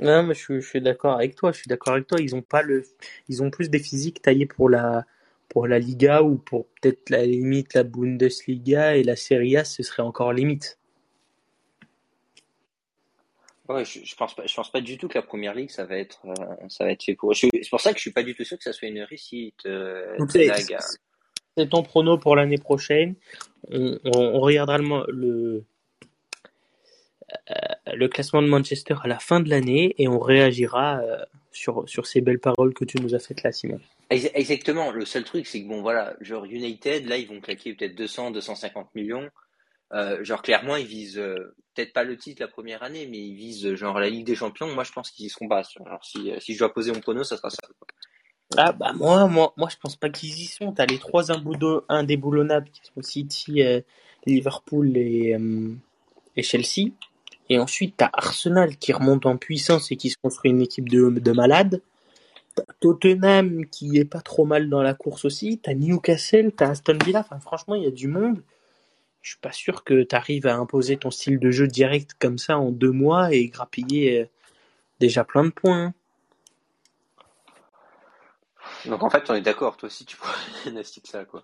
Non, 0.00 0.22
mais 0.22 0.34
je, 0.34 0.60
suis, 0.60 0.80
d'accord 0.80 1.14
avec 1.14 1.34
toi. 1.34 1.50
Je 1.50 1.58
suis 1.58 1.68
d'accord 1.68 1.94
avec 1.94 2.06
toi. 2.06 2.20
Ils 2.20 2.36
ont 2.36 2.42
pas 2.42 2.62
le, 2.62 2.84
ils 3.28 3.42
ont 3.42 3.50
plus 3.50 3.70
des 3.70 3.80
physiques 3.80 4.22
taillés 4.22 4.46
pour 4.46 4.68
la, 4.68 5.04
pour 5.48 5.66
la 5.66 5.78
Liga 5.78 6.22
ou 6.22 6.36
pour 6.36 6.66
peut-être 6.80 7.10
la 7.10 7.24
limite 7.24 7.74
la 7.74 7.84
Bundesliga 7.84 8.96
et 8.96 9.02
la 9.02 9.16
Serie 9.16 9.56
A, 9.56 9.64
ce 9.64 9.82
serait 9.82 10.02
encore 10.02 10.32
limite. 10.32 10.78
Ouais, 13.68 13.84
je, 13.84 14.00
je 14.02 14.14
pense 14.16 14.34
pas, 14.34 14.46
je 14.46 14.54
pense 14.54 14.72
pas 14.72 14.80
du 14.80 14.96
tout 14.96 15.08
que 15.08 15.18
la 15.18 15.22
première 15.22 15.54
ligue 15.54 15.70
ça 15.70 15.84
va 15.84 15.98
être, 15.98 16.20
euh, 16.26 16.68
ça 16.68 16.84
va 16.84 16.92
être 16.92 17.02
fait 17.02 17.14
pour. 17.14 17.36
C'est 17.36 17.50
pour 17.68 17.80
ça 17.80 17.92
que 17.92 17.98
je 17.98 18.02
suis 18.02 18.12
pas 18.12 18.22
du 18.22 18.34
tout 18.34 18.44
sûr 18.44 18.56
que 18.56 18.64
ça 18.64 18.72
soit 18.72 18.88
une 18.88 19.02
réussite. 19.02 19.66
Euh, 19.66 20.16
c'est 21.56 21.68
ton 21.68 21.82
prono 21.82 22.16
pour 22.16 22.36
l'année 22.36 22.56
prochaine. 22.56 23.14
On, 23.70 23.98
on, 24.04 24.40
regardera 24.40 24.78
le, 24.78 25.04
le, 25.08 25.64
euh, 27.50 27.94
le, 27.94 28.08
classement 28.08 28.40
de 28.40 28.46
Manchester 28.46 28.94
à 29.02 29.08
la 29.08 29.18
fin 29.18 29.40
de 29.40 29.50
l'année 29.50 29.94
et 29.98 30.08
on 30.08 30.20
réagira 30.20 31.02
sur, 31.58 31.88
sur 31.88 32.06
ces 32.06 32.20
belles 32.20 32.38
paroles 32.38 32.72
que 32.72 32.84
tu 32.84 32.98
nous 33.00 33.14
as 33.14 33.18
faites 33.18 33.42
là, 33.42 33.52
Simon. 33.52 33.80
Exactement. 34.10 34.90
Le 34.90 35.04
seul 35.04 35.24
truc, 35.24 35.46
c'est 35.46 35.62
que 35.62 35.68
bon, 35.68 35.82
voilà, 35.82 36.14
genre 36.20 36.44
United, 36.44 37.06
là, 37.06 37.18
ils 37.18 37.28
vont 37.28 37.40
claquer 37.40 37.74
peut-être 37.74 37.94
200, 37.94 38.30
250 38.30 38.94
millions. 38.94 39.28
Euh, 39.94 40.22
genre 40.22 40.42
clairement, 40.42 40.76
ils 40.76 40.86
visent 40.86 41.18
euh, 41.18 41.54
peut-être 41.74 41.92
pas 41.92 42.04
le 42.04 42.16
titre 42.16 42.42
la 42.42 42.48
première 42.48 42.82
année, 42.82 43.06
mais 43.10 43.18
ils 43.18 43.34
visent 43.34 43.66
euh, 43.66 43.76
genre 43.76 43.98
la 43.98 44.08
Ligue 44.08 44.26
des 44.26 44.34
Champions. 44.34 44.72
Moi, 44.72 44.84
je 44.84 44.92
pense 44.92 45.10
qu'ils 45.10 45.26
y 45.26 45.28
seront 45.30 45.48
pas. 45.48 45.62
Alors 45.84 46.04
si, 46.04 46.30
si 46.40 46.54
je 46.54 46.58
dois 46.58 46.72
poser 46.72 46.92
mon 46.92 47.00
prono, 47.00 47.24
ça 47.24 47.36
sera 47.36 47.50
ça. 47.50 47.58
Ah 48.56 48.72
bah 48.72 48.92
moi, 48.94 49.26
moi, 49.26 49.52
moi, 49.56 49.68
je 49.70 49.76
pense 49.76 49.96
pas 49.96 50.08
qu'ils 50.08 50.38
y 50.38 50.46
sont. 50.46 50.72
T'as 50.72 50.86
les 50.86 50.98
trois 50.98 51.30
indéboulonnables 51.88 52.70
qui 52.70 52.80
sont 52.84 53.02
City, 53.02 53.62
Liverpool 54.24 54.96
et, 54.96 55.36
et 56.36 56.42
Chelsea. 56.42 56.92
Et 57.48 57.58
ensuite, 57.58 57.94
t'as 57.96 58.10
Arsenal 58.12 58.76
qui 58.76 58.92
remonte 58.92 59.26
en 59.26 59.36
puissance 59.36 59.90
et 59.90 59.96
qui 59.96 60.10
se 60.10 60.16
construit 60.20 60.50
une 60.50 60.60
équipe 60.60 60.88
de, 60.88 61.08
de 61.08 61.32
malades. 61.32 61.82
Tottenham 62.80 63.66
qui 63.66 63.98
est 63.98 64.04
pas 64.04 64.20
trop 64.20 64.44
mal 64.44 64.68
dans 64.68 64.82
la 64.82 64.94
course 64.94 65.24
aussi. 65.24 65.58
T'as 65.58 65.74
Newcastle, 65.74 66.52
t'as 66.56 66.70
Aston 66.70 66.98
Villa. 67.04 67.20
Enfin, 67.20 67.38
franchement, 67.38 67.74
il 67.74 67.84
y 67.84 67.86
a 67.86 67.92
du 67.92 68.08
monde 68.08 68.42
je 69.22 69.30
suis 69.30 69.40
pas 69.40 69.52
sûr 69.52 69.84
que 69.84 70.02
tu 70.02 70.16
arrives 70.16 70.46
à 70.46 70.56
imposer 70.56 70.96
ton 70.96 71.10
style 71.10 71.38
de 71.38 71.50
jeu 71.50 71.66
direct 71.66 72.14
comme 72.18 72.38
ça 72.38 72.58
en 72.58 72.70
deux 72.70 72.92
mois 72.92 73.32
et 73.32 73.48
grappiller 73.48 74.20
euh, 74.20 74.26
déjà 75.00 75.24
plein 75.24 75.44
de 75.44 75.50
points. 75.50 75.86
Hein. 75.86 75.94
Donc 78.86 79.02
en 79.02 79.10
fait, 79.10 79.28
on 79.28 79.34
est 79.34 79.40
d'accord, 79.42 79.76
toi 79.76 79.88
aussi 79.88 80.04
tu 80.04 80.16
pourrais 80.16 80.32
diagnostiquer 80.62 81.10
ça 81.10 81.24
quoi. 81.24 81.42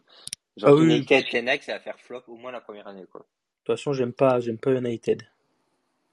Genre 0.56 0.78
ah 0.78 0.82
United, 0.82 1.26
ça 1.62 1.72
va 1.74 1.80
faire 1.80 1.98
flop 1.98 2.22
au 2.28 2.36
moins 2.36 2.52
la 2.52 2.60
première 2.60 2.86
année 2.86 3.04
quoi. 3.10 3.20
De 3.20 3.26
toute 3.66 3.76
façon, 3.76 3.92
j'aime 3.92 4.12
pas, 4.12 4.40
j'aime 4.40 4.58
pas 4.58 4.72
United. 4.72 5.22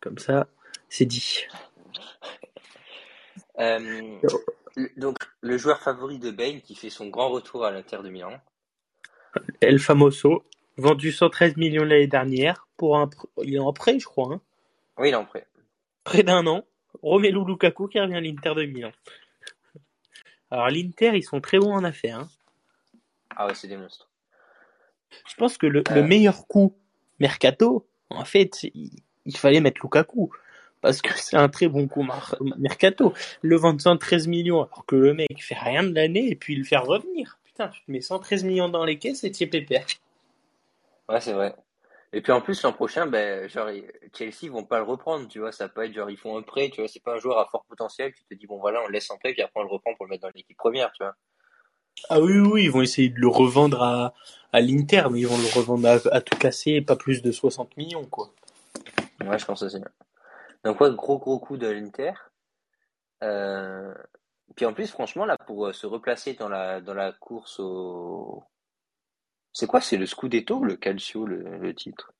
Comme 0.01 0.17
ça, 0.17 0.47
c'est 0.89 1.05
dit. 1.05 1.45
Euh, 3.59 4.19
donc 4.97 5.17
le 5.41 5.57
joueur 5.57 5.79
favori 5.81 6.17
de 6.17 6.31
Bale 6.31 6.61
qui 6.61 6.75
fait 6.75 6.89
son 6.89 7.07
grand 7.09 7.29
retour 7.29 7.63
à 7.63 7.71
l'Inter 7.71 7.99
de 8.03 8.09
Milan. 8.09 8.33
El 9.61 9.79
Famoso. 9.79 10.43
Vendu 10.77 11.11
113 11.11 11.57
millions 11.57 11.83
l'année 11.83 12.07
dernière. 12.07 12.67
Pour 12.77 12.97
un, 12.97 13.09
il 13.43 13.55
est 13.55 13.59
en 13.59 13.73
prêt, 13.73 13.99
je 13.99 14.05
crois. 14.05 14.33
Hein. 14.33 14.41
Oui, 14.97 15.09
il 15.09 15.11
est 15.11 15.15
en 15.15 15.25
prêt. 15.25 15.45
Près 16.03 16.23
d'un 16.23 16.47
an. 16.47 16.65
Romelu 17.03 17.45
Lukaku 17.45 17.87
qui 17.87 17.99
revient 17.99 18.15
à 18.15 18.21
l'Inter 18.21 18.53
de 18.55 18.65
Milan. 18.65 18.91
Alors 20.49 20.69
l'Inter, 20.69 21.11
ils 21.15 21.23
sont 21.23 21.39
très 21.39 21.59
bons 21.59 21.73
en 21.73 21.83
affaires. 21.83 22.19
Hein. 22.19 22.29
Ah 23.35 23.47
ouais, 23.47 23.55
c'est 23.55 23.67
des 23.67 23.77
monstres. 23.77 24.09
Je 25.27 25.35
pense 25.35 25.57
que 25.57 25.67
le, 25.67 25.83
euh. 25.91 26.03
meilleur 26.03 26.47
coup 26.47 26.75
mercato, 27.19 27.87
en 28.09 28.25
fait, 28.25 28.63
il, 28.63 28.91
fallait 29.35 29.61
mettre 29.61 29.81
Lukaku. 29.83 30.31
Parce 30.81 31.01
que 31.01 31.09
c'est 31.15 31.37
un 31.37 31.49
très 31.49 31.67
bon 31.67 31.87
coup 31.87 32.05
mercato. 32.57 33.13
Le 33.41 33.55
vendre 33.55 33.79
113 33.79 34.27
millions 34.27 34.63
alors 34.63 34.85
que 34.85 34.95
le 34.95 35.13
mec 35.13 35.43
fait 35.43 35.55
rien 35.55 35.83
de 35.83 35.93
l'année 35.93 36.29
et 36.29 36.35
puis 36.35 36.55
le 36.55 36.63
faire 36.63 36.85
revenir. 36.85 37.37
Putain, 37.43 37.67
tu 37.67 37.83
te 37.85 37.91
mets 37.91 38.01
113 38.01 38.43
millions 38.43 38.69
dans 38.69 38.83
les 38.83 38.97
caisses 38.97 39.23
et 39.23 39.31
tu 39.31 39.43
es 39.43 39.47
pépère. 39.47 39.85
Ouais, 41.07 41.21
c'est 41.21 41.33
vrai. 41.33 41.55
Et 42.13 42.21
puis 42.21 42.31
en 42.31 42.41
plus, 42.41 42.61
l'an 42.63 42.73
prochain, 42.73 43.05
ben, 43.05 43.47
genre, 43.47 43.69
Chelsea 44.17 44.51
vont 44.51 44.63
pas 44.63 44.79
le 44.79 44.83
reprendre, 44.83 45.27
tu 45.27 45.39
vois. 45.39 45.51
Ça 45.51 45.69
peut 45.69 45.85
être 45.85 45.93
genre, 45.93 46.09
ils 46.09 46.17
font 46.17 46.37
un 46.37 46.41
prêt, 46.41 46.69
tu 46.69 46.81
vois. 46.81 46.89
C'est 46.89 47.01
pas 47.01 47.15
un 47.15 47.19
joueur 47.19 47.37
à 47.37 47.45
fort 47.45 47.63
potentiel. 47.69 48.13
Tu 48.13 48.23
te 48.23 48.33
dis, 48.33 48.47
bon, 48.47 48.59
voilà, 48.59 48.81
on 48.83 48.87
le 48.87 48.93
laisse 48.93 49.09
en 49.11 49.17
prêt, 49.17 49.33
puis 49.33 49.41
après 49.41 49.61
on 49.61 49.63
le 49.63 49.69
reprend 49.69 49.93
pour 49.95 50.05
le 50.05 50.09
mettre 50.09 50.23
dans 50.23 50.31
l'équipe 50.35 50.57
première, 50.57 50.91
tu 50.91 51.03
vois. 51.03 51.15
Ah 52.09 52.19
oui, 52.19 52.39
oui, 52.39 52.63
ils 52.63 52.71
vont 52.71 52.81
essayer 52.81 53.09
de 53.09 53.19
le 53.19 53.27
revendre 53.27 53.81
à, 53.81 54.13
à 54.51 54.61
l'Inter, 54.61 55.03
mais 55.11 55.21
ils 55.21 55.27
vont 55.27 55.37
le 55.37 55.55
revendre 55.55 55.87
à, 56.11 56.21
tout 56.21 56.37
casser, 56.37 56.81
pas 56.81 56.95
plus 56.95 57.21
de 57.21 57.31
60 57.31 57.77
millions, 57.77 58.05
quoi. 58.05 58.33
Ouais, 59.27 59.39
je 59.39 59.45
pense 59.45 59.61
aussi. 59.61 59.79
Donc, 60.63 60.79
ouais, 60.81 60.93
gros, 60.93 61.17
gros 61.17 61.39
coup 61.39 61.57
de 61.57 61.67
l'Inter. 61.67 62.13
Euh... 63.23 63.93
Puis 64.55 64.65
en 64.65 64.73
plus, 64.73 64.91
franchement, 64.91 65.25
là, 65.25 65.37
pour 65.47 65.67
euh, 65.67 65.73
se 65.73 65.87
replacer 65.87 66.33
dans 66.33 66.49
la, 66.49 66.81
dans 66.81 66.93
la 66.93 67.13
course 67.13 67.59
au, 67.59 68.43
c'est 69.53 69.67
quoi? 69.67 69.81
C'est 69.81 69.97
le 69.97 70.05
Scudetto 70.05 70.57
ou 70.57 70.63
le 70.63 70.77
Calcio, 70.77 71.25
le, 71.25 71.73
titre? 71.75 72.13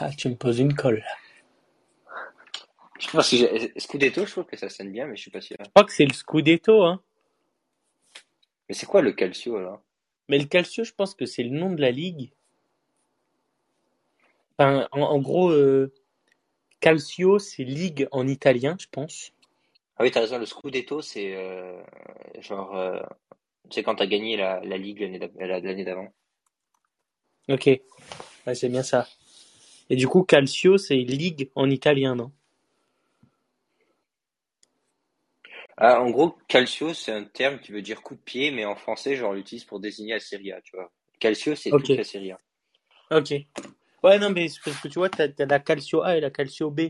Ah, 0.00 0.10
tu 0.16 0.28
me 0.28 0.34
poses 0.34 0.58
une 0.58 0.74
colle. 0.74 1.04
Je 2.98 3.10
pense 3.10 3.30
que 3.30 3.80
Scudetto, 3.80 4.26
je 4.26 4.30
trouve 4.32 4.46
que 4.46 4.56
ça 4.56 4.68
sonne 4.68 4.90
bien, 4.90 5.06
mais 5.06 5.16
je 5.16 5.22
suis 5.22 5.30
pas 5.30 5.40
sûr. 5.40 5.56
Je 5.60 5.68
crois 5.70 5.84
que 5.84 5.92
c'est 5.92 6.04
le 6.04 6.12
Scudetto, 6.12 6.82
hein. 6.84 7.00
Mais 8.68 8.74
c'est 8.74 8.86
quoi 8.86 9.02
le 9.02 9.12
Calcio, 9.12 9.56
alors? 9.56 9.82
Mais 10.28 10.38
le 10.38 10.46
Calcio, 10.46 10.82
je 10.82 10.92
pense 10.92 11.14
que 11.14 11.26
c'est 11.26 11.44
le 11.44 11.56
nom 11.56 11.70
de 11.70 11.80
la 11.80 11.92
ligue. 11.92 12.32
En, 14.58 15.18
gros, 15.18 15.50
euh, 15.50 15.92
Calcio, 16.80 17.38
c'est 17.38 17.64
ligue 17.64 18.08
en 18.12 18.26
italien, 18.26 18.76
je 18.78 18.86
pense. 18.90 19.32
Ah 19.98 20.02
oui, 20.02 20.10
t'as 20.10 20.20
raison, 20.20 20.38
le 20.38 20.46
Scudetto, 20.46 21.00
c'est 21.00 21.34
euh, 21.36 21.82
genre 22.40 22.76
euh, 22.76 23.00
c'est 23.70 23.82
quand 23.82 23.96
tu 23.96 24.02
as 24.02 24.06
gagné 24.06 24.36
la, 24.36 24.60
la 24.62 24.76
Ligue 24.76 25.00
l'année 25.38 25.84
d'avant. 25.84 26.08
Ok, 27.48 27.70
c'est 28.54 28.68
bien 28.68 28.82
ça. 28.82 29.08
Et 29.88 29.96
du 29.96 30.08
coup, 30.08 30.24
Calcio, 30.24 30.78
c'est 30.78 30.96
Ligue 30.96 31.50
en 31.54 31.70
italien, 31.70 32.14
non? 32.14 32.32
Ah, 35.76 36.00
En 36.00 36.10
gros, 36.10 36.36
Calcio, 36.48 36.94
c'est 36.94 37.12
un 37.12 37.24
terme 37.24 37.60
qui 37.60 37.70
veut 37.70 37.82
dire 37.82 38.02
coup 38.02 38.14
de 38.14 38.20
pied, 38.20 38.50
mais 38.50 38.64
en 38.64 38.76
français, 38.76 39.14
genre, 39.14 39.30
on 39.30 39.34
l'utilise 39.34 39.64
pour 39.64 39.78
désigner 39.78 40.14
la 40.14 40.20
Serie 40.20 40.52
A, 40.52 40.60
tu 40.60 40.74
vois. 40.74 40.90
Calcio, 41.20 41.54
c'est 41.54 41.70
toute 41.70 41.96
la 41.96 42.04
Serie 42.04 42.32
A. 42.32 42.38
Ok. 43.10 43.46
Ouais, 44.02 44.18
non, 44.18 44.30
mais 44.30 44.48
parce 44.64 44.80
que 44.80 44.88
tu 44.88 44.98
vois, 44.98 45.08
tu 45.08 45.22
as, 45.22 45.46
la 45.46 45.58
Calcio 45.58 46.02
A 46.02 46.16
et 46.16 46.20
la 46.20 46.30
Calcio 46.30 46.70
B. 46.70 46.80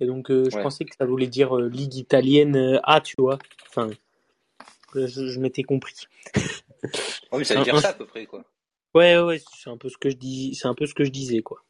Et 0.00 0.06
donc, 0.06 0.30
euh, 0.30 0.48
je 0.50 0.56
pensais 0.58 0.84
que 0.84 0.96
ça 0.96 1.04
voulait 1.04 1.26
dire 1.26 1.56
euh, 1.56 1.68
Ligue 1.68 1.94
italienne 1.94 2.56
euh, 2.56 2.80
A, 2.84 3.00
tu 3.00 3.14
vois. 3.18 3.38
Enfin, 3.68 3.90
je, 4.94 5.38
m'étais 5.38 5.62
compris. 5.62 5.94
Oh, 7.32 7.36
mais 7.36 7.44
ça 7.44 7.56
veut 7.56 7.62
dire 7.62 7.78
ça 7.78 7.90
à 7.90 7.92
peu 7.92 8.06
près, 8.06 8.24
quoi. 8.24 8.42
Ouais, 8.94 9.18
ouais, 9.18 9.38
c'est 9.54 9.68
un 9.68 9.76
peu 9.76 9.90
ce 9.90 9.98
que 9.98 10.08
je 10.08 10.16
dis, 10.16 10.54
c'est 10.54 10.66
un 10.66 10.74
peu 10.74 10.86
ce 10.86 10.94
que 10.94 11.04
je 11.04 11.10
disais, 11.10 11.42
quoi. 11.42 11.62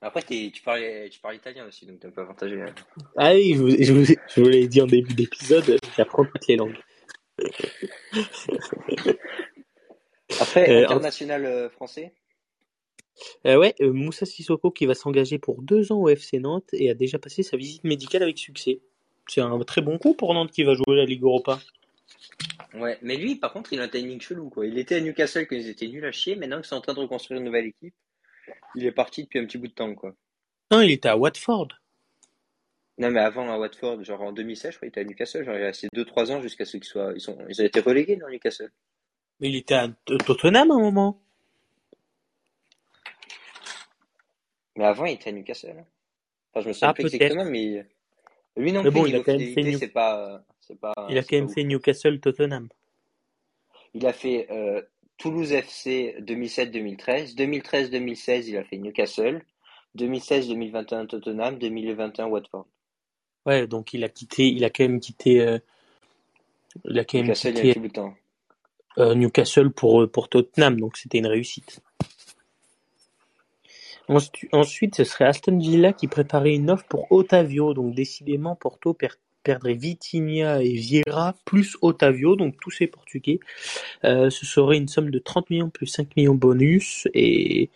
Après, 0.00 0.22
tu 0.22 0.50
parles, 0.64 0.82
tu 1.10 1.20
parles 1.20 1.36
italien 1.36 1.66
aussi, 1.66 1.84
donc 1.84 2.00
t'es 2.00 2.08
un 2.08 2.10
peu 2.10 2.22
avantagé. 2.22 2.60
Hein. 2.60 2.74
Ah 3.18 3.34
oui, 3.34 3.54
je, 3.54 3.84
je, 3.84 4.14
je 4.34 4.40
vous 4.40 4.48
l'ai 4.48 4.66
dit 4.66 4.80
en 4.80 4.86
début 4.86 5.12
d'épisode, 5.12 5.78
j'apprends 5.94 6.24
toutes 6.24 6.46
les 6.48 6.56
langues. 6.56 6.78
Après, 10.40 10.70
euh, 10.70 10.84
international 10.84 11.70
français? 11.70 12.14
Euh, 13.46 13.56
Ouais, 13.56 13.74
euh, 13.80 13.92
Moussa 13.92 14.26
Sissoko 14.26 14.70
qui 14.70 14.86
va 14.86 14.94
s'engager 14.94 15.38
pour 15.38 15.62
deux 15.62 15.92
ans 15.92 16.00
au 16.00 16.08
FC 16.08 16.38
Nantes 16.38 16.68
et 16.72 16.90
a 16.90 16.94
déjà 16.94 17.18
passé 17.18 17.42
sa 17.42 17.56
visite 17.56 17.84
médicale 17.84 18.22
avec 18.22 18.38
succès. 18.38 18.80
C'est 19.28 19.40
un 19.40 19.58
très 19.60 19.80
bon 19.80 19.98
coup 19.98 20.14
pour 20.14 20.34
Nantes 20.34 20.50
qui 20.50 20.64
va 20.64 20.74
jouer 20.74 20.96
la 20.96 21.04
Ligue 21.04 21.22
Europa. 21.22 21.60
Ouais, 22.74 22.98
mais 23.02 23.16
lui, 23.16 23.36
par 23.36 23.52
contre, 23.52 23.72
il 23.72 23.80
a 23.80 23.84
un 23.84 23.88
timing 23.88 24.20
chelou, 24.20 24.48
quoi. 24.48 24.66
Il 24.66 24.78
était 24.78 24.96
à 24.96 25.00
Newcastle 25.00 25.46
quand 25.46 25.56
ils 25.56 25.68
étaient 25.68 25.88
nuls 25.88 26.04
à 26.04 26.12
chier, 26.12 26.36
maintenant 26.36 26.56
qu'ils 26.56 26.66
sont 26.66 26.76
en 26.76 26.80
train 26.80 26.94
de 26.94 27.00
reconstruire 27.00 27.38
une 27.38 27.46
nouvelle 27.46 27.66
équipe, 27.66 27.94
il 28.76 28.84
est 28.84 28.92
parti 28.92 29.24
depuis 29.24 29.38
un 29.38 29.46
petit 29.46 29.58
bout 29.58 29.68
de 29.68 29.72
temps, 29.72 29.94
quoi. 29.94 30.14
Non, 30.70 30.80
il 30.80 30.90
était 30.90 31.08
à 31.08 31.16
Watford. 31.16 31.68
Non, 32.98 33.10
mais 33.10 33.20
avant 33.20 33.50
à 33.50 33.58
Watford, 33.58 34.04
genre 34.04 34.20
en 34.20 34.32
2016, 34.32 34.72
je 34.72 34.76
crois, 34.76 34.86
il 34.86 34.90
était 34.90 35.00
à 35.00 35.04
Newcastle, 35.04 35.44
genre 35.44 35.54
il 35.54 35.62
est 35.62 35.66
resté 35.66 35.88
2-3 35.94 36.32
ans 36.32 36.42
jusqu'à 36.42 36.64
ce 36.64 36.76
qu'ils 36.76 36.84
soient, 36.84 37.12
ils 37.14 37.20
sont, 37.20 37.38
ils 37.48 37.60
ont 37.60 37.64
été 37.64 37.80
relégués 37.80 38.16
dans 38.16 38.28
Newcastle. 38.28 38.70
Mais 39.40 39.48
il 39.48 39.56
était 39.56 39.74
à 39.74 39.88
Tottenham 40.26 40.70
à 40.70 40.74
un 40.74 40.78
moment. 40.78 41.22
Mais 44.76 44.84
avant, 44.84 45.06
il 45.06 45.14
était 45.14 45.30
à 45.30 45.32
Newcastle. 45.32 45.84
Enfin, 46.52 46.62
je 46.62 46.68
me 46.68 46.72
souviens 46.72 46.88
ah, 46.88 46.94
plus 46.94 47.04
exactement, 47.04 47.44
mais 47.44 47.86
lui 48.56 48.72
non 48.72 48.82
mais 48.82 48.90
plus, 48.90 49.00
bon, 49.00 49.06
il 49.06 49.16
a 49.16 49.20
quand 49.20 49.36
même 49.36 49.54
fait 49.54 49.72
c'est 49.72 49.88
pas, 49.88 50.42
il 51.08 51.18
a 51.18 51.22
quand 51.22 51.36
même 51.36 51.48
fait 51.48 51.64
Newcastle-Tottenham. 51.64 52.68
Il 53.94 54.06
a 54.06 54.12
fait 54.12 54.46
euh, 54.50 54.82
Toulouse 55.16 55.52
FC 55.52 56.16
2007-2013. 56.20 57.34
2013-2016, 57.34 58.44
il 58.48 58.56
a 58.56 58.64
fait 58.64 58.78
Newcastle. 58.78 59.42
2016-2021 59.98 61.06
Tottenham. 61.08 61.58
2021 61.58 62.26
Watford. 62.26 62.66
Ouais, 63.46 63.66
donc 63.66 63.94
il 63.94 64.04
a 64.04 64.08
quitté, 64.08 64.48
il 64.48 64.64
a 64.64 64.70
quand 64.70 64.84
même 64.84 65.00
quitté. 65.00 65.40
Euh, 65.40 65.58
il 66.84 66.98
a 66.98 67.04
quand 67.04 67.18
même 67.18 67.26
Newcastle, 67.26 67.54
quitté, 67.54 67.80
il 67.80 68.00
a 68.00 68.14
euh, 68.98 69.14
Newcastle 69.14 69.70
pour, 69.70 70.08
pour 70.10 70.28
Tottenham, 70.28 70.78
donc 70.78 70.96
c'était 70.96 71.18
une 71.18 71.26
réussite. 71.26 71.80
Ensuite, 74.52 74.96
ce 74.96 75.04
serait 75.04 75.24
Aston 75.24 75.58
Villa 75.58 75.92
qui 75.92 76.08
préparait 76.08 76.54
une 76.54 76.70
offre 76.70 76.84
pour 76.88 77.10
Otavio, 77.12 77.74
donc 77.74 77.94
décidément 77.94 78.56
Porto 78.56 78.92
perd 78.92 79.16
perdrait 79.42 79.74
Vitinha 79.74 80.62
et 80.62 80.74
Vieira, 80.74 81.34
plus 81.46 81.78
Otavio, 81.80 82.36
donc 82.36 82.56
tous 82.60 82.70
ces 82.70 82.86
Portugais. 82.86 83.40
Euh, 84.04 84.28
ce 84.28 84.44
serait 84.44 84.76
une 84.76 84.88
somme 84.88 85.10
de 85.10 85.18
30 85.18 85.48
millions 85.48 85.70
plus 85.70 85.86
5 85.86 86.14
millions 86.16 86.34
bonus 86.34 87.08
et 87.14 87.70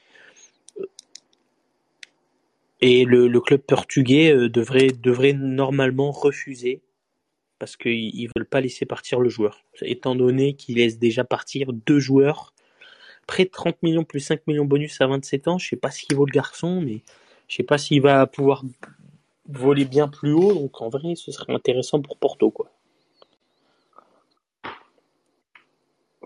et 2.81 3.05
le, 3.07 3.41
club 3.41 3.63
portugais 3.63 4.31
euh, 4.31 4.51
devrait 4.51 4.89
devrait 4.89 5.33
normalement 5.33 6.11
refuser 6.11 6.83
parce 7.59 7.77
qu'ils 7.77 8.15
ils 8.15 8.29
veulent 8.37 8.47
pas 8.47 8.61
laisser 8.61 8.85
partir 8.85 9.21
le 9.21 9.31
joueur, 9.31 9.65
étant 9.81 10.15
donné 10.15 10.55
qu'ils 10.55 10.77
laissent 10.77 10.99
déjà 10.99 11.25
partir 11.25 11.73
deux 11.73 12.01
joueurs 12.01 12.54
près 13.27 13.45
de 13.45 13.51
30 13.51 13.83
millions 13.83 14.05
plus 14.05 14.21
5 14.21 14.47
millions 14.47 14.65
bonus 14.65 15.01
à 15.01 15.07
27 15.07 15.49
ans. 15.49 15.59
Je 15.59 15.69
sais 15.69 15.77
pas 15.77 15.91
ce 15.91 16.03
qu'il 16.03 16.17
vaut 16.17 16.27
le 16.27 16.33
garçon, 16.33 16.81
mais 16.81 17.01
je 17.49 17.57
sais 17.57 17.63
pas 17.63 17.79
s'il 17.79 18.03
va 18.03 18.27
pouvoir 18.27 18.63
voler 19.49 19.85
bien 19.85 20.09
plus 20.09 20.33
haut. 20.33 20.55
Donc 20.55 20.81
en 20.81 20.89
vrai, 20.89 21.15
ce 21.15 21.33
serait 21.33 21.53
intéressant 21.53 22.01
pour 22.01 22.17
Porto, 22.17 22.51
quoi. 22.51 22.71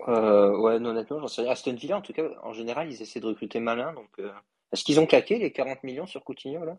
Euh, 0.09 0.57
ouais, 0.57 0.79
non, 0.79 0.91
honnêtement, 0.91 1.21
j'en 1.21 1.29
sais 1.29 1.43
rien. 1.43 1.51
Aston 1.51 1.75
Villa, 1.75 1.99
en 1.99 2.01
tout 2.01 2.15
cas, 2.15 2.31
en 2.43 2.55
général, 2.55 2.91
ils 2.91 3.03
essaient 3.03 3.21
de 3.21 3.27
recruter 3.27 3.61
malin. 3.61 3.93
Donc, 3.93 4.09
euh, 4.19 4.31
est-ce 4.73 4.85
qu'ils 4.85 5.01
ont 5.01 5.07
claqué 5.07 5.39
les 5.39 5.53
40 5.53 5.85
millions 5.85 6.07
sur 6.07 6.25
Coutinho 6.25 6.65
là? 6.65 6.79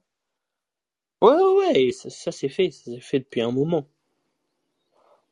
Ouais, 1.22 1.34
ouais, 1.34 1.74
ouais, 1.74 1.91
ça, 1.91 2.09
ça 2.09 2.32
c'est 2.32 2.49
fait, 2.49 2.72
ça 2.72 2.84
c'est 2.86 3.01
fait 3.01 3.20
depuis 3.20 3.41
un 3.41 3.51
moment. 3.51 3.86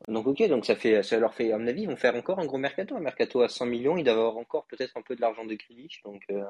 Donc, 0.08 0.28
ok, 0.28 0.48
donc 0.48 0.66
ça 0.66 0.76
fait, 0.76 1.02
ça 1.04 1.18
leur 1.20 1.34
fait, 1.34 1.52
à 1.52 1.58
mon 1.58 1.68
avis, 1.68 1.82
ils 1.84 1.88
vont 1.89 1.95
faire 1.98 2.16
encore 2.16 2.39
un 2.39 2.45
gros 2.45 2.58
mercato. 2.58 2.95
Un 2.95 3.00
mercato 3.00 3.41
à 3.41 3.50
100 3.50 3.66
millions, 3.66 3.98
ils 3.98 4.04
doivent 4.04 4.20
avoir 4.20 4.38
encore 4.38 4.66
peut-être 4.68 4.95
un 4.95 5.02
peu 5.02 5.16
de 5.16 5.22
l'argent 5.22 5.43
de 5.43 5.54
Grealish. 5.56 6.02
Donc, 6.06 6.24
euh, 6.32 6.43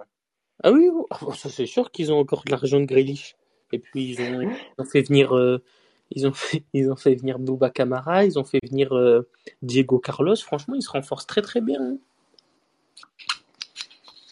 Ah 0.63 0.71
oui. 0.71 0.89
Ah, 1.09 1.19
ça 1.33 1.49
c'est 1.49 1.65
sûr 1.65 1.91
qu'ils 1.91 2.11
ont 2.11 2.19
encore 2.19 2.43
de 2.45 2.51
l'argent 2.51 2.79
de 2.79 2.85
Grealish. 2.85 3.35
Et 3.71 3.79
puis 3.79 4.11
ils 4.11 4.21
ont, 4.21 4.41
ils 4.41 4.81
ont 4.81 4.85
fait 4.85 5.01
venir, 5.01 5.35
euh, 5.35 5.63
ils 6.11 6.27
ont 6.27 6.33
fait, 6.33 6.63
ils 6.73 6.91
ont 6.91 6.95
fait 6.95 7.15
venir 7.15 7.39
Bouba 7.39 7.69
Camara, 7.69 8.25
ils 8.25 8.37
ont 8.37 8.43
fait 8.45 8.59
venir 8.69 8.95
euh, 8.95 9.27
Diego 9.61 9.97
Carlos. 9.99 10.35
Franchement, 10.35 10.75
ils 10.75 10.81
se 10.83 10.89
renforcent 10.91 11.27
très 11.27 11.41
très 11.41 11.61
bien. 11.61 11.81
hein. 11.81 11.97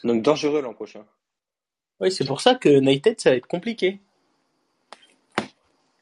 donc 0.03 0.22
dangereux 0.22 0.61
l'an 0.61 0.74
prochain. 0.74 1.05
Oui, 2.01 2.11
c'est 2.11 2.26
pour 2.26 2.41
ça 2.41 2.55
que 2.55 2.70
United 2.70 3.20
ça 3.20 3.32
va 3.32 3.38
être 3.38 3.47
compliqué. 3.47 3.99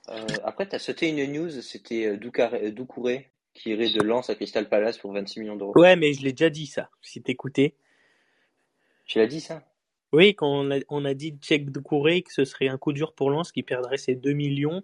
Euh, 0.10 0.26
après, 0.44 0.68
tu 0.68 0.76
as 0.76 0.80
sauté 0.80 1.10
une 1.10 1.32
news, 1.32 1.50
c'était 1.62 2.08
euh, 2.08 2.18
Doucouré, 2.18 2.68
euh, 2.68 2.72
Doucouré 2.72 3.30
qui 3.54 3.70
irait 3.70 3.90
de 3.90 4.02
Lens 4.02 4.30
à 4.30 4.36
Crystal 4.36 4.68
Palace 4.68 4.98
pour 4.98 5.14
26 5.14 5.40
millions 5.40 5.56
d'euros. 5.56 5.74
Ouais, 5.76 5.96
mais 5.96 6.14
je 6.14 6.24
l'ai 6.24 6.32
déjà 6.32 6.50
dit 6.50 6.66
ça. 6.66 6.90
Si 7.02 7.22
t'écoutais. 7.22 7.76
Tu 9.06 9.20
l'as 9.20 9.28
dit 9.28 9.42
ça? 9.42 9.64
Oui, 10.12 10.34
quand 10.36 10.48
on 10.48 10.72
a, 10.72 10.80
on 10.90 11.06
a 11.06 11.14
dit 11.14 11.38
Cheikh 11.42 11.70
Doucouré 11.70 12.24
que 12.24 12.34
ce 12.34 12.46
serait 12.46 12.68
un 12.68 12.78
coup 12.78 12.94
dur 12.94 13.14
pour 13.14 13.30
Lens 13.30 13.52
qui 13.52 13.64
perdrait 13.64 13.98
ses 13.98 14.16
2 14.16 14.34
millions, 14.34 14.82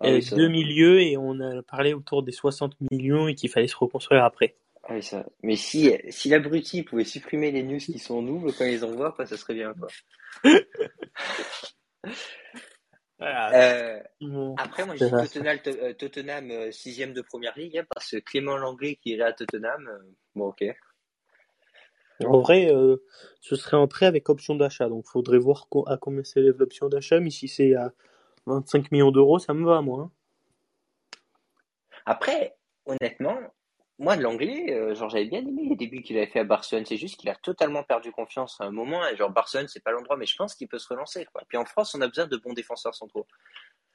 Ah 0.00 0.10
oui, 0.10 0.24
deux 0.30 0.48
milieux 0.48 1.00
et 1.00 1.16
on 1.16 1.40
a 1.40 1.62
parlé 1.62 1.94
autour 1.94 2.22
des 2.22 2.32
60 2.32 2.76
millions 2.90 3.28
et 3.28 3.34
qu'il 3.34 3.50
fallait 3.50 3.68
se 3.68 3.76
reconstruire 3.76 4.24
après. 4.24 4.54
Ah 4.84 4.94
oui, 4.94 5.02
ça. 5.02 5.26
Mais 5.42 5.56
si, 5.56 5.92
si 6.10 6.28
l'abruti 6.28 6.82
pouvait 6.84 7.04
supprimer 7.04 7.50
les 7.50 7.62
news 7.64 7.78
qui 7.78 7.98
sont 7.98 8.22
doubles 8.22 8.52
quand 8.52 8.64
ils 8.64 8.84
envoient, 8.84 9.14
ça 9.18 9.36
serait 9.36 9.54
bien, 9.54 9.74
quoi. 9.74 9.88
Euh, 13.22 14.02
après, 14.56 14.86
moi, 14.86 14.96
C'est 14.96 15.10
j'ai. 15.10 15.16
Tottenham, 15.16 15.58
euh, 15.66 15.94
Tottenham 15.94 16.50
euh, 16.50 16.72
sixième 16.72 17.14
de 17.14 17.22
première 17.22 17.58
ligue, 17.58 17.78
hein, 17.78 17.86
parce 17.94 18.12
que 18.12 18.18
Clément 18.18 18.56
Langlais 18.58 18.96
qui 18.96 19.10
irait 19.10 19.24
à 19.30 19.32
Tottenham, 19.32 19.88
euh, 19.88 20.12
bon, 20.34 20.48
ok. 20.48 20.64
En 22.24 22.40
vrai, 22.40 22.72
euh, 22.74 22.98
ce 23.40 23.56
serait 23.56 23.76
en 23.78 23.88
prêt 23.88 24.06
avec 24.06 24.28
option 24.30 24.56
d'achat, 24.56 24.88
donc 24.88 25.06
faudrait 25.06 25.38
voir 25.38 25.68
co- 25.68 25.88
à 25.88 25.98
combien 25.98 26.24
s'élève 26.24 26.58
l'option 26.58 26.88
d'achat, 26.88 27.20
mais 27.20 27.30
si 27.30 27.48
c'est 27.48 27.74
à 27.74 27.92
25 28.46 28.92
millions 28.92 29.12
d'euros, 29.12 29.38
ça 29.38 29.54
me 29.54 29.66
va, 29.66 29.82
moi. 29.82 30.02
hein. 30.04 30.12
Après, 32.06 32.56
honnêtement, 32.86 33.38
moi, 33.98 34.16
de 34.16 34.22
l'anglais, 34.22 34.74
euh, 34.74 34.94
genre, 34.94 35.08
j'avais 35.08 35.24
bien 35.24 35.40
aimé 35.40 35.62
les 35.70 35.76
débuts 35.76 36.02
qu'il 36.02 36.18
avait 36.18 36.26
fait 36.26 36.40
à 36.40 36.44
Barcelone. 36.44 36.84
C'est 36.86 36.98
juste 36.98 37.16
qu'il 37.18 37.30
a 37.30 37.34
totalement 37.34 37.82
perdu 37.82 38.12
confiance 38.12 38.60
à 38.60 38.64
un 38.64 38.70
moment. 38.70 39.06
Et 39.08 39.16
genre, 39.16 39.30
Barcelone, 39.30 39.68
c'est 39.68 39.82
pas 39.82 39.90
l'endroit, 39.90 40.18
mais 40.18 40.26
je 40.26 40.36
pense 40.36 40.54
qu'il 40.54 40.68
peut 40.68 40.78
se 40.78 40.88
relancer, 40.88 41.26
quoi. 41.32 41.42
Puis 41.48 41.56
en 41.56 41.64
France, 41.64 41.94
on 41.94 42.00
a 42.02 42.08
besoin 42.08 42.26
de 42.26 42.36
bons 42.36 42.52
défenseurs 42.52 42.94
centraux. 42.94 43.26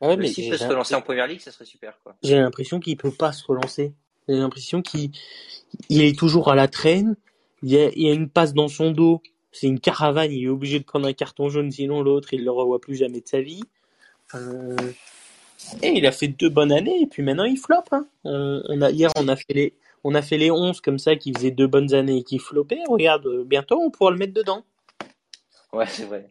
Ouais, 0.01 0.17
Mais 0.17 0.27
s'il 0.27 0.49
peut 0.49 0.57
se 0.57 0.65
relancer 0.65 0.95
en 0.95 1.01
première 1.01 1.27
ligue, 1.27 1.39
ça 1.39 1.51
serait 1.51 1.65
super, 1.65 1.99
quoi. 2.03 2.15
j'ai 2.23 2.37
l'impression 2.37 2.79
qu'il 2.79 2.97
peut 2.97 3.11
pas 3.11 3.31
se 3.31 3.45
relancer. 3.45 3.93
J'ai 4.27 4.35
l'impression 4.35 4.81
qu'il 4.81 5.11
il 5.89 6.01
est 6.01 6.17
toujours 6.17 6.51
à 6.51 6.55
la 6.55 6.67
traîne. 6.67 7.15
Il 7.61 7.69
y 7.69 7.77
a, 7.77 7.89
il 7.89 8.01
y 8.01 8.09
a 8.09 8.13
une 8.13 8.29
passe 8.29 8.55
dans 8.55 8.67
son 8.67 8.89
dos. 8.91 9.21
C'est 9.51 9.67
une 9.67 9.79
caravane. 9.79 10.31
Il 10.31 10.45
est 10.45 10.49
obligé 10.49 10.79
de 10.79 10.83
prendre 10.83 11.07
un 11.07 11.13
carton 11.13 11.49
jaune, 11.49 11.69
sinon 11.69 12.01
l'autre, 12.01 12.33
il 12.33 12.43
le 12.43 12.49
revoit 12.49 12.81
plus 12.81 12.95
jamais 12.95 13.21
de 13.21 13.27
sa 13.27 13.41
vie. 13.41 13.61
Euh, 14.33 14.75
Et 15.83 15.89
il 15.89 16.07
a 16.07 16.11
fait 16.11 16.29
deux 16.29 16.49
bonnes 16.49 16.71
années, 16.71 17.01
et 17.03 17.05
puis 17.07 17.21
maintenant 17.21 17.43
il 17.43 17.57
floppe. 17.57 17.89
Hein. 17.91 18.07
On, 18.23 18.63
on 18.67 18.81
a, 18.81 18.89
hier, 18.89 19.11
on 19.17 19.27
a 19.27 19.35
fait 19.35 19.53
les, 19.53 19.73
on 20.03 20.15
a 20.15 20.21
fait 20.21 20.37
les 20.37 20.51
11 20.51 20.81
comme 20.81 20.99
ça 20.99 21.15
qui 21.15 21.33
faisaient 21.33 21.51
deux 21.51 21.67
bonnes 21.67 21.93
années 21.93 22.17
et 22.17 22.23
qui 22.23 22.39
floppaient. 22.39 22.83
Regarde, 22.87 23.25
euh, 23.27 23.43
bientôt 23.43 23.79
on 23.81 23.91
pourra 23.91 24.11
le 24.11 24.17
mettre 24.17 24.33
dedans. 24.33 24.65
Ouais, 25.73 25.87
c'est 25.87 26.05
vrai. 26.05 26.29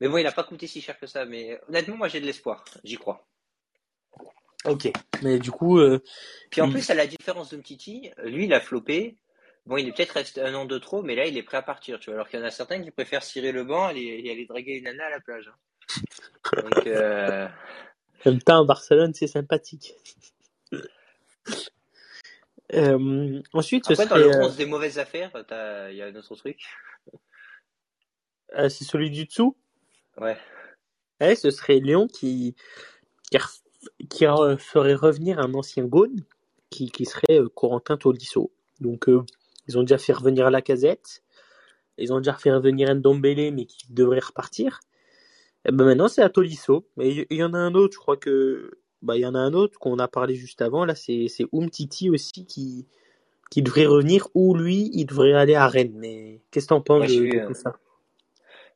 Mais 0.00 0.08
bon, 0.08 0.16
il 0.18 0.26
a 0.26 0.32
pas 0.32 0.44
coûté 0.44 0.66
si 0.66 0.80
cher 0.80 0.98
que 0.98 1.06
ça. 1.06 1.24
Mais 1.26 1.60
honnêtement, 1.68 1.96
moi, 1.96 2.08
j'ai 2.08 2.20
de 2.20 2.26
l'espoir. 2.26 2.64
J'y 2.84 2.96
crois. 2.96 3.26
Ok. 4.64 4.90
Mais 5.22 5.38
du 5.38 5.50
coup, 5.50 5.78
euh, 5.78 6.02
Puis 6.50 6.60
en 6.60 6.66
il- 6.68 6.72
plus, 6.72 6.88
à 6.90 6.94
la 6.94 7.06
différence 7.06 7.50
de 7.50 7.56
Mtiti, 7.56 8.10
lui, 8.24 8.44
il 8.44 8.52
a 8.54 8.60
flopé. 8.60 9.16
Bon, 9.66 9.76
il 9.76 9.88
est 9.88 9.92
peut-être 9.92 10.12
resté 10.12 10.40
un 10.40 10.54
an 10.54 10.64
de 10.64 10.78
trop, 10.78 11.02
mais 11.02 11.14
là, 11.14 11.26
il 11.26 11.36
est 11.36 11.42
prêt 11.42 11.58
à 11.58 11.62
partir, 11.62 11.98
tu 12.00 12.06
vois. 12.06 12.14
Alors 12.14 12.28
qu'il 12.28 12.40
y 12.40 12.42
en 12.42 12.46
a 12.46 12.50
certains 12.50 12.82
qui 12.82 12.90
préfèrent 12.90 13.22
cirer 13.22 13.52
le 13.52 13.64
banc 13.64 13.88
et 13.88 13.90
aller, 13.90 14.22
et 14.24 14.30
aller 14.30 14.46
draguer 14.46 14.72
une 14.78 14.84
nana 14.84 15.04
à 15.06 15.10
la 15.10 15.20
plage. 15.20 15.48
hein. 15.48 15.56
Donc, 16.62 16.86
euh, 16.86 17.46
en 17.46 17.50
même 18.30 18.40
temps, 18.42 18.64
Barcelone, 18.64 19.12
c'est 19.14 19.26
sympathique. 19.26 19.94
Euh, 22.74 23.40
ensuite, 23.52 23.86
ce 23.86 23.92
après, 23.94 24.06
dans 24.06 24.16
serait, 24.16 24.28
le 24.28 24.36
euh, 24.36 24.46
11 24.46 24.56
des 24.56 24.66
mauvaises 24.66 24.98
affaires, 24.98 25.32
t'as- 25.46 25.90
il 25.90 25.96
y 25.96 26.02
a 26.02 26.06
un 26.06 26.14
autre 26.14 26.34
truc. 26.36 26.60
euh, 28.56 28.68
c'est 28.68 28.84
celui 28.84 29.10
du 29.10 29.24
dessous. 29.26 29.56
Ouais. 30.18 30.36
Ouais, 31.20 31.34
ce 31.36 31.50
serait 31.50 31.78
Lyon 31.80 32.06
qui, 32.08 32.54
qui, 33.30 33.36
ref- 33.38 33.62
qui 34.08 34.24
ferait 34.62 34.94
revenir 34.94 35.38
un 35.38 35.52
ancien 35.54 35.84
Gaune 35.84 36.24
qui, 36.70 36.90
qui 36.90 37.04
serait 37.04 37.38
euh, 37.40 37.48
Corentin 37.48 37.96
Tolisso. 37.96 38.52
Donc, 38.80 39.08
euh, 39.08 39.24
ils 39.68 39.78
ont 39.78 39.82
déjà 39.82 39.98
fait 39.98 40.12
revenir 40.12 40.50
Lacazette. 40.50 41.22
Ils 41.98 42.12
ont 42.12 42.18
déjà 42.18 42.34
fait 42.34 42.52
revenir 42.52 42.94
Ndombele, 42.94 43.52
mais 43.52 43.66
qui 43.66 43.92
devrait 43.92 44.20
repartir. 44.20 44.80
Et 45.66 45.72
ben 45.72 45.84
maintenant, 45.84 46.08
c'est 46.08 46.22
à 46.22 46.30
Tolisso. 46.30 46.88
Mais 46.96 47.10
il 47.14 47.26
il 47.30 47.36
y 47.38 47.44
en 47.44 47.52
a 47.52 47.58
un 47.58 47.74
autre, 47.74 47.94
je 47.94 47.98
crois 47.98 48.16
que. 48.16 48.79
Bah, 49.02 49.16
il 49.16 49.20
y 49.20 49.26
en 49.26 49.34
a 49.34 49.38
un 49.38 49.54
autre 49.54 49.78
qu'on 49.78 49.98
a 49.98 50.08
parlé 50.08 50.34
juste 50.34 50.62
avant. 50.62 50.84
Là, 50.84 50.94
c'est 50.94 51.26
c'est 51.28 51.46
Umtiti 51.52 52.10
aussi 52.10 52.46
qui, 52.46 52.86
qui 53.50 53.62
devrait 53.62 53.86
revenir. 53.86 54.28
Ou 54.34 54.54
lui, 54.54 54.90
il 54.92 55.06
devrait 55.06 55.32
aller 55.32 55.54
à 55.54 55.66
Rennes. 55.66 55.94
Mais 55.96 56.40
qu'est-ce 56.50 56.66
que 56.66 56.70
t'en 56.70 56.80
penses 56.82 57.08
de, 57.10 57.36
euh, 57.36 57.54
ça? 57.54 57.76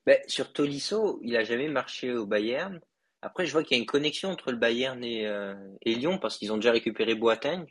Ben, 0.07 0.18
sur 0.27 0.53
Tolisso, 0.53 1.18
il 1.22 1.37
a 1.37 1.45
jamais 1.45 1.68
marché 1.68 2.12
au 2.14 2.27
Bayern. 2.27 2.81
Après, 3.22 3.47
je 3.47 3.53
vois 3.53 3.62
qu'il 3.64 3.77
y 3.77 3.81
a 3.81 3.83
une 3.83 3.87
connexion 3.87 4.31
entre 4.31 4.51
le 4.51 4.59
Bayern 4.59 5.03
et, 5.03 5.27
euh, 5.27 5.55
et 5.83 5.95
Lyon 5.95 6.18
parce 6.18 6.37
qu'ils 6.37 6.53
ont 6.53 6.57
déjà 6.57 6.72
récupéré 6.72 7.14
Boateng. 7.14 7.64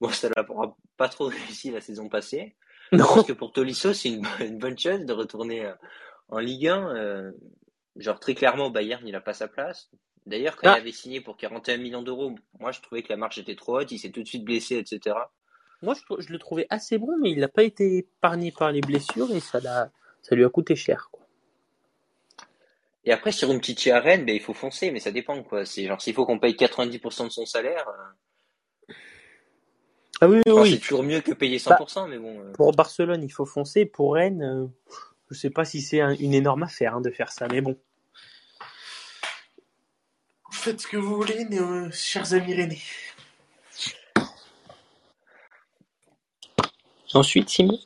Bon, 0.00 0.08
ça 0.10 0.28
aura 0.48 0.76
pas 0.96 1.08
trop 1.08 1.26
réussi 1.28 1.70
la 1.70 1.80
saison 1.80 2.08
passée. 2.08 2.56
Je 2.92 2.98
Non. 2.98 3.04
pense 3.06 3.26
que 3.26 3.32
pour 3.32 3.52
Tolisso, 3.52 3.92
c'est 3.92 4.08
une, 4.08 4.22
bonne- 4.22 4.46
une 4.48 4.58
bonne 4.58 4.78
chose 4.78 5.04
de 5.04 5.12
retourner 5.12 5.66
euh, 5.66 5.74
en 6.28 6.38
Ligue 6.38 6.68
1. 6.68 6.96
euh, 6.96 7.32
genre, 7.96 8.18
très 8.18 8.34
clairement, 8.34 8.66
au 8.66 8.70
Bayern, 8.70 9.06
il 9.06 9.14
a 9.14 9.20
pas 9.20 9.34
sa 9.34 9.46
place. 9.48 9.90
D'ailleurs, 10.28 10.56
quand 10.56 10.68
Ah. 10.68 10.74
il 10.76 10.80
avait 10.82 10.92
signé 10.92 11.20
pour 11.20 11.36
41 11.36 11.78
millions 11.78 12.02
d'euros, 12.02 12.34
moi, 12.60 12.70
je 12.70 12.80
trouvais 12.80 13.02
que 13.02 13.08
la 13.08 13.16
marge 13.16 13.38
était 13.38 13.56
trop 13.56 13.78
haute. 13.80 13.90
Il 13.92 13.98
s'est 13.98 14.10
tout 14.10 14.22
de 14.22 14.28
suite 14.28 14.44
blessé, 14.44 14.76
etc. 14.76 15.16
Moi, 15.82 15.94
je, 16.18 16.32
le 16.32 16.38
trouvais 16.38 16.66
assez 16.70 16.98
bon, 16.98 17.16
mais 17.20 17.30
il 17.30 17.40
n'a 17.40 17.48
pas 17.48 17.62
été 17.62 17.98
épargné 17.98 18.52
par 18.52 18.70
les 18.70 18.80
blessures 18.82 19.30
et 19.34 19.40
ça, 19.40 19.58
l'a, 19.60 19.90
ça 20.22 20.34
lui 20.36 20.44
a 20.44 20.48
coûté 20.50 20.76
cher. 20.76 21.08
Quoi. 21.10 21.24
Et 23.04 23.12
après, 23.12 23.32
sur 23.32 23.50
une 23.50 23.58
petite 23.60 23.86
à 23.86 24.00
Rennes, 24.00 24.26
ben, 24.26 24.34
il 24.34 24.40
faut 24.42 24.52
foncer, 24.54 24.90
mais 24.90 25.00
ça 25.00 25.10
dépend, 25.12 25.42
quoi. 25.42 25.64
C'est 25.64 25.86
genre, 25.86 26.00
s'il 26.02 26.12
faut 26.14 26.26
qu'on 26.26 26.38
paye 26.38 26.54
90% 26.56 27.24
de 27.24 27.30
son 27.30 27.46
salaire, 27.46 27.88
euh, 27.88 28.92
Ah 30.20 30.28
oui, 30.28 30.42
oui, 30.44 30.52
enfin, 30.52 30.62
oui. 30.62 30.72
c'est 30.72 30.78
toujours 30.80 31.04
mieux 31.04 31.20
que 31.20 31.32
payer 31.32 31.58
100%, 31.58 32.08
mais 32.08 32.18
bon. 32.18 32.40
euh, 32.40 32.52
Pour 32.52 32.72
Barcelone, 32.72 33.22
il 33.22 33.30
faut 33.32 33.46
foncer. 33.46 33.86
Pour 33.86 34.14
Rennes, 34.14 34.42
euh, 34.42 34.66
je 35.30 35.38
sais 35.38 35.50
pas 35.50 35.64
si 35.64 35.80
c'est 35.80 36.00
un- 36.00 36.14
une 36.16 36.34
énorme 36.34 36.64
affaire 36.64 36.96
hein, 36.96 37.00
de 37.00 37.10
faire 37.10 37.30
ça, 37.30 37.46
mais 37.48 37.60
bon. 37.60 37.78
Faites 40.68 40.82
ce 40.82 40.86
que 40.86 40.98
vous 40.98 41.16
voulez, 41.16 41.46
mais, 41.48 41.58
euh, 41.58 41.88
chers 41.90 42.34
amis 42.34 42.54
rennais. 42.54 42.82
Ensuite, 47.14 47.48
Simon 47.48 47.78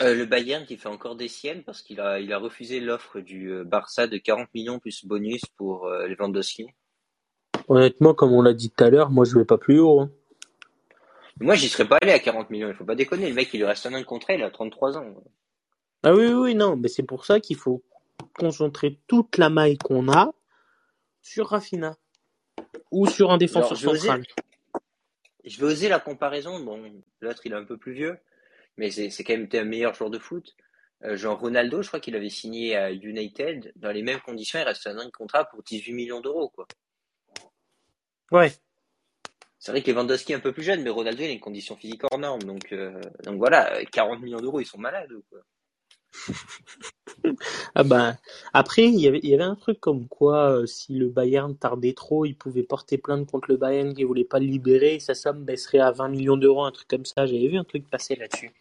Euh, 0.00 0.14
le 0.14 0.24
Bayern 0.24 0.64
qui 0.64 0.76
fait 0.76 0.88
encore 0.88 1.16
des 1.16 1.26
siennes 1.26 1.64
parce 1.64 1.82
qu'il 1.82 2.00
a, 2.00 2.20
il 2.20 2.32
a 2.32 2.38
refusé 2.38 2.78
l'offre 2.78 3.18
du 3.18 3.50
euh, 3.50 3.64
Barça 3.64 4.06
de 4.06 4.16
40 4.16 4.46
millions 4.54 4.78
plus 4.78 5.04
bonus 5.04 5.40
pour 5.56 5.88
euh, 5.88 6.06
Lewandowski. 6.06 6.68
Honnêtement, 7.66 8.14
comme 8.14 8.32
on 8.32 8.42
l'a 8.42 8.52
dit 8.54 8.70
tout 8.70 8.84
à 8.84 8.90
l'heure, 8.90 9.10
moi 9.10 9.24
je 9.24 9.36
vais 9.36 9.44
pas 9.44 9.58
plus 9.58 9.80
haut. 9.80 9.98
hein. 10.02 10.10
Moi, 11.40 11.56
j'y 11.56 11.68
serais 11.68 11.88
pas 11.88 11.98
allé 12.00 12.12
à 12.12 12.20
40 12.20 12.48
millions, 12.50 12.68
il 12.68 12.74
faut 12.76 12.84
pas 12.84 12.94
déconner. 12.94 13.28
Le 13.28 13.34
mec, 13.34 13.52
il 13.54 13.56
lui 13.56 13.66
reste 13.66 13.86
un 13.86 13.94
an 13.94 13.98
de 13.98 14.04
contrat, 14.04 14.34
il 14.34 14.42
a 14.44 14.50
33 14.50 14.98
ans. 14.98 15.14
Ah 16.04 16.14
oui, 16.14 16.26
oui, 16.26 16.32
oui, 16.32 16.54
non, 16.54 16.76
mais 16.76 16.86
c'est 16.86 17.02
pour 17.02 17.24
ça 17.24 17.40
qu'il 17.40 17.56
faut 17.56 17.82
concentrer 18.38 19.00
toute 19.08 19.36
la 19.36 19.50
maille 19.50 19.78
qu'on 19.78 20.08
a 20.12 20.32
sur 21.22 21.48
Rafinha. 21.48 21.96
Ou 22.90 23.06
sur 23.06 23.30
un 23.30 23.38
défenseur 23.38 23.72
Alors, 23.72 23.76
je 23.76 23.86
vais 23.86 23.92
oser, 23.92 24.08
central. 24.08 24.26
je 25.44 25.58
vais 25.58 25.66
oser 25.66 25.88
la 25.88 26.00
comparaison. 26.00 26.60
Bon, 26.60 26.80
l'autre, 27.20 27.42
il 27.44 27.52
est 27.52 27.56
un 27.56 27.64
peu 27.64 27.76
plus 27.76 27.92
vieux, 27.92 28.18
mais 28.76 28.90
c'est 28.90 29.24
quand 29.24 29.36
même 29.36 29.48
un 29.52 29.64
meilleur 29.64 29.94
joueur 29.94 30.10
de 30.10 30.18
foot. 30.18 30.54
Euh, 31.04 31.16
genre 31.16 31.38
Ronaldo, 31.38 31.82
je 31.82 31.88
crois 31.88 32.00
qu'il 32.00 32.16
avait 32.16 32.30
signé 32.30 32.76
à 32.76 32.90
United 32.90 33.72
dans 33.76 33.90
les 33.90 34.02
mêmes 34.02 34.20
conditions. 34.20 34.58
Il 34.58 34.62
reste 34.62 34.86
un 34.86 34.98
an 34.98 35.04
de 35.04 35.10
contrat 35.10 35.44
pour 35.44 35.62
18 35.62 35.92
millions 35.92 36.20
d'euros, 36.20 36.48
quoi. 36.48 36.66
Ouais. 38.30 38.52
C'est 39.58 39.72
vrai 39.72 39.82
que 39.82 39.90
Lewandowski 39.90 40.32
est 40.32 40.36
un 40.36 40.40
peu 40.40 40.52
plus 40.52 40.62
jeune, 40.62 40.82
mais 40.82 40.90
Ronaldo, 40.90 41.22
il 41.22 41.30
a 41.30 41.32
une 41.32 41.40
condition 41.40 41.76
physique 41.76 42.02
hors 42.04 42.18
norme. 42.18 42.42
Donc, 42.42 42.72
euh, 42.72 43.00
donc 43.24 43.38
voilà, 43.38 43.74
euh, 43.76 43.84
40 43.90 44.20
millions 44.20 44.40
d'euros, 44.40 44.60
ils 44.60 44.66
sont 44.66 44.78
malades, 44.78 45.12
quoi. 45.30 45.40
Ah 47.74 47.84
bah, 47.84 48.16
après, 48.52 48.84
il 48.84 49.00
y 49.00 49.08
avait, 49.08 49.20
il 49.22 49.30
y 49.30 49.34
avait 49.34 49.44
un 49.44 49.56
truc 49.56 49.80
comme 49.80 50.08
quoi, 50.08 50.50
euh, 50.60 50.66
si 50.66 50.94
le 50.94 51.08
Bayern 51.08 51.56
tardait 51.56 51.92
trop, 51.94 52.24
il 52.24 52.34
pouvait 52.36 52.62
porter 52.62 52.98
plainte 52.98 53.26
contre 53.30 53.50
le 53.50 53.56
Bayern 53.56 53.94
qui 53.94 54.04
voulait 54.04 54.24
pas 54.24 54.38
le 54.40 54.46
libérer, 54.46 54.94
et 54.96 55.00
sa 55.00 55.14
somme 55.14 55.44
baisserait 55.44 55.78
à 55.80 55.90
20 55.92 56.08
millions 56.08 56.36
d'euros, 56.36 56.64
un 56.64 56.72
truc 56.72 56.88
comme 56.88 57.04
ça. 57.06 57.26
J'avais 57.26 57.48
vu 57.48 57.58
un 57.58 57.64
truc 57.64 57.88
passer 57.90 58.16
là-dessus. 58.16 58.52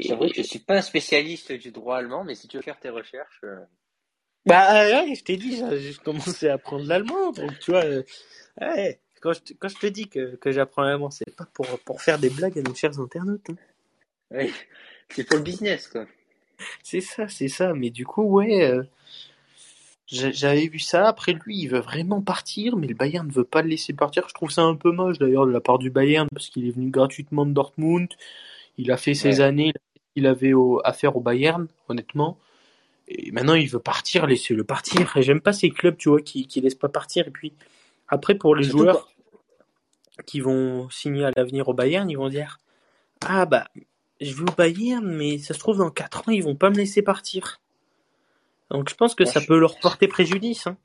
J'avoue 0.00 0.28
que 0.28 0.34
je 0.34 0.42
Mais... 0.42 0.44
suis 0.44 0.60
pas 0.60 0.78
un 0.78 0.82
spécialiste 0.82 1.52
du 1.52 1.72
droit 1.72 1.98
allemand, 1.98 2.24
mais 2.24 2.34
si 2.34 2.48
tu 2.48 2.56
veux 2.58 2.62
faire 2.62 2.80
tes 2.80 2.90
recherches, 2.90 3.40
euh, 3.44 3.60
Bah 4.46 4.72
ouais, 5.04 5.14
je 5.14 5.24
t'ai 5.24 5.36
dit, 5.36 5.56
j'ai 5.56 5.80
j'ai 5.80 5.94
commencé 6.00 6.48
à 6.48 6.54
apprendre 6.54 6.86
l'allemand, 6.86 7.32
donc 7.32 7.58
tu 7.60 7.70
vois, 7.72 7.84
euh, 7.84 8.02
ouais, 8.60 9.00
quand 9.22 9.32
je, 9.34 9.40
te- 9.40 9.54
quand 9.54 9.68
je 9.68 9.78
te 9.78 9.86
dis 9.86 10.08
que, 10.08 10.36
que 10.36 10.52
j'apprends 10.52 10.82
l'allemand, 10.82 11.10
c'est 11.10 11.34
pas 11.36 11.46
pour, 11.54 11.66
pour 11.84 12.02
faire 12.02 12.18
des 12.18 12.30
blagues 12.30 12.58
à 12.58 12.62
nos 12.62 12.74
chers 12.74 13.00
internautes. 13.00 13.50
hein. 13.50 13.56
ouais, 14.30 14.52
c'est 15.10 15.24
pour 15.24 15.36
le 15.36 15.42
business, 15.42 15.88
quoi. 15.88 16.06
C'est 16.82 17.00
ça, 17.00 17.28
c'est 17.28 17.48
ça. 17.48 17.72
Mais 17.74 17.90
du 17.90 18.04
coup, 18.06 18.22
ouais, 18.22 18.62
euh, 18.70 18.82
j'a- 20.06 20.30
j'avais 20.32 20.66
vu 20.68 20.78
ça. 20.78 21.08
Après, 21.08 21.32
lui, 21.32 21.58
il 21.58 21.68
veut 21.68 21.80
vraiment 21.80 22.20
partir, 22.20 22.76
mais 22.76 22.86
le 22.86 22.94
Bayern 22.94 23.26
ne 23.26 23.32
veut 23.32 23.44
pas 23.44 23.62
le 23.62 23.68
laisser 23.68 23.92
partir. 23.92 24.28
Je 24.28 24.34
trouve 24.34 24.50
ça 24.50 24.62
un 24.62 24.74
peu 24.74 24.90
moche 24.92 25.18
d'ailleurs 25.18 25.46
de 25.46 25.52
la 25.52 25.60
part 25.60 25.78
du 25.78 25.90
Bayern, 25.90 26.28
parce 26.32 26.48
qu'il 26.50 26.66
est 26.66 26.70
venu 26.72 26.90
gratuitement 26.90 27.46
de 27.46 27.52
Dortmund. 27.52 28.08
Il 28.78 28.90
a 28.92 28.96
fait 28.96 29.14
ses 29.14 29.38
Ouais. 29.38 29.40
années 29.40 29.72
qu'il 30.14 30.26
avait 30.26 30.52
au- 30.52 30.80
à 30.84 30.92
faire 30.92 31.16
au 31.16 31.20
Bayern, 31.20 31.66
honnêtement. 31.88 32.38
Et 33.08 33.30
maintenant, 33.32 33.54
il 33.54 33.68
veut 33.68 33.80
partir, 33.80 34.26
laissez-le 34.26 34.64
partir. 34.64 35.16
Et 35.16 35.22
j'aime 35.22 35.40
pas 35.40 35.52
ces 35.52 35.70
clubs, 35.70 35.96
tu 35.96 36.08
vois, 36.10 36.20
qui, 36.20 36.46
qui 36.46 36.60
laissent 36.60 36.74
pas 36.74 36.88
partir. 36.88 37.26
Et 37.26 37.30
puis, 37.30 37.52
après, 38.08 38.34
pour 38.36 38.54
les 38.54 38.64
joueurs 38.64 39.08
qui 40.26 40.40
vont 40.40 40.90
signer 40.90 41.24
à 41.24 41.30
l'avenir 41.36 41.68
au 41.68 41.74
Bayern, 41.74 42.08
ils 42.10 42.16
vont 42.18 42.28
dire, 42.28 42.58
ah 43.22 43.46
bah, 43.46 43.68
je 44.20 44.34
vais 44.34 44.42
au 44.42 44.54
Bayern, 44.54 45.06
mais 45.06 45.38
ça 45.38 45.54
se 45.54 45.58
trouve, 45.58 45.78
dans 45.78 45.90
4 45.90 46.28
ans, 46.28 46.32
ils 46.32 46.42
vont 46.42 46.56
pas 46.56 46.70
me 46.70 46.76
laisser 46.76 47.02
partir. 47.02 47.60
Donc 48.70 48.88
je 48.88 48.94
pense 48.94 49.14
que 49.14 49.24
moi, 49.24 49.32
ça 49.32 49.40
je, 49.40 49.46
peut 49.46 49.58
leur 49.58 49.78
porter 49.78 50.06
préjudice. 50.08 50.66
Hein. 50.66 50.76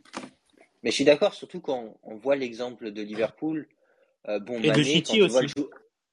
mais 0.83 0.89
je 0.89 0.95
suis 0.95 1.05
d'accord, 1.05 1.33
surtout 1.33 1.61
quand 1.61 1.97
on 2.03 2.15
voit 2.15 2.35
l'exemple 2.35 2.91
de 2.91 3.01
Liverpool. 3.01 3.67
Euh, 4.27 4.39
bon, 4.39 4.57
Et 4.57 4.61
de 4.63 4.67
Mané, 4.69 4.83
City 4.83 5.17
le 5.19 5.25
aussi. 5.25 5.53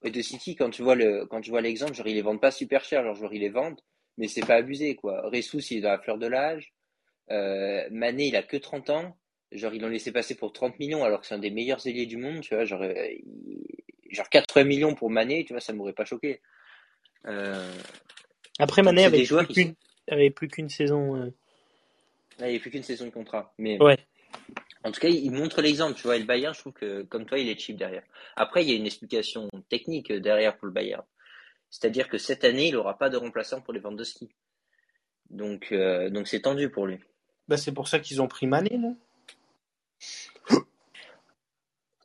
et 0.05 0.11
de 0.11 0.21
City, 0.21 0.55
quand 0.55 0.69
tu 0.69 0.83
vois 0.83 0.95
le, 0.95 1.25
quand 1.27 1.41
tu 1.41 1.51
vois 1.51 1.63
l'exemple, 1.63 1.95
genre 1.95 2.07
ils 2.07 2.15
les 2.15 2.23
vendent 2.23 2.43
pas 2.43 2.51
super 2.51 2.85
cher, 2.85 3.03
genre 3.05 3.15
genre 3.15 3.33
ils 3.33 3.41
les 3.41 3.49
vendent, 3.49 3.81
mais 4.19 4.29
c'est 4.29 4.45
pas 4.45 4.57
abusé, 4.57 4.97
quoi. 4.97 5.23
Ressus, 5.31 5.59
il 5.71 5.79
est 5.79 5.81
dans 5.81 5.91
la 5.91 5.99
fleur 5.99 6.19
de 6.19 6.27
l'âge. 6.27 6.75
Euh, 7.31 7.89
Mané, 7.91 8.27
il 8.27 8.37
a 8.37 8.43
que 8.43 8.57
30 8.57 8.91
ans. 8.91 9.17
Genre, 9.51 9.75
ils 9.75 9.83
l'ont 9.83 9.89
laissé 9.89 10.13
passer 10.13 10.35
pour 10.35 10.53
30 10.53 10.79
millions 10.79 11.05
alors 11.05 11.21
que 11.21 11.27
c'est 11.27 11.35
un 11.35 11.39
des 11.39 11.51
meilleurs 11.51 11.87
ailiers 11.87 12.07
du 12.07 12.17
monde, 12.17 12.41
tu 12.41 12.55
vois. 12.55 12.65
Genre, 12.65 12.83
euh, 12.83 12.95
genre 14.11 14.29
80 14.29 14.65
millions 14.65 14.95
pour 14.95 15.11
Mané, 15.11 15.45
tu 15.45 15.53
vois, 15.53 15.61
ça 15.61 15.73
m'aurait 15.73 15.93
pas 15.93 16.05
choqué. 16.05 16.41
Euh, 17.27 17.73
Après, 18.59 18.83
donc 18.83 18.87
Mané 18.95 19.03
c'est 19.03 19.07
avait 19.07 19.17
plus 19.19 19.27
sont. 19.27 19.45
qu'une 19.47 19.75
avait 20.09 20.31
plus 20.31 20.49
qu'une 20.49 20.69
saison. 20.69 21.17
euh. 21.17 21.31
Là, 22.39 22.49
il 22.49 22.53
n'y 22.53 22.57
a 22.57 22.61
plus 22.61 22.71
qu'une 22.71 22.83
saison 22.83 23.05
de 23.07 23.11
contrat. 23.11 23.55
Mais 23.59 23.81
Ouais. 23.83 23.99
en 24.85 24.91
tout 24.91 25.01
cas, 25.01 25.09
il 25.09 25.31
montre 25.31 25.61
l'exemple, 25.63 25.95
tu 25.95 26.03
vois. 26.03 26.17
Et 26.17 26.21
le 26.21 26.25
Bayern, 26.25 26.55
je 26.55 26.61
trouve 26.61 26.73
que, 26.73 27.03
comme 27.03 27.27
toi, 27.27 27.39
il 27.39 27.49
est 27.49 27.59
cheap 27.59 27.77
derrière. 27.77 28.03
Après, 28.37 28.65
il 28.65 28.71
y 28.71 28.73
a 28.73 28.77
une 28.77 28.87
explication 28.87 29.49
technique 29.69 30.13
derrière 30.13 30.57
pour 30.57 30.67
le 30.67 30.73
Bayern. 30.73 31.05
C'est-à-dire 31.71 32.09
que 32.09 32.19
cette 32.19 32.45
année, 32.45 32.69
il 32.69 32.75
n'aura 32.75 32.99
pas 32.99 33.09
de 33.09 33.17
remplaçant 33.17 33.61
pour 33.61 33.73
Lewandowski. 33.73 34.29
Donc, 35.31 35.73
euh, 35.73 36.11
donc 36.11 36.27
c'est 36.29 36.41
tendu 36.43 36.69
pour 36.71 36.87
lui. 36.87 36.99
Bah, 37.49 37.57
c'est 37.57 37.73
pour 37.73 37.89
ça 37.89 37.99
qu'ils 38.01 38.21
ont 38.21 38.29
pris 38.29 38.47
Mané, 38.47 38.77
non? 38.79 38.97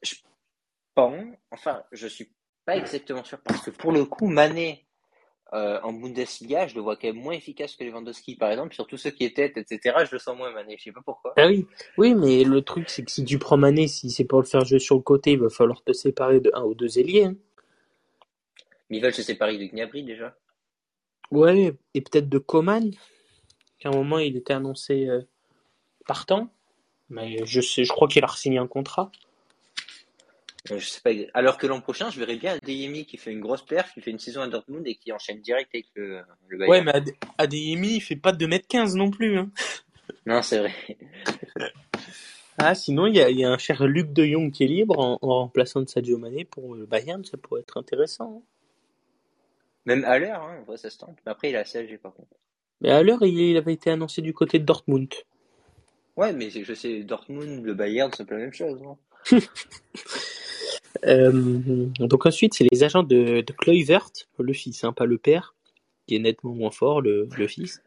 Je 0.04 0.16
pense, 0.96 1.26
enfin, 1.52 1.84
je 1.92 2.08
suis 2.08 2.32
pas 2.66 2.78
exactement 2.78 3.24
sûr 3.24 3.40
parce 3.42 3.62
que 3.62 3.72
pour 3.72 3.92
le 3.92 4.06
coup, 4.06 4.28
Mané 4.28 4.86
euh, 5.54 5.80
en 5.82 5.94
Bundesliga, 5.94 6.68
je 6.68 6.76
le 6.76 6.82
vois 6.82 6.96
quand 6.98 7.08
même 7.08 7.22
moins 7.22 7.34
efficace 7.34 7.76
que 7.76 7.84
Lewandowski, 7.84 8.36
par 8.36 8.52
exemple. 8.52 8.74
Sur 8.76 8.86
tous 8.88 8.98
ceux 8.98 9.12
qui 9.12 9.24
étaient, 9.24 9.54
etc., 9.56 9.80
je 10.06 10.12
le 10.12 10.20
sens 10.20 10.38
moins 10.38 10.52
Mané. 10.52 10.76
Je 10.78 10.84
sais 10.86 10.92
pas 10.92 11.02
pourquoi. 11.06 11.34
Ah 11.38 11.48
oui. 11.48 11.66
Oui, 11.98 12.14
mais 12.16 12.44
le 12.44 12.62
truc, 12.62 12.90
c'est 12.90 13.04
que 13.06 13.12
si 13.12 13.24
tu 13.24 13.40
prends 13.40 13.58
Mané, 13.58 13.88
si 13.88 14.10
c'est 14.10 14.26
pour 14.26 14.40
le 14.42 14.46
faire 14.46 14.66
jouer 14.66 14.80
sur 14.80 14.96
le 14.96 15.02
côté, 15.02 15.32
il 15.34 15.40
va 15.40 15.50
falloir 15.50 15.84
te 15.84 15.94
séparer 15.94 16.40
de 16.40 16.52
un 16.54 16.64
ou 16.64 16.74
deux 16.76 17.00
ailiers. 17.00 17.26
hein. 17.26 17.36
Mais 18.90 18.98
ils 18.98 19.04
veulent 19.04 19.14
se 19.14 19.24
séparer 19.24 19.58
de 19.58 19.66
Gnabry 19.66 20.04
déjà. 20.04 20.36
Ouais, 21.32 21.74
et 21.94 22.02
peut-être 22.02 22.30
de 22.30 22.38
Coman, 22.38 22.92
qu'à 23.80 23.90
un 23.90 23.92
moment 23.92 24.18
il 24.18 24.38
était 24.38 24.54
annoncé 24.54 25.08
euh, 25.08 25.22
partant. 26.08 26.50
Mais 27.10 27.46
je 27.46 27.60
sais, 27.62 27.84
je 27.84 27.92
crois 27.92 28.08
qu'il 28.08 28.24
a 28.24 28.28
signé 28.30 28.58
un 28.60 28.68
contrat. 28.68 29.12
Donc, 30.70 30.80
je 30.80 30.86
sais 30.88 31.02
pas. 31.02 31.12
Alors 31.34 31.58
que 31.58 31.66
l'an 31.68 31.80
prochain, 31.82 32.10
je 32.10 32.20
verrais 32.20 32.36
bien 32.36 32.54
Adeyemi 32.62 33.06
qui 33.06 33.18
fait 33.18 33.32
une 33.32 33.40
grosse 33.40 33.64
perf, 33.66 33.94
qui 33.94 34.02
fait 34.02 34.12
une 34.12 34.20
saison 34.20 34.42
à 34.42 34.48
Dortmund 34.48 34.86
et 34.88 34.96
qui 34.96 35.12
enchaîne 35.12 35.40
direct 35.42 35.70
avec 35.74 35.88
le, 35.96 36.22
le 36.48 36.58
Ouais, 36.68 36.82
Bayern. 36.82 36.86
mais 36.86 36.92
Ade- 36.94 37.16
Adeyemi, 37.38 37.96
il 37.96 38.02
fait 38.02 38.16
pas 38.16 38.32
2m15 38.34 38.96
non 38.98 39.10
plus. 39.12 39.38
Hein. 39.38 39.50
Non, 40.26 40.42
c'est 40.42 40.60
vrai. 40.60 40.74
Ah, 42.60 42.74
sinon, 42.74 43.06
il 43.06 43.16
y 43.16 43.22
a, 43.22 43.30
il 43.30 43.38
y 43.40 43.46
a 43.46 43.52
un 43.52 43.58
cher 43.60 43.86
Luc 43.86 44.12
de 44.14 44.26
Jong 44.26 44.52
qui 44.52 44.64
est 44.64 44.68
libre 44.68 44.98
en, 44.98 45.20
en 45.22 45.42
remplaçant 45.42 45.80
de 45.80 45.88
Sadio 45.88 46.18
Mané 46.18 46.44
pour 46.44 46.74
le 46.74 46.88
Bayern, 46.88 47.24
ça 47.24 47.38
pourrait 47.38 47.62
être 47.62 47.78
intéressant. 47.78 48.42
hein. 48.42 48.42
Même 49.86 50.04
à 50.06 50.18
l'heure, 50.18 50.42
hein, 50.42 50.66
ça 50.76 50.90
se 50.90 50.98
tente. 50.98 51.18
Mais 51.24 51.32
après, 51.34 51.52
il 51.52 51.56
a 51.56 51.64
CSG 51.64 52.00
par 52.00 52.14
contre. 52.16 52.30
Mais 52.82 52.90
à 52.90 53.04
l'heure, 53.04 53.22
il, 53.22 53.38
il 53.38 53.58
avait 53.58 53.74
été 53.74 53.92
annoncé 53.92 54.24
du 54.24 54.34
côté 54.34 54.58
de 54.58 54.66
Dortmund. 54.66 55.14
Ouais, 56.16 56.34
mais 56.34 56.50
je 56.50 56.74
sais, 56.74 57.04
Dortmund, 57.04 57.64
le 57.64 57.74
Bayern, 57.76 58.12
c'est 58.18 58.26
peu 58.26 58.34
la 58.36 58.42
même 58.42 58.54
chose. 58.54 58.82
Euh, 61.06 61.32
donc 62.00 62.26
ensuite, 62.26 62.54
c'est 62.54 62.66
les 62.72 62.84
agents 62.84 63.04
de, 63.04 63.42
de 63.42 63.54
Kluivert, 63.54 64.10
le 64.40 64.54
fils, 64.54 64.84
hein, 64.84 64.94
pas 64.94 65.06
le 65.06 65.18
père, 65.18 65.56
qui 66.08 66.16
est 66.16 66.20
nettement 66.20 66.54
moins 66.54 66.72
fort, 66.72 67.02
le, 67.02 67.28
le 67.38 67.48
fils, 67.48 67.82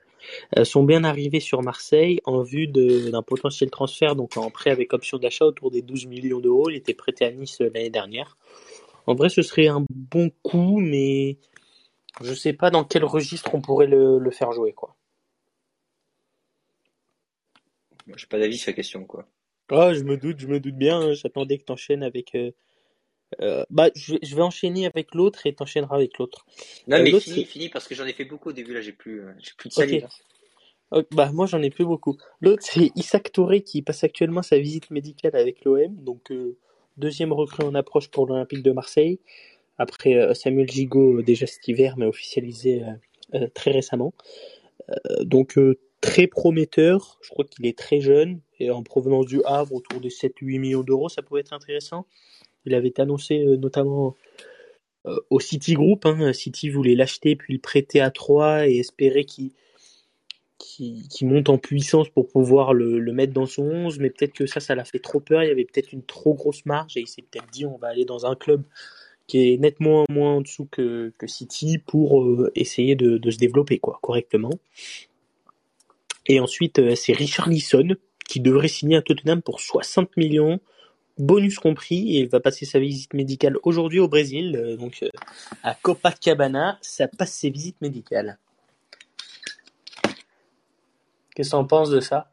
euh, 0.59 0.65
sont 0.65 0.85
bien 0.85 1.05
arrivés 1.05 1.41
sur 1.41 1.63
Marseille 1.63 2.21
en 2.25 2.43
vue 2.43 2.67
de- 2.69 3.11
d'un 3.11 3.23
potentiel 3.23 3.71
transfert, 3.71 4.17
donc 4.17 4.37
en 4.37 4.51
prêt 4.51 4.71
avec 4.71 4.93
option 4.95 5.19
d'achat 5.19 5.47
autour 5.47 5.71
des 5.71 5.83
12 5.83 6.07
millions 6.07 6.41
d'euros. 6.41 6.71
Il 6.71 6.77
était 6.77 6.95
prêté 6.95 7.25
à 7.27 7.33
Nice 7.33 7.61
l'année 7.61 7.91
dernière. 7.91 8.37
En 9.07 9.15
vrai, 9.15 9.29
ce 9.31 9.43
serait 9.43 9.69
un 9.69 9.85
bon 9.91 10.31
coup, 10.43 10.81
mais 10.81 11.39
je 12.23 12.35
sais 12.35 12.53
pas 12.55 12.71
dans 12.71 12.85
quel 12.85 13.05
registre 13.05 13.55
on 13.55 13.61
pourrait 13.63 13.87
le, 13.89 14.19
le 14.19 14.31
faire 14.31 14.53
jouer, 14.53 14.73
quoi. 14.73 14.97
J'ai 18.17 18.27
pas 18.27 18.39
d'avis 18.39 18.59
sur 18.59 18.71
la 18.71 18.75
question, 18.75 19.05
quoi. 19.05 19.27
Ah, 19.71 19.95
je 19.95 20.03
me 20.03 20.17
doute, 20.17 20.39
je 20.41 20.47
me 20.49 20.61
doute 20.61 20.75
bien. 20.77 21.01
hein, 21.01 21.13
J'attendais 21.15 21.59
que 21.59 21.65
t'enchaînes 21.65 22.03
avec. 22.03 22.35
euh, 22.35 22.51
euh, 23.41 23.65
bah, 23.71 23.91
je, 23.95 24.15
vais- 24.15 24.19
je 24.23 24.37
vais 24.37 24.43
enchaîner 24.43 24.87
avec 24.87 25.15
l'autre 25.15 25.47
et 25.47 25.55
t'enchaîneras 25.55 25.97
avec 25.97 26.19
l'autre. 26.19 26.47
Non, 26.89 26.99
Euh, 26.99 27.03
mais 27.05 27.13
fini, 27.13 27.45
fini, 27.45 27.69
parce 27.69 27.87
que 27.89 27.95
j'en 27.95 28.07
ai 28.07 28.13
fait 28.13 28.25
beaucoup 28.25 28.51
au 28.51 28.53
début, 28.53 28.75
là, 28.75 28.81
j'ai 28.81 28.93
plus, 28.93 29.23
euh, 29.23 29.33
j'ai 29.39 29.53
plus 29.57 29.69
de 29.69 29.75
salive. 29.75 30.05
hein. 30.05 30.09
Oh, 30.93 31.03
bah, 31.13 31.31
moi, 31.33 31.47
j'en 31.47 31.63
ai 31.63 31.71
plus 31.71 31.85
beaucoup. 31.85 32.17
L'autre, 32.41 32.63
c'est 32.65 32.91
Isaac 32.97 33.33
Touré 33.33 33.63
qui 33.63 33.83
passe 33.83 34.03
actuellement 34.05 34.43
sa 34.43 34.59
visite 34.59 34.91
médicale 34.91 35.37
avec 35.37 35.65
l'OM. 35.65 35.95
Donc, 35.97 36.33
euh, 36.33 36.57
deuxième 36.97 37.33
recrue 37.33 37.65
en 37.65 37.75
approche 37.77 38.09
pour 38.11 38.27
l'Olympique 38.27 38.63
de 38.63 38.73
Marseille. 38.73 39.21
Après 39.79 40.15
euh, 40.15 40.35
Samuel 40.35 40.71
Gigot, 40.71 41.19
euh, 41.19 41.23
déjà 41.23 41.47
cet 41.47 41.67
hiver, 41.69 41.97
mais 41.97 42.07
officialisé 42.07 42.83
euh, 42.85 42.93
euh, 43.37 43.49
très 43.55 43.71
récemment. 43.73 44.15
Euh, 45.11 45.25
donc, 45.25 45.59
euh, 45.59 45.79
très 46.01 46.27
prometteur. 46.27 47.19
Je 47.23 47.31
crois 47.31 47.45
qu'il 47.45 47.67
est 47.67 47.79
très 47.79 48.01
jeune. 48.01 48.41
Et 48.59 48.71
en 48.71 48.83
provenance 48.83 49.27
du 49.27 49.43
Havre, 49.45 49.75
autour 49.75 50.01
des 50.01 50.11
7-8 50.11 50.59
millions 50.59 50.83
d'euros, 50.83 51.09
ça 51.09 51.23
pourrait 51.23 51.43
être 51.43 51.53
intéressant. 51.55 52.07
Il 52.67 52.75
avait 52.75 53.01
annoncé 53.01 53.45
euh, 53.45 53.57
notamment 53.57 54.17
euh, 55.07 55.17
au 55.31 55.41
City 55.41 55.75
Group. 55.75 56.07
Hein. 56.07 56.33
City 56.33 56.69
voulait 56.69 56.95
l'acheter 56.95 57.37
puis 57.37 57.55
le 57.55 57.61
prêter 57.61 58.01
à 58.01 58.11
3 58.11 58.69
et 58.69 58.79
espérer 58.79 59.25
qu'il 59.25 59.51
qui, 60.59 61.09
qui 61.09 61.25
monte 61.25 61.49
en 61.49 61.59
puissance 61.59 62.11
pour 62.11 62.29
pouvoir 62.29 62.75
le, 62.75 63.01
mettre 63.13 63.33
dans 63.33 63.47
son 63.47 63.63
11, 63.63 63.99
mais 63.99 64.11
peut-être 64.11 64.35
que 64.35 64.47
ça, 64.47 64.61
ça 64.61 64.75
l'a 64.75 64.85
fait 64.85 64.99
trop 64.99 65.19
peur. 65.19 65.43
Il 65.43 65.49
y 65.49 65.51
avait 65.51 65.65
peut-être 65.65 65.93
une 65.93 66.05
trop 66.05 66.35
grosse 66.35 66.67
marge 66.67 66.97
et 66.97 67.01
il 67.01 67.09
s'est 67.09 67.23
peut-être 67.23 67.51
dit 67.51 67.65
on 67.65 67.79
va 67.79 67.89
aller 67.89 68.05
dans 68.05 68.27
un 68.27 68.37
club 68.37 68.63
qui 69.27 69.53
est 69.53 69.57
nettement 69.57 70.05
moins 70.11 70.35
en 70.35 70.41
dessous 70.43 70.69
que, 70.71 71.13
City 71.27 71.79
pour 71.79 72.23
euh, 72.23 72.51
essayer 72.55 72.95
de, 72.95 73.31
se 73.31 73.39
développer 73.39 73.79
correctement. 73.79 74.51
Et 76.27 76.41
ensuite, 76.41 76.95
c'est 76.95 77.13
Richard 77.13 77.49
Lisson 77.49 77.97
qui 78.29 78.41
devrait 78.41 78.69
signer 78.69 78.97
à 78.97 79.03
Tottenham 79.03 79.43
pour 79.43 79.61
60 79.61 80.17
millions, 80.17 80.61
bonus 81.21 81.59
compris, 81.59 81.97
il 81.97 82.29
va 82.29 82.41
passer 82.41 82.65
sa 82.65 82.79
visite 82.79 83.15
médicale 83.15 83.57
aujourd'hui 83.63 84.01
au 84.01 84.09
Brésil, 84.09 84.57
euh, 84.57 84.77
donc 84.77 85.03
euh, 85.03 85.09
à 85.63 85.75
Copacabana, 85.75 86.79
ça 86.81 87.09
passe 87.09 87.33
ses 87.33 87.51
visites 87.51 87.81
médicales. 87.81 88.39
Qu'est-ce 91.35 91.51
que 91.51 91.57
t'en 91.57 91.65
penses 91.65 91.91
de 91.91 92.01
ça? 92.01 92.31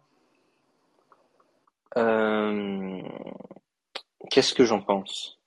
Euh, 1.98 3.02
Qu'est-ce 4.30 4.54
que 4.54 4.66
j'en 4.66 4.82
pense? 4.82 5.40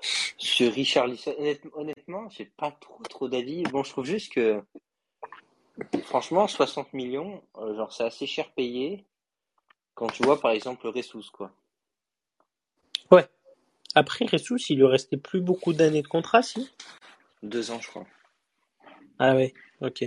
Sur 0.00 0.72
Richard 0.72 1.08
Lisson, 1.08 1.34
honnêtement, 1.74 2.28
j'ai 2.30 2.44
pas 2.44 2.70
trop 2.70 3.02
trop 3.10 3.28
d'avis. 3.28 3.64
Bon, 3.64 3.82
je 3.82 3.90
trouve 3.90 4.04
juste 4.04 4.32
que, 4.32 4.62
franchement, 6.04 6.46
60 6.46 6.92
millions, 6.92 7.42
genre, 7.56 7.92
c'est 7.92 8.04
assez 8.04 8.26
cher 8.26 8.50
payé 8.52 9.04
quand 9.98 10.06
tu 10.06 10.22
vois, 10.22 10.40
par 10.40 10.52
exemple, 10.52 10.86
Ressus, 10.86 11.28
quoi. 11.32 11.50
Après, 13.98 14.26
Ressus, 14.26 14.60
il 14.68 14.78
lui 14.78 14.86
restait 14.86 15.16
plus 15.16 15.40
beaucoup 15.40 15.72
d'années 15.72 16.02
de 16.02 16.06
contrat, 16.06 16.40
si? 16.40 16.70
Deux 17.42 17.72
ans, 17.72 17.80
je 17.80 17.88
crois. 17.88 18.06
Ah 19.18 19.34
ouais, 19.34 19.52
ok. 19.80 20.04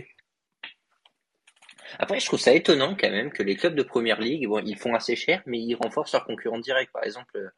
Après, 2.00 2.22
je 2.22 2.26
trouve 2.26 2.40
ça 2.40 2.54
étonnant 2.54 2.96
quand 2.98 3.10
même 3.10 3.34
que 3.34 3.44
les 3.44 3.58
clubs 3.58 3.76
de 3.76 3.84
première 3.84 4.22
ligue, 4.22 4.48
bon, 4.48 4.64
ils 4.66 4.78
font 4.78 4.96
assez 4.96 5.18
cher, 5.18 5.44
mais 5.46 5.60
ils 5.60 5.76
renforcent 5.76 6.14
leurs 6.14 6.24
concurrents 6.24 6.60
directs. 6.60 6.94
Par 6.94 7.04
exemple, 7.04 7.52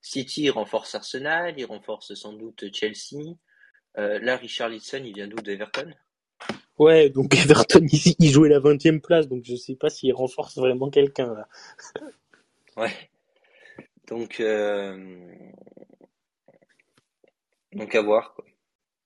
City 0.00 0.50
renforce 0.50 0.94
Arsenal, 0.94 1.52
il 1.58 1.64
renforce 1.64 2.14
sans 2.14 2.32
doute 2.32 2.72
Chelsea. 2.72 3.34
Euh, 3.98 4.20
là, 4.20 4.36
Richarlison, 4.36 5.02
il 5.02 5.14
vient 5.14 5.26
d'où? 5.26 5.42
D'Everton? 5.42 5.92
Ouais, 6.78 7.10
donc 7.10 7.34
Everton, 7.44 7.84
il, 7.90 8.14
il 8.20 8.30
jouait 8.30 8.50
la 8.50 8.60
20e 8.60 9.00
place, 9.00 9.26
donc 9.26 9.42
je 9.44 9.56
sais 9.56 9.74
pas 9.74 9.90
s'il 9.90 10.14
renforce 10.14 10.58
vraiment 10.58 10.90
quelqu'un, 10.90 11.34
là. 11.34 11.48
Ouais. 12.76 13.10
Donc, 14.06 14.40
euh, 14.40 15.26
donc 17.72 17.94
à 17.94 18.02
voir, 18.02 18.34
quoi. 18.34 18.44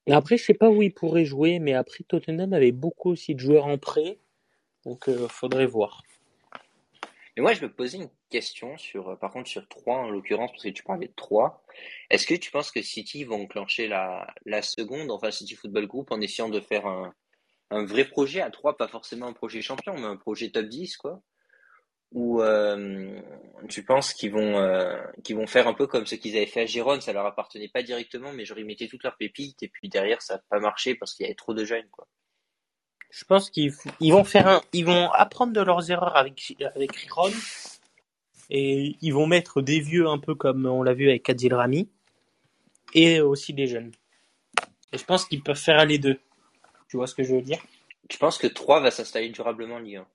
Après, 0.08 0.36
je 0.36 0.44
sais 0.44 0.54
pas 0.54 0.70
où 0.70 0.82
il 0.82 0.92
pourrait 0.92 1.24
jouer, 1.24 1.58
mais 1.58 1.74
après, 1.74 2.04
Tottenham 2.04 2.52
avait 2.52 2.72
beaucoup 2.72 3.10
aussi 3.10 3.34
de 3.34 3.40
joueurs 3.40 3.66
en 3.66 3.78
prêt, 3.78 4.18
donc 4.84 5.08
euh, 5.08 5.28
faudrait 5.28 5.66
voir. 5.66 6.02
Mais 7.36 7.42
moi, 7.42 7.52
je 7.52 7.62
me 7.62 7.72
posais 7.72 7.98
une 7.98 8.10
question 8.28 8.76
sur, 8.76 9.10
euh, 9.10 9.16
par 9.16 9.30
contre, 9.30 9.48
sur 9.48 9.68
3 9.68 9.96
en 9.98 10.10
l'occurrence, 10.10 10.50
parce 10.50 10.64
que 10.64 10.68
tu 10.70 10.82
parlais 10.82 11.06
de 11.06 11.14
3. 11.14 11.62
Est-ce 12.10 12.26
que 12.26 12.34
tu 12.34 12.50
penses 12.50 12.72
que 12.72 12.82
City 12.82 13.24
vont 13.24 13.42
enclencher 13.42 13.86
la, 13.86 14.26
la 14.46 14.62
seconde, 14.62 15.10
enfin 15.10 15.30
City 15.30 15.54
Football 15.54 15.86
Group, 15.86 16.10
en 16.10 16.20
essayant 16.20 16.48
de 16.48 16.60
faire 16.60 16.86
un, 16.86 17.14
un 17.70 17.84
vrai 17.84 18.04
projet 18.04 18.40
à 18.40 18.50
3, 18.50 18.76
pas 18.76 18.88
forcément 18.88 19.26
un 19.26 19.32
projet 19.32 19.62
champion, 19.62 19.94
mais 19.94 20.06
un 20.06 20.16
projet 20.16 20.50
top 20.50 20.66
10, 20.66 20.96
quoi? 20.96 21.22
Ou 22.12 22.42
euh, 22.42 23.20
tu 23.68 23.84
penses 23.84 24.14
qu'ils 24.14 24.32
vont, 24.32 24.58
euh, 24.58 25.00
qu'ils 25.22 25.36
vont 25.36 25.46
faire 25.46 25.68
un 25.68 25.74
peu 25.74 25.86
comme 25.86 26.06
ce 26.06 26.16
qu'ils 26.16 26.36
avaient 26.36 26.46
fait 26.46 26.62
à 26.62 26.66
Gérone, 26.66 27.00
ça 27.00 27.12
leur 27.12 27.24
appartenait 27.24 27.68
pas 27.68 27.82
directement, 27.82 28.32
mais 28.32 28.44
genre 28.44 28.58
ils 28.58 28.64
mettaient 28.64 28.88
toutes 28.88 29.04
leurs 29.04 29.16
pépites, 29.16 29.62
et 29.62 29.68
puis 29.68 29.88
derrière 29.88 30.20
ça 30.20 30.34
n'a 30.34 30.42
pas 30.50 30.58
marché 30.58 30.96
parce 30.96 31.14
qu'il 31.14 31.24
y 31.24 31.26
avait 31.28 31.36
trop 31.36 31.54
de 31.54 31.64
jeunes, 31.64 31.88
quoi. 31.90 32.08
Je 33.10 33.24
pense 33.24 33.50
qu'ils 33.50 33.72
ils 33.98 34.12
vont 34.12 34.24
faire 34.24 34.46
un, 34.46 34.62
ils 34.72 34.84
vont 34.84 35.10
apprendre 35.10 35.52
de 35.52 35.60
leurs 35.60 35.90
erreurs 35.90 36.16
avec 36.16 36.56
avec 36.76 36.94
Riron 36.94 37.32
et 38.50 38.96
ils 39.00 39.12
vont 39.12 39.26
mettre 39.26 39.62
des 39.62 39.80
vieux 39.80 40.08
un 40.08 40.18
peu 40.18 40.34
comme 40.34 40.66
on 40.66 40.82
l'a 40.82 40.94
vu 40.94 41.08
avec 41.08 41.28
Adil 41.28 41.54
Rami 41.54 41.88
et 42.94 43.20
aussi 43.20 43.52
des 43.52 43.66
jeunes. 43.66 43.92
Et 44.92 44.98
je 44.98 45.04
pense 45.04 45.24
qu'ils 45.24 45.42
peuvent 45.42 45.56
faire 45.56 45.84
les 45.86 45.98
deux. 45.98 46.18
Tu 46.88 46.96
vois 46.96 47.06
ce 47.06 47.14
que 47.14 47.22
je 47.22 47.34
veux 47.34 47.42
dire? 47.42 47.60
Tu 48.08 48.18
penses 48.18 48.38
que 48.38 48.48
3 48.48 48.80
va 48.80 48.90
s'installer 48.90 49.28
durablement 49.28 49.76
en 49.76 49.78
Ligue 49.78 49.96
1? 49.96 50.06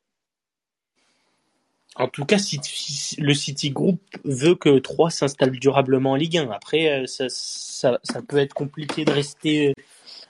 En 1.95 2.07
tout 2.09 2.25
cas, 2.25 2.37
si, 2.37 2.59
si- 2.63 3.19
le 3.21 3.33
City 3.33 3.69
Group 3.71 3.99
veut 4.25 4.55
que 4.55 4.79
3 4.79 5.09
s'installe 5.09 5.51
durablement 5.51 6.11
en 6.11 6.15
Ligue 6.15 6.37
1. 6.37 6.51
Après, 6.51 6.89
euh, 7.03 7.05
ça, 7.07 7.25
ça, 7.29 7.99
ça 8.03 8.21
peut 8.21 8.37
être 8.37 8.53
compliqué 8.53 9.05
de 9.05 9.11
rester 9.11 9.73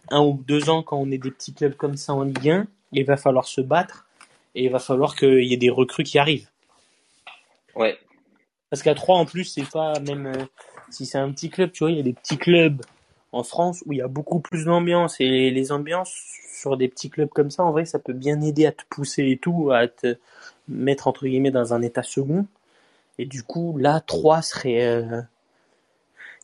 un 0.09 0.21
ou 0.21 0.43
deux 0.47 0.69
ans 0.69 0.83
quand 0.83 0.97
on 0.97 1.09
est 1.11 1.17
des 1.17 1.31
petits 1.31 1.53
clubs 1.53 1.75
comme 1.75 1.97
ça 1.97 2.13
en 2.13 2.23
Ligue 2.23 2.49
1. 2.49 2.67
Il 2.91 3.05
va 3.05 3.17
falloir 3.17 3.45
se 3.47 3.61
battre 3.61 4.05
et 4.53 4.65
il 4.65 4.71
va 4.71 4.79
falloir 4.79 5.15
qu'il 5.15 5.43
y 5.43 5.53
ait 5.53 5.57
des 5.57 5.71
recrues 5.71 6.03
qui 6.03 6.19
arrivent. 6.19 6.47
Ouais, 7.75 7.97
Parce 8.69 8.83
qu'à 8.83 8.93
3 8.93 9.17
en 9.17 9.25
plus, 9.25 9.45
c'est 9.45 9.69
pas 9.69 9.99
même 9.99 10.27
euh, 10.27 10.45
si 10.91 11.05
c'est 11.05 11.17
un 11.17 11.31
petit 11.31 11.49
club, 11.49 11.71
tu 11.71 11.83
vois, 11.83 11.91
il 11.91 11.97
y 11.97 11.99
a 11.99 12.03
des 12.03 12.13
petits 12.13 12.37
clubs 12.37 12.81
en 13.31 13.43
France 13.43 13.83
où 13.85 13.91
il 13.91 13.97
y 13.97 14.01
a 14.01 14.07
beaucoup 14.07 14.39
plus 14.39 14.65
d'ambiance 14.65 15.19
et 15.19 15.49
les 15.49 15.71
ambiances 15.71 16.13
sur 16.53 16.77
des 16.77 16.87
petits 16.87 17.09
clubs 17.09 17.27
comme 17.29 17.51
ça, 17.51 17.63
en 17.63 17.71
vrai, 17.71 17.85
ça 17.85 17.99
peut 17.99 18.13
bien 18.13 18.39
aider 18.41 18.65
à 18.65 18.71
te 18.71 18.83
pousser 18.89 19.23
et 19.29 19.37
tout, 19.37 19.71
à 19.71 19.87
te 19.89 20.15
mettre 20.67 21.07
entre 21.07 21.27
guillemets 21.27 21.51
dans 21.51 21.73
un 21.73 21.81
état 21.81 22.03
second. 22.03 22.47
Et 23.17 23.25
du 23.25 23.43
coup, 23.43 23.77
là, 23.77 24.01
3 24.01 24.41
serait 24.41 24.85
euh, 24.85 25.21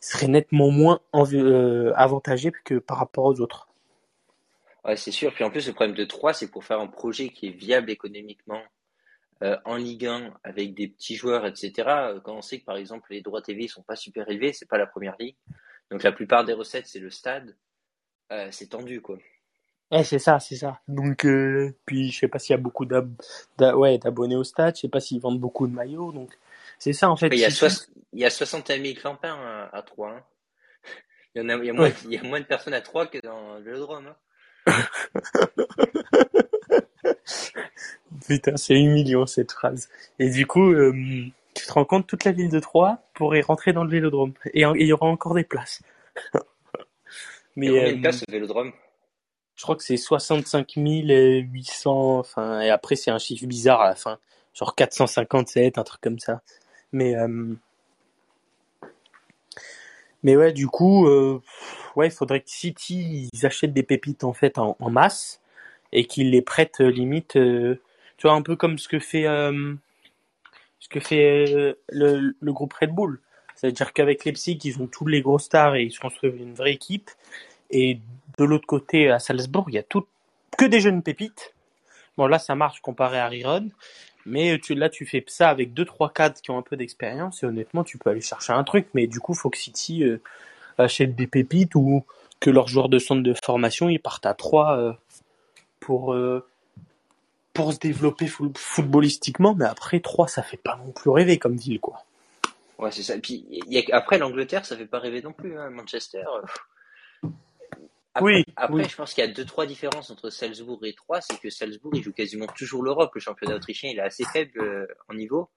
serait 0.02 0.28
nettement 0.28 0.70
moins 0.70 1.00
euh, 1.14 1.92
avantagé 1.96 2.52
que 2.64 2.78
par 2.78 2.98
rapport 2.98 3.24
aux 3.24 3.40
autres. 3.40 3.68
ouais, 4.84 4.96
c'est 4.96 5.12
sûr. 5.12 5.32
Puis 5.34 5.44
en 5.44 5.50
plus, 5.50 5.66
le 5.66 5.74
problème 5.74 5.96
de 5.96 6.04
3, 6.04 6.34
c'est 6.34 6.50
pour 6.50 6.64
faire 6.64 6.80
un 6.80 6.86
projet 6.88 7.30
qui 7.30 7.48
est 7.48 7.50
viable 7.50 7.90
économiquement 7.90 8.62
euh, 9.42 9.58
en 9.64 9.76
Ligue 9.76 10.06
1 10.06 10.34
avec 10.44 10.74
des 10.74 10.88
petits 10.88 11.16
joueurs, 11.16 11.46
etc. 11.46 11.72
euh, 11.88 12.20
Quand 12.20 12.36
on 12.36 12.42
sait 12.42 12.60
que 12.60 12.64
par 12.64 12.76
exemple 12.76 13.12
les 13.12 13.22
droits 13.22 13.42
TV 13.42 13.68
sont 13.68 13.82
pas 13.82 13.96
super 13.96 14.28
élevés, 14.28 14.52
c'est 14.52 14.68
pas 14.68 14.78
la 14.78 14.86
première 14.86 15.16
ligue. 15.18 15.36
Donc 15.90 16.02
la 16.02 16.12
plupart 16.12 16.44
des 16.44 16.52
recettes, 16.54 16.86
c'est 16.86 17.00
le 17.00 17.10
stade. 17.10 17.56
C'est 18.50 18.70
tendu, 18.70 19.02
quoi. 19.02 19.18
Ouais, 19.92 20.04
c'est 20.04 20.18
ça, 20.18 20.40
c'est 20.40 20.56
ça. 20.56 20.80
Donc, 20.88 21.24
euh, 21.26 21.74
puis 21.86 22.10
je 22.10 22.20
sais 22.20 22.28
pas 22.28 22.38
s'il 22.38 22.52
y 22.54 22.56
a 22.58 22.62
beaucoup 22.62 22.84
d'ab- 22.86 23.12
ouais, 23.60 23.98
d'abonnés 23.98 24.36
au 24.36 24.44
stade, 24.44 24.74
je 24.76 24.80
sais 24.82 24.88
pas 24.88 25.00
s'ils 25.00 25.20
vendent 25.20 25.40
beaucoup 25.40 25.66
de 25.66 25.74
maillots, 25.74 26.12
donc 26.12 26.30
c'est 26.78 26.92
ça 26.94 27.10
en 27.10 27.16
fait. 27.16 27.28
Il 27.30 27.38
y 27.38 27.44
a, 27.44 27.50
City- 27.50 27.70
soix- 27.70 27.86
il 28.12 28.20
y 28.20 28.24
a 28.24 28.30
61 28.30 28.80
000 28.80 28.94
clampins 28.96 29.34
à, 29.34 29.68
à 29.76 29.82
3. 29.82 30.10
hein. 30.10 30.22
Il 31.34 31.42
y 31.42 31.44
en 31.44 31.48
a, 31.50 31.54
il 31.56 31.64
y 31.66 31.70
a 31.70 31.72
moins, 31.74 31.84
Ouais. 31.86 31.94
il 32.04 32.12
y 32.12 32.18
a 32.18 32.22
moins 32.22 32.40
de 32.40 32.46
personnes 32.46 32.74
à 32.74 32.80
3 32.80 33.06
que 33.06 33.18
dans 33.18 33.58
le 33.58 33.64
Vélodrome. 33.64 34.06
Hein. 34.06 34.16
Putain, 38.26 38.56
c'est 38.56 38.78
humiliant 38.80 39.26
cette 39.26 39.52
phrase. 39.52 39.88
Et 40.18 40.30
du 40.30 40.46
coup, 40.46 40.72
euh, 40.72 40.92
tu 41.54 41.66
te 41.66 41.72
rends 41.72 41.84
compte, 41.84 42.06
toute 42.06 42.24
la 42.24 42.32
ville 42.32 42.48
de 42.50 42.60
Troyes 42.60 42.98
pourrait 43.14 43.40
rentrer 43.40 43.72
dans 43.72 43.84
le 43.84 43.90
vélodrome. 43.90 44.32
Et 44.54 44.62
il 44.62 44.86
y 44.86 44.92
aura 44.92 45.06
encore 45.06 45.34
des 45.34 45.44
places. 45.44 45.82
Il 47.62 47.66
y 47.66 47.66
Mais 47.66 47.70
a 47.70 47.72
combien 47.72 47.90
euh, 47.90 47.92
de 47.92 48.00
places 48.00 48.22
au 48.22 48.32
Vélodrome? 48.32 48.72
Je 49.56 49.62
crois 49.62 49.76
que 49.76 49.82
c'est 49.84 49.96
65 49.96 50.72
800, 50.76 52.18
enfin, 52.18 52.60
et 52.60 52.70
après 52.70 52.96
c'est 52.96 53.10
un 53.10 53.18
chiffre 53.18 53.46
bizarre 53.46 53.80
à 53.80 53.88
la 53.88 53.94
fin. 53.94 54.18
Genre 54.54 54.74
457, 54.74 55.78
un 55.78 55.84
truc 55.84 56.00
comme 56.00 56.18
ça. 56.18 56.42
Mais, 56.92 57.16
euh, 57.16 57.54
mais 60.22 60.36
ouais, 60.36 60.52
du 60.52 60.66
coup, 60.68 61.06
euh, 61.06 61.40
ouais, 61.96 62.08
il 62.08 62.12
faudrait 62.12 62.40
que 62.40 62.50
City, 62.50 63.30
ils 63.32 63.46
achètent 63.46 63.72
des 63.72 63.82
pépites 63.82 64.24
en 64.24 64.32
fait 64.32 64.58
en, 64.58 64.76
masse 64.90 65.40
et 65.92 66.06
qu'ils 66.06 66.30
les 66.30 66.42
prêtent 66.42 66.80
euh, 66.80 66.90
limite, 66.90 67.36
euh, 67.36 67.80
tu 68.16 68.26
vois, 68.26 68.36
un 68.36 68.42
peu 68.42 68.56
comme 68.56 68.78
ce 68.78 68.88
que 68.88 68.98
fait, 68.98 69.26
euh, 69.26 69.74
ce 70.78 70.88
que 70.88 71.00
fait 71.00 71.52
euh, 71.54 71.74
le, 71.88 72.36
le 72.38 72.52
groupe 72.52 72.72
Red 72.74 72.90
Bull. 72.90 73.20
C'est-à-dire 73.54 73.92
qu'avec 73.92 74.24
Leipzig, 74.24 74.58
ils 74.64 74.80
ont 74.80 74.86
tous 74.86 75.06
les 75.06 75.22
gros 75.22 75.38
stars 75.38 75.76
et 75.76 75.84
ils 75.84 75.92
se 75.92 76.00
construisent 76.00 76.40
une 76.40 76.54
vraie 76.54 76.72
équipe. 76.72 77.10
Et 77.72 77.98
de 78.38 78.44
l'autre 78.44 78.66
côté, 78.66 79.10
à 79.10 79.18
Salzbourg, 79.18 79.64
il 79.68 79.74
y 79.74 79.78
a 79.78 79.82
tout, 79.82 80.06
que 80.56 80.64
des 80.64 80.80
jeunes 80.80 81.02
pépites. 81.02 81.54
Bon, 82.16 82.26
là, 82.26 82.38
ça 82.38 82.54
marche 82.54 82.80
comparé 82.80 83.18
à 83.18 83.28
Riron. 83.28 83.70
Mais 84.24 84.60
là, 84.70 84.88
tu 84.88 85.04
fais 85.04 85.24
ça 85.26 85.48
avec 85.48 85.74
deux, 85.74 85.84
trois 85.84 86.12
cadres 86.12 86.40
qui 86.40 86.50
ont 86.50 86.58
un 86.58 86.62
peu 86.62 86.76
d'expérience 86.76 87.42
et 87.42 87.46
honnêtement, 87.46 87.82
tu 87.82 87.98
peux 87.98 88.10
aller 88.10 88.20
chercher 88.20 88.52
un 88.52 88.62
truc. 88.62 88.86
Mais 88.94 89.06
du 89.06 89.18
coup, 89.18 89.34
faut 89.34 89.50
que 89.50 89.58
City 89.58 90.04
euh, 90.04 90.20
achète 90.78 91.16
des 91.16 91.26
pépites 91.26 91.74
ou 91.74 92.04
que 92.38 92.50
leurs 92.50 92.68
joueurs 92.68 92.88
de 92.88 92.98
centre 92.98 93.22
de 93.22 93.34
formation, 93.44 93.88
ils 93.88 93.98
partent 93.98 94.26
à 94.26 94.34
trois 94.34 94.76
euh, 94.76 94.92
pour, 95.80 96.14
euh, 96.14 96.46
pour 97.52 97.72
se 97.72 97.78
développer 97.78 98.26
foot- 98.28 98.58
footballistiquement. 98.58 99.54
Mais 99.54 99.64
après, 99.64 99.98
trois, 100.00 100.28
ça 100.28 100.42
fait 100.42 100.56
pas 100.56 100.76
non 100.76 100.92
plus 100.92 101.10
rêver 101.10 101.38
comme 101.38 101.56
ville, 101.56 101.80
quoi. 101.80 102.04
Ouais, 102.78 102.92
c'est 102.92 103.02
ça. 103.02 103.16
Et 103.16 103.20
puis, 103.20 103.44
après, 103.92 104.18
l'Angleterre, 104.18 104.66
ça 104.66 104.76
fait 104.76 104.86
pas 104.86 104.98
rêver 104.98 105.22
non 105.22 105.32
plus, 105.32 105.58
hein. 105.58 105.70
Manchester. 105.70 106.24
Après, 108.14 108.24
Oui, 108.34 108.44
après 108.56 108.74
oui. 108.74 108.88
je 108.88 108.96
pense 108.96 109.14
qu'il 109.14 109.24
y 109.24 109.26
a 109.26 109.30
deux, 109.30 109.44
trois 109.44 109.64
différences 109.64 110.10
entre 110.10 110.28
Salzbourg 110.28 110.84
et 110.84 110.92
Troyes. 110.92 111.22
C'est 111.22 111.40
que 111.40 111.50
Salzbourg, 111.50 111.92
il 111.94 112.02
joue 112.02 112.12
quasiment 112.12 112.46
toujours 112.46 112.82
l'Europe. 112.82 113.14
Le 113.14 113.20
championnat 113.20 113.54
autrichien, 113.54 113.90
il 113.90 113.98
est 113.98 114.02
assez 114.02 114.24
faible 114.24 114.60
euh, 114.60 114.86
en 115.08 115.14
niveau. 115.14 115.48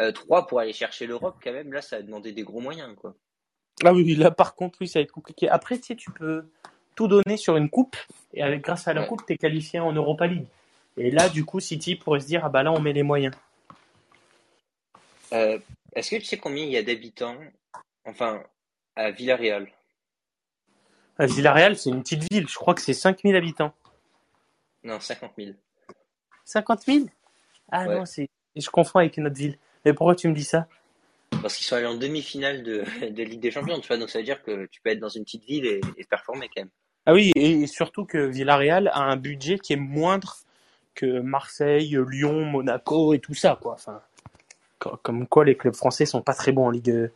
Euh, 0.00 0.12
Troyes, 0.12 0.46
pour 0.46 0.60
aller 0.60 0.72
chercher 0.72 1.06
l'Europe, 1.06 1.36
quand 1.42 1.52
même, 1.52 1.72
là, 1.72 1.80
ça 1.80 1.96
a 1.96 2.02
demandé 2.02 2.32
des 2.32 2.42
gros 2.42 2.60
moyens, 2.60 2.94
quoi. 2.96 3.14
Ah 3.84 3.92
oui, 3.92 4.14
là, 4.14 4.30
par 4.30 4.54
contre, 4.54 4.78
oui, 4.80 4.88
ça 4.88 4.98
va 4.98 5.04
être 5.04 5.12
compliqué. 5.12 5.48
Après, 5.48 5.78
tu 5.78 5.84
sais, 5.84 5.96
tu 5.96 6.10
peux 6.10 6.48
tout 6.94 7.08
donner 7.08 7.36
sur 7.36 7.56
une 7.56 7.70
coupe 7.70 7.96
et 8.32 8.42
avec, 8.42 8.62
grâce 8.62 8.88
à 8.88 8.94
la 8.94 9.02
Ouais. 9.02 9.06
coupe, 9.06 9.24
t'es 9.26 9.36
qualifié 9.36 9.80
en 9.80 9.92
Europa 9.92 10.26
League. 10.26 10.46
Et 10.96 11.10
là, 11.10 11.28
du 11.28 11.44
coup, 11.44 11.60
City 11.60 11.94
pourrait 11.94 12.20
se 12.20 12.26
dire, 12.26 12.42
ah 12.44 12.48
bah 12.48 12.62
là, 12.62 12.72
on 12.72 12.80
met 12.80 12.94
les 12.94 13.02
moyens. 13.02 13.34
Euh, 15.32 15.58
est-ce 15.94 16.10
que 16.10 16.16
tu 16.16 16.24
sais 16.24 16.38
combien 16.38 16.64
il 16.64 16.70
y 16.70 16.76
a 16.78 16.82
d'habitants, 16.82 17.36
enfin, 18.04 18.42
à 18.96 19.10
Villarreal? 19.10 19.68
À 21.18 21.26
Villarreal, 21.26 21.76
c'est 21.76 21.90
une 21.90 22.02
petite 22.02 22.30
ville. 22.30 22.48
Je 22.48 22.54
crois 22.56 22.74
que 22.74 22.80
c'est 22.82 22.92
5000 22.94 23.34
habitants. 23.36 23.72
Non, 24.84 25.00
50 25.00 25.32
000. 25.38 25.52
50 26.44 26.82
000 26.82 26.98
Ah 27.72 27.86
Ouais. 27.86 27.96
non, 27.96 28.04
c'est. 28.06 28.28
Je 28.54 28.68
confonds 28.70 29.00
avec 29.00 29.16
une 29.16 29.26
autre 29.26 29.36
ville. 29.36 29.58
Mais 29.84 29.92
pourquoi 29.92 30.14
tu 30.14 30.28
me 30.28 30.34
dis 30.34 30.44
ça? 30.44 30.66
Parce 31.42 31.56
qu'ils 31.56 31.66
sont 31.66 31.76
allés 31.76 31.86
en 31.86 31.96
demi-finale 31.96 32.62
de, 32.62 32.84
de 33.10 33.22
Ligue 33.22 33.40
des 33.40 33.50
Champions, 33.50 33.80
tu 33.80 33.88
vois. 33.88 33.98
Donc 33.98 34.10
ça 34.10 34.18
veut 34.18 34.24
dire 34.24 34.42
que 34.42 34.66
tu 34.66 34.80
peux 34.80 34.90
être 34.90 35.00
dans 35.00 35.08
une 35.08 35.24
petite 35.24 35.44
ville 35.44 35.66
et, 35.66 35.80
et 35.96 36.04
performer 36.04 36.48
quand 36.54 36.62
même. 36.62 36.70
Ah 37.06 37.12
oui, 37.14 37.32
et 37.36 37.66
surtout 37.68 38.04
que 38.04 38.18
Villarreal 38.18 38.88
a 38.88 39.00
un 39.00 39.16
budget 39.16 39.58
qui 39.58 39.72
est 39.74 39.76
moindre 39.76 40.38
que 40.94 41.20
Marseille, 41.20 41.96
Lyon, 42.08 42.44
Monaco 42.46 43.14
et 43.14 43.20
tout 43.20 43.34
ça, 43.34 43.58
quoi. 43.60 43.74
Enfin, 43.74 44.00
comme 44.78 45.26
quoi 45.28 45.44
les 45.44 45.56
clubs 45.56 45.74
français 45.74 46.04
sont 46.06 46.22
pas 46.22 46.34
très 46.34 46.50
bons 46.52 46.66
en 46.66 46.70
Ligue, 46.70 47.10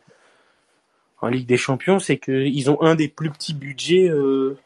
en 1.21 1.27
Ligue 1.29 1.47
des 1.47 1.57
Champions, 1.57 1.99
c'est 1.99 2.17
qu'ils 2.17 2.69
ont 2.71 2.81
un 2.81 2.95
des 2.95 3.07
plus 3.07 3.29
petits 3.31 3.53
budgets 3.53 4.09
euh, 4.09 4.57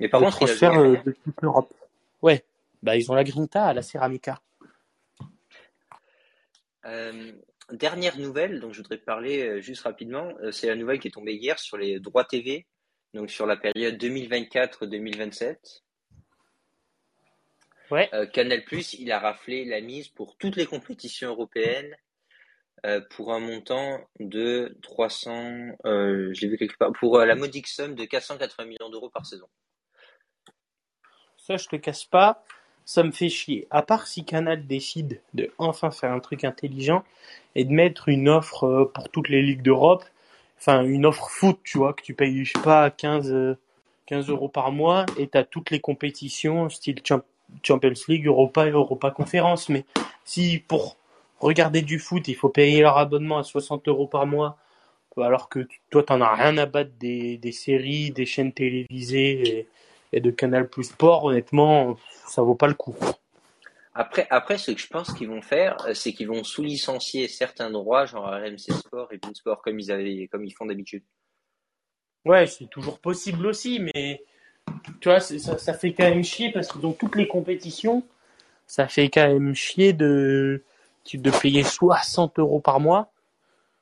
Mais 0.00 0.08
par 0.08 0.20
de 0.20 0.26
contre, 0.26 0.38
il 0.42 0.44
a 0.44 0.46
transfert 0.48 0.74
joué- 0.74 0.98
euh, 0.98 1.02
de 1.04 1.12
toute 1.12 1.40
l'Europe. 1.40 1.72
Ouais, 2.22 2.44
bah 2.82 2.96
ils 2.96 3.10
ont 3.10 3.14
la 3.14 3.24
Grinta 3.24 3.64
à 3.64 3.72
la 3.74 3.82
Ceramica. 3.82 4.40
Euh, 6.84 7.32
dernière 7.72 8.18
nouvelle 8.18 8.60
dont 8.60 8.72
je 8.72 8.78
voudrais 8.78 8.98
parler 8.98 9.60
juste 9.62 9.82
rapidement, 9.82 10.32
c'est 10.52 10.68
la 10.68 10.76
nouvelle 10.76 10.98
qui 10.98 11.08
est 11.08 11.12
tombée 11.12 11.34
hier 11.34 11.58
sur 11.58 11.76
les 11.76 11.98
droits 12.00 12.24
TV, 12.24 12.66
donc 13.14 13.30
sur 13.30 13.46
la 13.46 13.56
période 13.56 13.96
2024-2027. 14.02 15.82
Ouais. 17.90 18.08
Euh, 18.14 18.26
Canal+, 18.26 18.62
il 18.98 19.12
a 19.12 19.18
raflé 19.20 19.64
la 19.64 19.80
mise 19.80 20.08
pour 20.08 20.36
toutes 20.36 20.56
les 20.56 20.66
compétitions 20.66 21.28
européennes 21.30 21.96
euh, 22.84 23.00
pour 23.10 23.32
un 23.32 23.40
montant 23.40 24.00
de 24.20 24.76
300, 24.82 25.68
euh, 25.86 26.30
je 26.34 26.40
l'ai 26.42 26.48
vu 26.48 26.58
quelque 26.58 26.76
part, 26.78 26.92
pour 26.92 27.18
euh, 27.18 27.26
la 27.26 27.34
modique 27.36 27.68
somme 27.68 27.94
de 27.94 28.04
480 28.04 28.66
millions 28.66 28.90
d'euros 28.90 29.10
par 29.10 29.26
saison. 29.26 29.48
Ça, 31.38 31.56
je 31.56 31.68
te 31.68 31.76
casse 31.76 32.04
pas, 32.04 32.42
ça 32.84 33.02
me 33.02 33.12
fait 33.12 33.28
chier. 33.28 33.66
À 33.70 33.82
part 33.82 34.06
si 34.06 34.24
Canal 34.24 34.66
décide 34.66 35.20
de 35.34 35.50
enfin 35.58 35.90
faire 35.90 36.12
un 36.12 36.20
truc 36.20 36.44
intelligent 36.44 37.04
et 37.54 37.64
de 37.64 37.72
mettre 37.72 38.08
une 38.08 38.28
offre 38.28 38.64
euh, 38.64 38.90
pour 38.92 39.08
toutes 39.10 39.28
les 39.28 39.42
ligues 39.42 39.62
d'Europe, 39.62 40.04
enfin 40.58 40.82
une 40.84 41.06
offre 41.06 41.28
foot, 41.30 41.58
tu 41.64 41.78
vois, 41.78 41.94
que 41.94 42.02
tu 42.02 42.14
payes, 42.14 42.44
je 42.44 42.52
sais 42.52 42.62
pas, 42.64 42.90
15, 42.90 43.32
euh, 43.32 43.56
15 44.06 44.28
euros 44.28 44.48
par 44.48 44.72
mois 44.72 45.06
et 45.18 45.28
t'as 45.28 45.44
toutes 45.44 45.70
les 45.70 45.80
compétitions, 45.80 46.68
style 46.68 47.00
Champ- 47.04 47.22
Champions 47.62 47.92
League, 48.08 48.26
Europa 48.26 48.66
et 48.66 48.70
Europa 48.70 49.10
Conférence. 49.10 49.68
Mais 49.68 49.84
si 50.24 50.58
pour 50.66 50.96
regarder 51.40 51.82
du 51.82 51.98
foot, 51.98 52.28
il 52.28 52.34
faut 52.34 52.48
payer 52.48 52.80
leur 52.80 52.96
abonnement 52.98 53.38
à 53.38 53.42
60 53.44 53.88
euros 53.88 54.06
par 54.06 54.26
mois, 54.26 54.58
alors 55.16 55.48
que 55.48 55.60
tu- 55.60 55.80
toi, 55.90 56.02
t'en 56.02 56.20
as 56.20 56.34
rien 56.34 56.58
à 56.58 56.66
battre 56.66 56.90
des, 56.98 57.38
des 57.38 57.52
séries, 57.52 58.10
des 58.10 58.26
chaînes 58.26 58.52
télévisées 58.52 59.58
et, 59.60 59.68
et 60.12 60.20
de 60.20 60.30
Canal 60.30 60.68
Plus 60.68 60.84
Sport, 60.84 61.24
honnêtement, 61.24 61.96
ça 62.26 62.42
vaut 62.42 62.54
pas 62.54 62.66
le 62.68 62.74
coup. 62.74 62.94
Après, 63.94 64.26
après, 64.28 64.58
ce 64.58 64.72
que 64.72 64.78
je 64.78 64.88
pense 64.88 65.12
qu'ils 65.14 65.28
vont 65.28 65.40
faire, 65.40 65.78
euh, 65.86 65.94
c'est 65.94 66.12
qu'ils 66.12 66.28
vont 66.28 66.44
sous-licencier 66.44 67.28
certains 67.28 67.70
droits, 67.70 68.04
genre 68.04 68.26
RMC 68.26 68.70
Sport 68.72 69.08
et 69.12 69.16
Beansport, 69.16 69.62
comme 69.62 69.80
ils 69.80 69.90
avaient, 69.90 70.28
comme 70.30 70.44
ils 70.44 70.52
font 70.52 70.66
d'habitude. 70.66 71.02
Ouais, 72.26 72.46
c'est 72.46 72.68
toujours 72.68 72.98
possible 72.98 73.46
aussi, 73.46 73.80
mais 73.80 74.22
tu 75.00 75.08
vois, 75.08 75.20
c'est- 75.20 75.38
ça, 75.38 75.56
ça 75.56 75.72
fait 75.72 75.92
quand 75.94 76.04
même 76.04 76.24
chier 76.24 76.52
parce 76.52 76.68
que 76.68 76.78
dans 76.78 76.92
toutes 76.92 77.16
les 77.16 77.26
compétitions, 77.26 78.02
ça 78.66 78.86
fait 78.88 79.08
quand 79.08 79.26
même 79.26 79.54
chier 79.54 79.94
de, 79.94 80.62
de 81.14 81.30
payer 81.30 81.62
60 81.62 82.38
euros 82.38 82.60
par 82.60 82.80
mois 82.80 83.12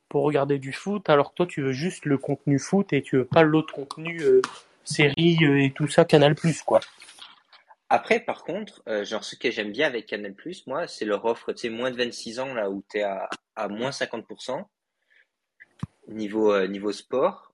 pour 0.08 0.24
regarder 0.24 0.58
du 0.58 0.72
foot, 0.72 1.08
alors 1.10 1.30
que 1.30 1.36
toi, 1.36 1.46
tu 1.46 1.62
veux 1.62 1.72
juste 1.72 2.04
le 2.04 2.18
contenu 2.18 2.58
foot 2.58 2.92
et 2.92 3.02
tu 3.02 3.16
veux 3.16 3.24
pas 3.24 3.42
l'autre 3.42 3.74
contenu 3.74 4.20
euh, 4.20 4.42
série 4.84 5.38
euh, 5.42 5.62
et 5.62 5.72
tout 5.72 5.88
ça, 5.88 6.04
Canal 6.04 6.34
Plus, 6.34 6.62
quoi. 6.62 6.80
Après, 7.88 8.20
par 8.20 8.44
contre, 8.44 8.82
euh, 8.88 9.04
genre, 9.04 9.24
ce 9.24 9.36
que 9.36 9.50
j'aime 9.50 9.70
bien 9.70 9.86
avec 9.86 10.06
Canal+, 10.06 10.34
moi, 10.66 10.86
c'est 10.88 11.04
leur 11.04 11.24
offre, 11.24 11.52
tu 11.52 11.62
sais, 11.62 11.68
moins 11.68 11.90
de 11.90 11.96
26 11.96 12.40
ans, 12.40 12.54
là, 12.54 12.70
où 12.70 12.82
t'es 12.88 13.02
à, 13.02 13.28
à 13.56 13.68
moins 13.68 13.90
50%, 13.90 14.64
niveau, 16.08 16.52
euh, 16.52 16.66
niveau 16.66 16.92
sport. 16.92 17.52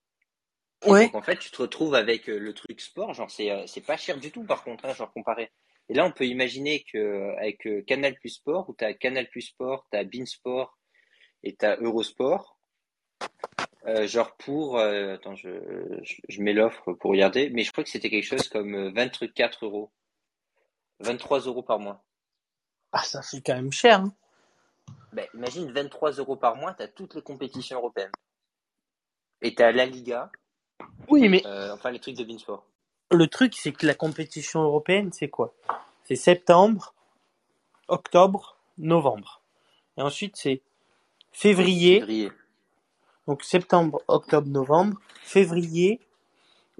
Ouais. 0.87 1.05
donc, 1.05 1.15
en 1.15 1.21
fait, 1.21 1.37
tu 1.37 1.51
te 1.51 1.61
retrouves 1.61 1.93
avec 1.93 2.27
euh, 2.27 2.39
le 2.39 2.53
truc 2.53 2.81
sport, 2.81 3.13
genre, 3.13 3.29
c'est, 3.29 3.51
euh, 3.51 3.67
c'est 3.67 3.85
pas 3.85 3.97
cher 3.97 4.17
du 4.17 4.31
tout, 4.31 4.43
par 4.43 4.63
contre, 4.63 4.85
hein, 4.85 4.93
genre, 4.93 5.11
comparé. 5.13 5.51
Et 5.91 5.93
là, 5.93 6.05
on 6.05 6.11
peut 6.13 6.25
imaginer 6.25 6.85
que, 6.89 6.97
euh, 6.97 7.35
avec 7.37 7.67
Canal 7.85 8.15
Plus 8.15 8.29
Sport, 8.29 8.69
où 8.69 8.73
t'as 8.73 8.93
Canal 8.93 9.27
Plus 9.29 9.41
Sport, 9.41 9.85
t'as 9.91 10.05
Beansport 10.05 10.77
et 11.43 11.53
t'as 11.53 11.75
Eurosport, 11.81 12.57
euh, 13.87 14.07
genre 14.07 14.37
pour, 14.37 14.77
euh, 14.77 15.15
attends, 15.15 15.35
je, 15.35 15.49
je, 16.01 16.15
je 16.29 16.41
mets 16.41 16.53
l'offre 16.53 16.93
pour 16.93 17.11
regarder, 17.11 17.49
mais 17.49 17.63
je 17.63 17.73
crois 17.73 17.83
que 17.83 17.89
c'était 17.89 18.09
quelque 18.09 18.23
chose 18.23 18.47
comme 18.47 18.73
euh, 18.73 18.91
24 18.95 19.65
euros. 19.65 19.91
23 21.01 21.39
euros 21.41 21.63
par 21.63 21.77
mois. 21.79 22.05
Ah, 22.93 23.03
ça 23.03 23.21
fait 23.21 23.41
quand 23.41 23.55
même 23.55 23.73
cher. 23.73 23.99
hein. 23.99 24.15
Ben, 25.11 25.27
imagine 25.33 25.73
23 25.73 26.11
euros 26.13 26.37
par 26.37 26.55
mois, 26.55 26.73
t'as 26.73 26.87
toutes 26.87 27.15
les 27.15 27.21
compétitions 27.21 27.79
européennes. 27.79 28.11
Et 29.41 29.53
t'as 29.55 29.73
la 29.73 29.85
Liga, 29.85 30.31
Oui, 31.09 31.27
mais 31.27 31.45
euh, 31.45 31.73
enfin 31.73 31.91
les 31.91 31.99
trucs 31.99 32.15
de 32.15 32.23
Beansport. 32.23 32.65
Le 33.11 33.27
truc, 33.27 33.55
c'est 33.55 33.71
que 33.71 33.85
la 33.85 33.93
compétition 33.95 34.61
européenne, 34.61 35.11
c'est 35.11 35.29
quoi? 35.29 35.53
C'est 36.03 36.15
septembre, 36.15 36.93
octobre, 37.87 38.57
novembre. 38.77 39.41
Et 39.97 40.01
ensuite, 40.01 40.35
c'est 40.37 40.61
février, 41.31 41.99
Février. 41.99 42.31
donc 43.27 43.43
septembre, 43.43 44.01
octobre, 44.07 44.47
novembre, 44.47 44.99
février, 45.23 45.99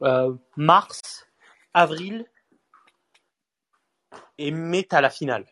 euh, 0.03 0.33
mars, 0.55 1.27
avril, 1.73 2.25
et 4.37 4.51
mai, 4.51 4.83
t'as 4.83 5.01
la 5.01 5.09
finale. 5.09 5.45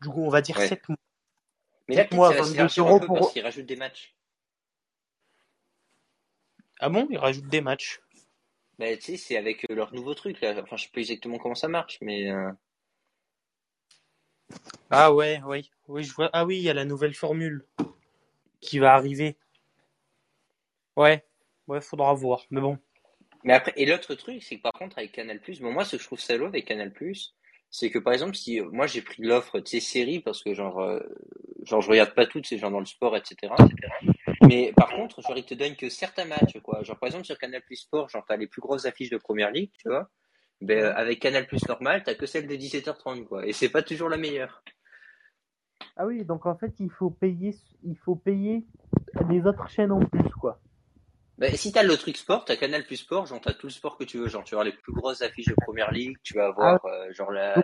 Du 0.00 0.08
coup, 0.08 0.24
on 0.24 0.28
va 0.30 0.40
dire 0.42 0.56
Ouais. 0.56 0.68
7 0.68 0.88
mois. 0.88 0.98
Mais 1.88 1.94
là, 1.96 2.02
Sept 2.02 2.12
mois, 2.14 2.28
peut-être 2.30 2.38
ça 2.38 2.42
va 2.42 2.48
22 2.48 2.68
s'élargir 2.68 2.84
euros 2.88 3.00
pour- 3.00 3.32
parce 3.34 3.56
des 3.58 3.76
matchs. 3.76 4.14
Ah 6.80 6.88
bon? 6.88 7.06
Ils 7.10 7.18
rajoutent 7.18 7.46
des 7.48 7.60
matchs. 7.60 8.00
Ben, 8.82 8.98
tu 8.98 9.12
sais, 9.12 9.16
c'est 9.16 9.36
avec 9.36 9.64
euh, 9.70 9.76
leur 9.76 9.94
nouveau 9.94 10.12
truc, 10.12 10.40
là. 10.40 10.60
Enfin, 10.60 10.76
je 10.76 10.82
sais 10.82 10.90
pas 10.92 10.98
exactement 10.98 11.38
comment 11.38 11.54
ça 11.54 11.68
marche, 11.68 11.98
mais 12.00 12.28
euh, 12.28 12.50
Ah 14.90 15.14
ouais, 15.14 15.40
oui. 15.46 15.70
Oui, 15.86 16.02
je 16.02 16.12
vois. 16.12 16.30
Ah 16.32 16.44
oui, 16.44 16.56
il 16.56 16.64
y 16.64 16.68
a 16.68 16.74
la 16.74 16.84
nouvelle 16.84 17.14
formule 17.14 17.64
qui 18.60 18.80
va 18.80 18.94
arriver. 18.94 19.36
Ouais, 20.96 21.24
ouais, 21.68 21.80
faudra 21.80 22.12
voir. 22.14 22.44
Mais 22.50 22.60
bon. 22.60 22.76
Mais 23.44 23.52
après, 23.52 23.72
et 23.76 23.86
l'autre 23.86 24.16
truc, 24.16 24.42
c'est 24.42 24.56
que 24.56 24.62
par 24.62 24.72
contre, 24.72 24.98
avec 24.98 25.12
Canal+, 25.12 25.40
bon, 25.60 25.70
moi, 25.70 25.84
ce 25.84 25.94
que 25.94 26.02
je 26.02 26.06
trouve 26.08 26.18
salaud 26.18 26.46
avec 26.46 26.64
Canal+, 26.64 26.92
c'est 27.70 27.88
que 27.88 28.00
par 28.00 28.14
exemple, 28.14 28.34
si 28.34 28.58
euh, 28.58 28.68
moi 28.72 28.88
j'ai 28.88 29.02
pris 29.02 29.22
l'offre 29.22 29.60
de 29.60 29.68
ces 29.68 29.78
séries 29.78 30.18
parce 30.18 30.42
que 30.42 30.54
genre, 30.54 30.80
euh, 30.80 30.98
genre 31.62 31.82
je 31.82 31.88
regarde 31.88 32.14
pas 32.14 32.26
toutes, 32.26 32.46
c'est 32.46 32.58
genre 32.58 32.72
dans 32.72 32.80
le 32.80 32.86
sport, 32.86 33.16
etc., 33.16 33.54
etc. 33.60 33.92
Mais 34.46 34.72
par 34.76 34.90
contre, 34.90 35.20
genre 35.20 35.36
ils 35.36 35.44
te 35.44 35.54
donnent 35.54 35.76
que 35.76 35.88
certains 35.88 36.24
matchs, 36.24 36.58
quoi. 36.62 36.82
Genre 36.82 36.98
par 36.98 37.08
exemple 37.08 37.24
sur 37.24 37.38
Canal 37.38 37.62
Sport, 37.72 38.08
genre 38.08 38.24
t'as 38.26 38.36
les 38.36 38.46
plus 38.46 38.60
grosses 38.60 38.86
affiches 38.86 39.10
de 39.10 39.18
Première 39.18 39.50
Ligue, 39.50 39.72
tu 39.78 39.88
vois. 39.88 40.10
Ben 40.60 40.86
avec 40.96 41.20
Canal 41.20 41.46
normal, 41.68 42.02
t'as 42.04 42.14
que 42.14 42.26
celle 42.26 42.46
de 42.46 42.54
17h30, 42.54 43.24
quoi. 43.24 43.46
Et 43.46 43.52
c'est 43.52 43.68
pas 43.68 43.82
toujours 43.82 44.08
la 44.08 44.16
meilleure. 44.16 44.62
Ah 45.96 46.06
oui, 46.06 46.24
donc 46.24 46.46
en 46.46 46.56
fait, 46.56 46.72
il 46.78 46.90
faut 46.90 47.10
payer, 47.10 47.54
il 47.82 47.96
faut 47.96 48.14
payer 48.14 48.64
les 49.28 49.46
autres 49.46 49.68
chaînes 49.68 49.92
en 49.92 50.00
plus, 50.00 50.30
quoi. 50.40 50.60
Ben, 51.38 51.54
si 51.56 51.72
t'as 51.72 51.82
le 51.82 51.96
truc 51.96 52.16
sport, 52.16 52.44
t'as 52.44 52.56
Canal 52.56 52.84
Sport, 52.84 53.26
genre 53.26 53.40
t'as 53.40 53.52
tout 53.52 53.66
le 53.66 53.72
sport 53.72 53.96
que 53.96 54.04
tu 54.04 54.18
veux, 54.18 54.28
genre 54.28 54.44
tu 54.44 54.54
vas 54.54 54.60
avoir 54.60 54.72
les 54.72 54.78
plus 54.80 54.92
grosses 54.92 55.22
affiches 55.22 55.48
de 55.48 55.54
Première 55.60 55.90
Ligue, 55.90 56.16
tu 56.22 56.34
vas 56.34 56.46
avoir 56.46 56.84
euh, 56.84 57.12
genre 57.12 57.32
la, 57.32 57.54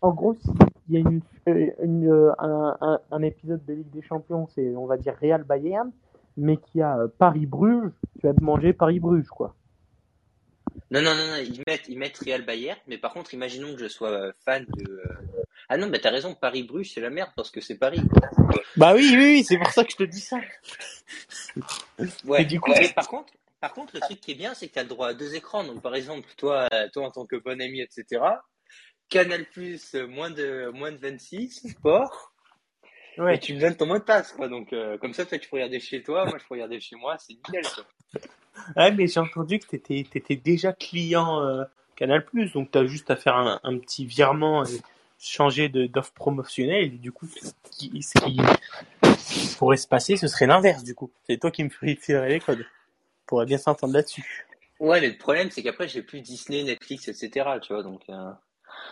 En 0.00 0.12
gros, 0.12 0.34
s'il 0.34 0.54
y 0.88 0.96
a 0.96 1.00
une, 1.00 1.20
euh, 1.48 1.70
une, 1.82 2.08
euh, 2.08 2.32
un, 2.38 2.76
un, 2.80 3.00
un 3.10 3.22
épisode 3.22 3.64
de 3.66 3.74
Ligue 3.74 3.90
des 3.90 4.02
Champions, 4.02 4.46
c'est, 4.54 4.74
on 4.74 4.86
va 4.86 4.96
dire, 4.96 5.14
Real 5.20 5.42
Bayern, 5.44 5.92
mais 6.40 6.56
qui 6.56 6.80
a 6.82 6.98
euh, 6.98 7.08
Paris-Bruges, 7.18 7.92
tu 8.20 8.26
vas 8.26 8.34
te 8.34 8.42
manger 8.42 8.72
Paris-Bruges, 8.72 9.28
quoi. 9.28 9.54
Non, 10.90 11.02
non, 11.02 11.14
non, 11.14 11.26
non, 11.28 11.36
ils 11.36 11.62
mettent, 11.66 11.88
ils 11.88 11.98
mettent 11.98 12.18
Real 12.18 12.44
Bayern, 12.44 12.78
mais 12.88 12.98
par 12.98 13.12
contre, 13.12 13.32
imaginons 13.34 13.74
que 13.74 13.80
je 13.80 13.88
sois 13.88 14.10
euh, 14.10 14.32
fan 14.44 14.64
de. 14.76 14.84
euh, 14.90 15.04
Ah 15.68 15.76
non, 15.76 15.88
bah 15.88 15.98
t'as 16.00 16.10
raison, 16.10 16.34
Paris-Bruges, 16.34 16.92
c'est 16.94 17.00
la 17.00 17.10
merde 17.10 17.30
parce 17.36 17.50
que 17.50 17.60
c'est 17.60 17.76
Paris. 17.78 18.00
Bah 18.76 18.94
oui, 18.94 19.08
oui, 19.12 19.16
oui, 19.16 19.44
c'est 19.44 19.58
pour 19.58 19.70
ça 19.70 19.84
que 19.84 19.92
je 19.92 19.96
te 19.96 20.02
dis 20.04 20.20
ça. 20.20 20.38
Ouais. 22.24 22.42
Et 22.42 22.44
du 22.44 22.60
coup- 22.60 22.72
Mais 22.80 22.88
par 22.92 23.08
contre, 23.08 23.32
par 23.60 23.72
contre, 23.72 23.94
le 23.94 24.00
truc 24.00 24.20
qui 24.20 24.32
est 24.32 24.34
bien, 24.36 24.54
c'est 24.54 24.68
que 24.68 24.74
t'as 24.74 24.82
le 24.82 24.88
droit 24.88 25.08
à 25.08 25.14
deux 25.14 25.34
écrans. 25.34 25.64
Donc, 25.64 25.82
par 25.82 25.94
exemple, 25.94 26.26
toi, 26.36 26.68
toi 26.92 27.06
en 27.06 27.10
tant 27.10 27.26
que 27.26 27.36
bon 27.36 27.60
ami, 27.60 27.80
etc. 27.80 28.22
Canal 29.08 29.44
Plus, 29.52 29.94
moins 30.08 30.30
de 30.30 30.70
moins 30.72 30.92
de 30.92 30.96
26, 30.96 31.68
sport. 31.70 32.29
Ouais. 33.18 33.36
Et 33.36 33.38
tu 33.38 33.54
me 33.54 33.60
donnes 33.60 33.76
ton 33.76 33.86
mot 33.86 33.98
de 33.98 34.04
passe, 34.04 34.32
quoi. 34.32 34.48
Donc, 34.48 34.72
euh, 34.72 34.96
comme 34.98 35.12
ça, 35.12 35.24
toi, 35.26 35.38
tu 35.38 35.48
peux 35.48 35.56
regarder 35.56 35.80
chez 35.80 36.02
toi, 36.02 36.24
moi, 36.24 36.38
je 36.38 36.44
peux 36.46 36.54
regarder 36.54 36.80
chez 36.80 36.96
moi, 36.96 37.16
c'est 37.18 37.34
nickel, 37.34 37.62
quoi. 37.62 37.84
Ouais, 38.76 38.92
mais 38.92 39.06
j'ai 39.06 39.20
entendu 39.20 39.58
que 39.58 39.66
t'étais, 39.66 40.04
t'étais 40.10 40.36
déjà 40.36 40.72
client 40.72 41.42
euh, 41.42 41.64
Canal+, 41.96 42.24
donc 42.54 42.70
t'as 42.70 42.84
juste 42.84 43.10
à 43.10 43.16
faire 43.16 43.36
un, 43.36 43.60
un 43.62 43.78
petit 43.78 44.04
virement 44.04 44.64
et 44.64 44.80
changer 45.18 45.68
de, 45.68 45.86
d'offre 45.86 46.12
promotionnelle, 46.12 46.84
et 46.84 46.88
du 46.88 47.12
coup, 47.12 47.26
ce 47.26 47.52
qui, 47.70 48.02
ce 48.02 48.18
qui 48.20 49.56
pourrait 49.56 49.76
se 49.76 49.86
passer, 49.86 50.16
ce 50.16 50.26
serait 50.26 50.46
l'inverse, 50.46 50.82
du 50.82 50.94
coup. 50.94 51.10
C'est 51.26 51.38
toi 51.38 51.50
qui 51.50 51.62
me 51.64 51.68
filerais 51.68 52.28
les 52.28 52.40
codes. 52.40 52.64
On 52.64 53.26
pourrait 53.26 53.46
bien 53.46 53.58
s'entendre 53.58 53.92
là-dessus. 53.92 54.46
Ouais, 54.80 55.00
mais 55.00 55.08
le 55.08 55.18
problème, 55.18 55.50
c'est 55.50 55.62
qu'après, 55.62 55.88
j'ai 55.88 56.02
plus 56.02 56.22
Disney, 56.22 56.64
Netflix, 56.64 57.08
etc. 57.08 57.50
Tu 57.62 57.72
vois, 57.72 57.82
donc, 57.82 58.00
euh, 58.08 58.30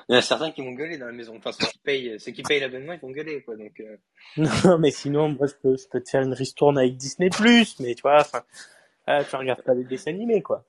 il 0.08 0.12
y 0.12 0.16
en 0.16 0.18
a 0.18 0.22
certains 0.22 0.50
qui 0.52 0.62
vont 0.62 0.72
gueuler 0.72 0.98
dans 0.98 1.06
la 1.06 1.12
maison. 1.12 1.36
Enfin, 1.36 1.52
ceux 1.52 1.66
qui 1.66 1.78
payent, 1.78 2.18
ceux 2.20 2.32
qui 2.32 2.42
payent 2.42 2.60
l'abonnement, 2.60 2.92
ils 2.94 3.00
vont 3.00 3.10
gueuler, 3.10 3.42
quoi. 3.42 3.56
Donc, 3.56 3.80
euh, 3.80 3.96
Non, 4.36 4.78
mais 4.78 4.90
sinon, 4.90 5.30
moi, 5.30 5.46
je 5.46 5.54
peux, 5.54 5.76
je 5.76 5.88
peux 5.88 6.00
te 6.02 6.08
faire 6.10 6.22
une 6.22 6.32
ristourne 6.34 6.78
avec 6.78 6.96
Disney+, 6.96 7.30
mais 7.80 7.94
tu 7.94 8.02
vois, 8.02 8.20
enfin, 8.20 8.42
ah, 9.06 9.24
tu 9.24 9.36
regardes 9.36 9.62
pas 9.62 9.74
les 9.74 9.84
dessins 9.84 10.10
animés, 10.12 10.42
quoi. 10.42 10.64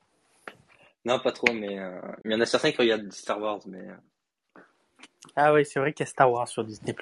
non, 1.05 1.19
pas 1.19 1.31
trop, 1.31 1.53
mais, 1.53 1.79
euh, 1.79 1.99
il 2.25 2.31
y 2.31 2.35
en 2.35 2.41
a 2.41 2.45
certains 2.45 2.71
qui 2.71 2.77
regardent 2.77 3.11
Star 3.11 3.39
Wars, 3.39 3.59
mais, 3.67 3.79
euh, 3.79 3.95
Ah 5.35 5.53
ouais, 5.53 5.63
c'est 5.63 5.79
vrai 5.79 5.93
qu'il 5.93 6.05
y 6.05 6.07
a 6.07 6.11
Star 6.11 6.31
Wars 6.31 6.47
sur 6.47 6.63
Disney+. 6.63 6.95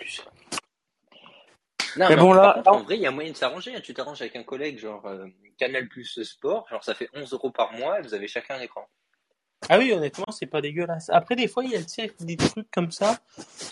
Non, 1.95 2.09
Mais 2.09 2.15
mais 2.15 2.21
bon, 2.21 2.31
en, 2.31 2.35
là- 2.35 2.53
contre, 2.53 2.71
en 2.71 2.83
vrai, 2.83 2.95
il 2.97 3.01
y 3.01 3.07
a 3.07 3.11
moyen 3.11 3.31
de 3.31 3.35
s'arranger. 3.37 3.75
hein. 3.75 3.81
Tu 3.81 3.93
t'arranges 3.93 4.21
avec 4.21 4.35
un 4.35 4.43
collègue, 4.43 4.77
genre 4.79 5.03
Canal 5.57 5.87
Plus 5.87 6.21
Sport, 6.23 6.67
genre 6.69 6.83
ça 6.83 6.93
fait 6.93 7.09
11 7.13 7.33
euros 7.33 7.51
par 7.51 7.73
mois, 7.73 7.99
et 7.99 8.01
vous 8.03 8.13
avez 8.13 8.27
chacun 8.27 8.55
un 8.55 8.61
écran. 8.61 8.87
Ah 9.69 9.79
oui, 9.79 9.91
honnêtement, 9.91 10.25
c'est 10.31 10.45
pas 10.45 10.61
dégueulasse. 10.61 11.09
Après, 11.09 11.35
des 11.35 11.47
fois, 11.47 11.63
il 11.63 11.71
y 11.71 11.75
a 11.75 11.79
tu 11.83 11.89
sais, 11.89 12.11
des 12.21 12.37
trucs 12.37 12.69
comme 12.71 12.91
ça, 12.91 13.19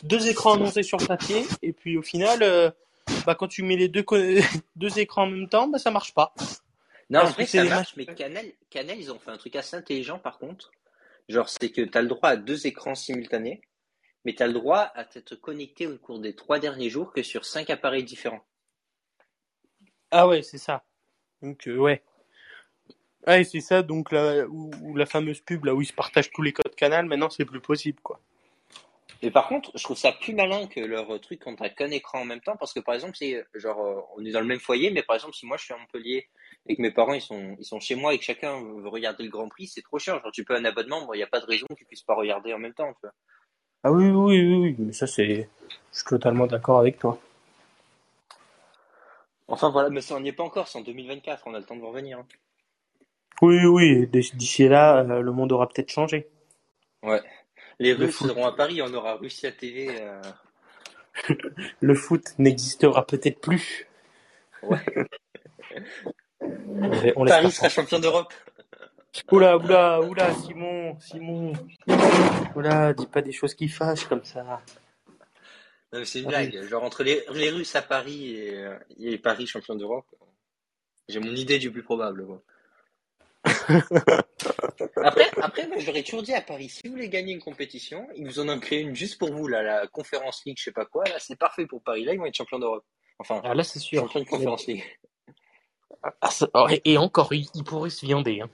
deux 0.04 0.28
écrans 0.28 0.56
annoncés 0.56 0.84
sur 0.84 0.98
papier, 0.98 1.46
et 1.62 1.74
puis 1.74 1.98
au 1.98 2.02
final, 2.02 2.44
euh, 2.44 2.70
bah, 3.26 3.36
quand 3.36 3.48
tu 3.48 3.64
mets 3.64 3.76
les 3.78 3.88
deux, 3.88 4.04
co- 4.04 4.18
deux 4.76 5.00
écrans 5.00 5.24
en 5.24 5.28
même 5.28 5.48
temps, 5.50 5.68
bah, 5.68 5.78
ça 5.78 5.92
marche 5.92 6.14
pas. 6.14 6.34
Non, 7.10 7.20
Parce 7.20 7.32
en 7.32 7.34
vrai, 7.36 7.44
que 7.46 7.50
c'est 7.52 7.58
ça 7.60 7.64
les 7.64 7.70
marche, 7.70 7.94
mais 7.98 8.06
matchs- 8.06 8.16
Canal, 8.16 8.46
Canal, 8.70 8.98
ils 9.00 9.12
ont 9.12 9.20
fait 9.20 9.32
un 9.32 9.38
truc 9.38 9.56
assez 9.56 9.76
intelligent 9.78 10.18
par 10.20 10.40
contre. 10.40 10.72
Genre, 11.30 11.48
c'est 11.50 11.70
que 11.72 11.82
tu 11.82 11.98
as 11.98 12.02
le 12.02 12.08
droit 12.08 12.30
à 12.30 12.36
deux 12.36 12.66
écrans 12.68 12.96
simultanés, 12.96 13.62
mais 14.26 14.34
tu 14.34 14.42
as 14.44 14.48
le 14.48 14.54
droit 14.54 14.92
à 14.96 15.06
t'être 15.06 15.36
connecté 15.36 15.86
au 15.88 15.98
cours 15.98 16.20
des 16.20 16.36
trois 16.36 16.60
derniers 16.60 16.90
jours 16.90 17.14
que 17.14 17.22
sur 17.24 17.46
cinq 17.46 17.70
appareils 17.70 18.04
différents. 18.04 18.44
Ah 20.12 20.28
ouais, 20.28 20.42
c'est 20.42 20.58
ça. 20.58 20.84
Donc, 21.42 21.68
euh, 21.68 21.78
ouais. 21.78 22.04
Ouais, 23.28 23.44
c'est 23.44 23.60
ça, 23.60 23.82
donc, 23.82 24.12
là, 24.12 24.46
où, 24.48 24.72
où 24.82 24.96
la 24.96 25.06
fameuse 25.06 25.40
pub, 25.42 25.66
là, 25.66 25.74
où 25.74 25.82
ils 25.82 25.88
se 25.88 25.94
partagent 25.94 26.32
tous 26.32 26.42
les 26.44 26.54
codes 26.54 26.76
canal, 26.76 27.06
maintenant, 27.06 27.30
c'est 27.30 27.46
plus 27.46 27.60
possible, 27.60 28.00
quoi. 28.02 28.20
Mais 29.24 29.32
par 29.32 29.48
contre, 29.48 29.72
je 29.74 29.84
trouve 29.84 29.98
ça 29.98 30.12
plus 30.12 30.36
malin 30.36 30.68
que 30.68 30.80
leur 30.80 31.20
truc 31.20 31.42
quand 31.44 31.56
t'as 31.56 31.70
qu'un 31.70 31.90
écran 31.90 32.20
en 32.22 32.26
même 32.26 32.42
temps, 32.42 32.58
parce 32.58 32.74
que 32.74 32.80
par 32.80 32.94
exemple, 32.94 33.16
c'est 33.18 33.44
genre, 33.56 33.80
euh, 33.84 34.02
on 34.18 34.26
est 34.26 34.32
dans 34.32 34.42
le 34.42 34.46
même 34.46 34.60
foyer, 34.60 34.92
mais 34.92 35.02
par 35.02 35.16
exemple, 35.16 35.34
si 35.34 35.48
moi 35.48 35.58
je 35.58 35.64
suis 35.64 35.74
à 35.74 35.78
Montpellier 35.78 36.28
et 36.68 36.76
que 36.76 36.82
mes 36.82 36.92
parents 36.92 37.14
ils 37.14 37.22
sont, 37.22 37.56
ils 37.58 37.66
sont 37.66 37.80
chez 37.80 37.96
moi 37.96 38.14
et 38.14 38.20
que 38.20 38.24
chacun 38.24 38.62
veut 38.62 38.88
regarder 38.88 39.24
le 39.24 39.30
Grand 39.30 39.48
Prix, 39.50 39.68
c'est 39.68 39.82
trop 39.82 39.98
cher. 39.98 40.22
Genre, 40.22 40.32
tu 40.32 40.44
peux 40.44 40.56
un 40.56 40.66
abonnement, 40.66 41.12
il 41.14 41.18
n'y 41.18 41.24
a 41.24 41.28
pas 41.28 41.40
de 41.40 41.46
raison 41.46 41.66
que 41.70 41.76
tu 41.76 41.86
puisses 41.86 42.04
pas 42.04 42.14
regarder 42.14 42.54
en 42.54 42.60
même 42.60 42.74
temps, 42.74 42.92
tu 42.94 43.00
vois. 43.02 43.14
Ah 43.84 43.92
oui, 43.92 44.10
oui, 44.10 44.42
oui, 44.42 44.56
oui, 44.58 44.76
mais 44.78 44.94
ça, 44.94 45.08
c'est, 45.08 45.50
je 45.92 45.98
suis 45.98 46.06
totalement 46.08 46.46
d'accord 46.46 46.80
avec 46.80 47.00
toi. 47.00 47.20
Enfin 49.48 49.70
voilà, 49.70 49.90
mais 49.90 50.02
ça 50.02 50.16
on 50.16 50.20
n'y 50.20 50.30
est 50.30 50.34
pas 50.34 50.44
encore, 50.44 50.68
c'est 50.68 50.78
en 50.78 50.82
2024, 50.82 51.44
on 51.48 51.54
a 51.54 51.60
le 51.60 51.66
temps 51.66 51.76
de 51.76 51.84
revenir. 51.84 52.20
hein. 52.20 52.28
Oui, 53.42 53.66
oui, 53.66 54.08
d'ici 54.08 54.68
là, 54.68 55.00
euh, 55.00 55.22
le 55.22 55.32
monde 55.32 55.52
aura 55.52 55.68
peut-être 55.68 55.92
changé. 55.92 56.28
Ouais. 57.04 57.22
Les 57.80 57.94
Le 57.94 58.06
Russes 58.06 58.16
foot. 58.16 58.28
seront 58.30 58.46
à 58.46 58.54
Paris, 58.56 58.82
on 58.82 58.94
aura 58.94 59.16
Russia 59.16 59.52
TV. 59.52 59.90
euh, 60.02 60.22
Le 61.82 61.96
foot 61.96 62.34
n'existera 62.38 63.06
peut-être 63.06 63.42
plus. 63.42 63.88
Ouais. 64.64 64.80
On, 67.16 67.26
Paris 67.26 67.52
sera 67.52 67.70
champion 67.70 68.00
d'Europe. 68.00 68.34
Oula, 69.32 69.58
oula, 69.58 70.02
oula, 70.02 70.34
Simon, 70.34 70.98
Simon. 71.00 71.54
Oula, 72.56 72.94
dis 72.94 73.08
pas 73.08 73.22
des 73.22 73.32
choses 73.32 73.54
qui 73.56 73.68
fâchent 73.70 74.06
comme 74.08 74.24
ça. 74.24 74.44
Non, 75.94 76.00
mais 76.00 76.06
c'est 76.06 76.20
une 76.20 76.28
blague. 76.28 76.64
Genre 76.68 76.84
entre 76.84 77.04
les, 77.04 77.24
les 77.34 77.50
Russes 77.50 77.76
à 77.76 77.82
Paris 77.82 78.32
et, 78.36 78.56
euh, 78.58 78.78
et 78.98 79.18
Paris 79.18 79.48
champion 79.48 79.76
d'Europe, 79.76 80.08
j'ai 81.08 81.20
mon 81.20 81.34
idée 81.36 81.60
du 81.60 81.72
plus 81.72 81.84
probable. 81.84 82.26
Après, 85.04 85.30
après, 85.42 85.68
moi, 85.68 85.78
je 85.80 85.86
leur 85.88 85.96
ai 85.96 86.04
toujours 86.04 86.24
dit 86.24 86.34
à 86.34 86.42
Paris, 86.42 86.70
si 86.70 86.82
vous 86.86 86.92
voulez 86.94 87.10
gagner 87.10 87.34
une 87.34 87.42
compétition, 87.42 88.08
ils 88.16 88.26
vous 88.26 88.40
en 88.40 88.50
ont 88.50 88.60
créé 88.60 88.82
une 88.82 88.96
juste 88.96 89.18
pour 89.20 89.32
vous, 89.34 89.48
là, 89.48 89.62
la 89.64 89.88
Conférence 89.88 90.44
League, 90.46 90.58
je 90.60 90.64
sais 90.66 90.72
pas 90.72 90.86
quoi, 90.86 91.04
là, 91.06 91.16
c'est 91.20 91.36
parfait 91.38 91.66
pour 91.66 91.82
Paris. 91.84 92.04
Là, 92.06 92.14
ils 92.14 92.20
vont 92.20 92.26
être 92.26 92.36
champions 92.36 92.60
d'Europe. 92.60 92.86
Enfin, 93.20 93.42
Ah 93.44 93.54
là, 93.54 93.64
c'est 93.64 93.80
sûr. 93.80 94.02
champions 94.04 94.22
de 94.22 94.26
Conférence 94.28 94.68
League. 94.68 94.84
Ah, 96.22 96.30
ça- 96.30 96.50
oh, 96.54 96.68
et, 96.70 96.82
et 96.86 96.98
encore, 96.98 97.34
il, 97.34 97.48
il 97.56 97.64
pourrait 97.64 97.90
se 97.90 98.06
viander. 98.06 98.42
Hein. 98.42 98.50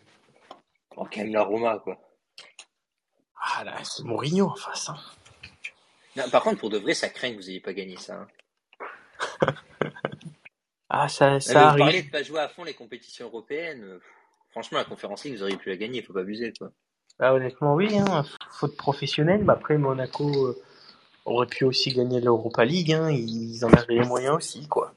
Oh, 0.95 1.05
quand 1.12 1.18
même 1.22 1.34
la 1.34 1.43
Roma, 1.43 1.80
quoi. 1.84 1.97
Ah 3.57 3.64
là, 3.64 3.76
c'est 3.84 4.03
Mourinho 4.03 4.47
en 4.47 4.55
face. 4.55 4.89
Hein. 4.89 4.97
Non, 6.16 6.30
par 6.30 6.43
contre, 6.43 6.59
pour 6.59 6.70
de 6.70 6.78
vrai, 6.78 6.93
ça 6.93 7.09
craint 7.09 7.32
que 7.32 7.38
vous 7.38 7.49
ayez 7.49 7.59
pas 7.62 7.74
gagné 7.74 7.97
ça. 7.97 8.16
hein. 8.16 8.28
Ah, 10.93 11.07
ça, 11.07 11.39
ça 11.39 11.72
vous 11.72 11.78
parlez 11.78 12.03
de 12.03 12.09
pas 12.12 12.22
jouer 12.22 12.41
à 12.41 12.49
fond 12.49 12.66
les 12.66 12.74
compétitions 12.74 13.28
européennes. 13.28 13.97
Euh, 14.52 14.54
Franchement, 14.54 14.78
la 14.78 14.86
Conférence 14.86 15.24
League, 15.24 15.36
vous 15.36 15.43
auriez 15.43 15.58
pu 15.58 15.70
la 15.70 15.78
gagner, 15.78 16.02
faut 16.02 16.14
pas 16.14 16.22
abuser, 16.22 16.54
quoi. 16.58 16.72
Ah, 17.20 17.34
honnêtement, 17.34 17.76
oui, 17.76 17.97
hein, 17.97 18.24
faute 18.52 18.76
professionnelle. 18.76 19.43
Mais 19.43 19.54
après, 19.54 19.78
Monaco 19.78 20.47
euh, 20.47 20.62
aurait 21.26 21.47
pu 21.47 21.66
aussi 21.66 21.91
gagner 21.93 22.20
l'Europa 22.20 22.66
League. 22.66 22.91
Hein. 22.91 23.12
Ils 23.12 23.64
en 23.64 23.70
avaient 23.70 23.95
les 23.95 24.08
moyens 24.08 24.36
aussi, 24.36 24.68
quoi. 24.68 24.93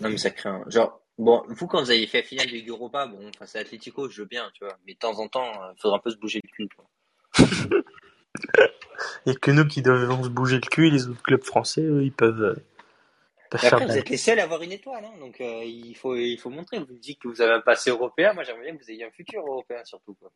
Non, 0.00 0.08
mais 0.08 0.18
ça 0.18 0.30
craint. 0.30 0.62
Genre, 0.68 1.00
bon, 1.18 1.42
vous, 1.48 1.66
quand 1.66 1.82
vous 1.82 1.90
avez 1.90 2.06
fait 2.06 2.18
la 2.18 2.26
finale 2.26 2.46
de 2.46 2.52
Ligue 2.52 2.68
Europa, 2.68 3.06
bon, 3.06 3.30
face 3.38 3.56
à 3.56 3.60
Atletico, 3.60 4.08
je 4.08 4.22
veux 4.22 4.28
bien, 4.28 4.50
tu 4.54 4.64
vois. 4.64 4.76
Mais 4.86 4.94
de 4.94 4.98
temps 4.98 5.18
en 5.18 5.28
temps, 5.28 5.50
il 5.74 5.80
faudra 5.80 5.98
un 5.98 6.00
peu 6.00 6.10
se 6.10 6.16
bouger 6.16 6.40
le 6.42 6.48
cul, 6.50 6.68
quoi. 6.74 6.86
Il 9.26 9.32
a 9.32 9.34
que 9.34 9.50
nous 9.50 9.66
qui 9.66 9.82
devons 9.82 10.22
se 10.22 10.28
bouger 10.28 10.56
le 10.56 10.68
cul 10.68 10.88
et 10.88 10.90
les 10.90 11.08
autres 11.08 11.22
clubs 11.22 11.42
français, 11.42 11.82
eux, 11.82 12.02
ils 12.04 12.12
peuvent, 12.12 12.42
euh, 12.42 12.54
peuvent 12.54 12.60
Mais 13.52 13.66
après, 13.66 13.86
vous 13.86 13.96
êtes 13.96 14.08
les 14.08 14.16
seuls 14.16 14.38
à 14.38 14.44
avoir 14.44 14.62
une 14.62 14.72
étoile, 14.72 15.04
hein, 15.04 15.18
donc 15.18 15.40
euh, 15.40 15.62
il 15.64 15.94
faut 15.96 16.14
il 16.14 16.38
faut 16.38 16.50
montrer. 16.50 16.78
Vous 16.78 16.92
me 16.92 16.98
dites 16.98 17.18
que 17.18 17.28
vous 17.28 17.40
avez 17.40 17.54
un 17.54 17.60
passé 17.60 17.90
européen, 17.90 18.32
moi 18.32 18.44
j'aimerais 18.44 18.64
bien 18.64 18.76
que 18.76 18.84
vous 18.84 18.90
ayez 18.90 19.04
un 19.04 19.10
futur 19.10 19.44
européen 19.46 19.84
surtout. 19.84 20.14
Quoi. 20.14 20.30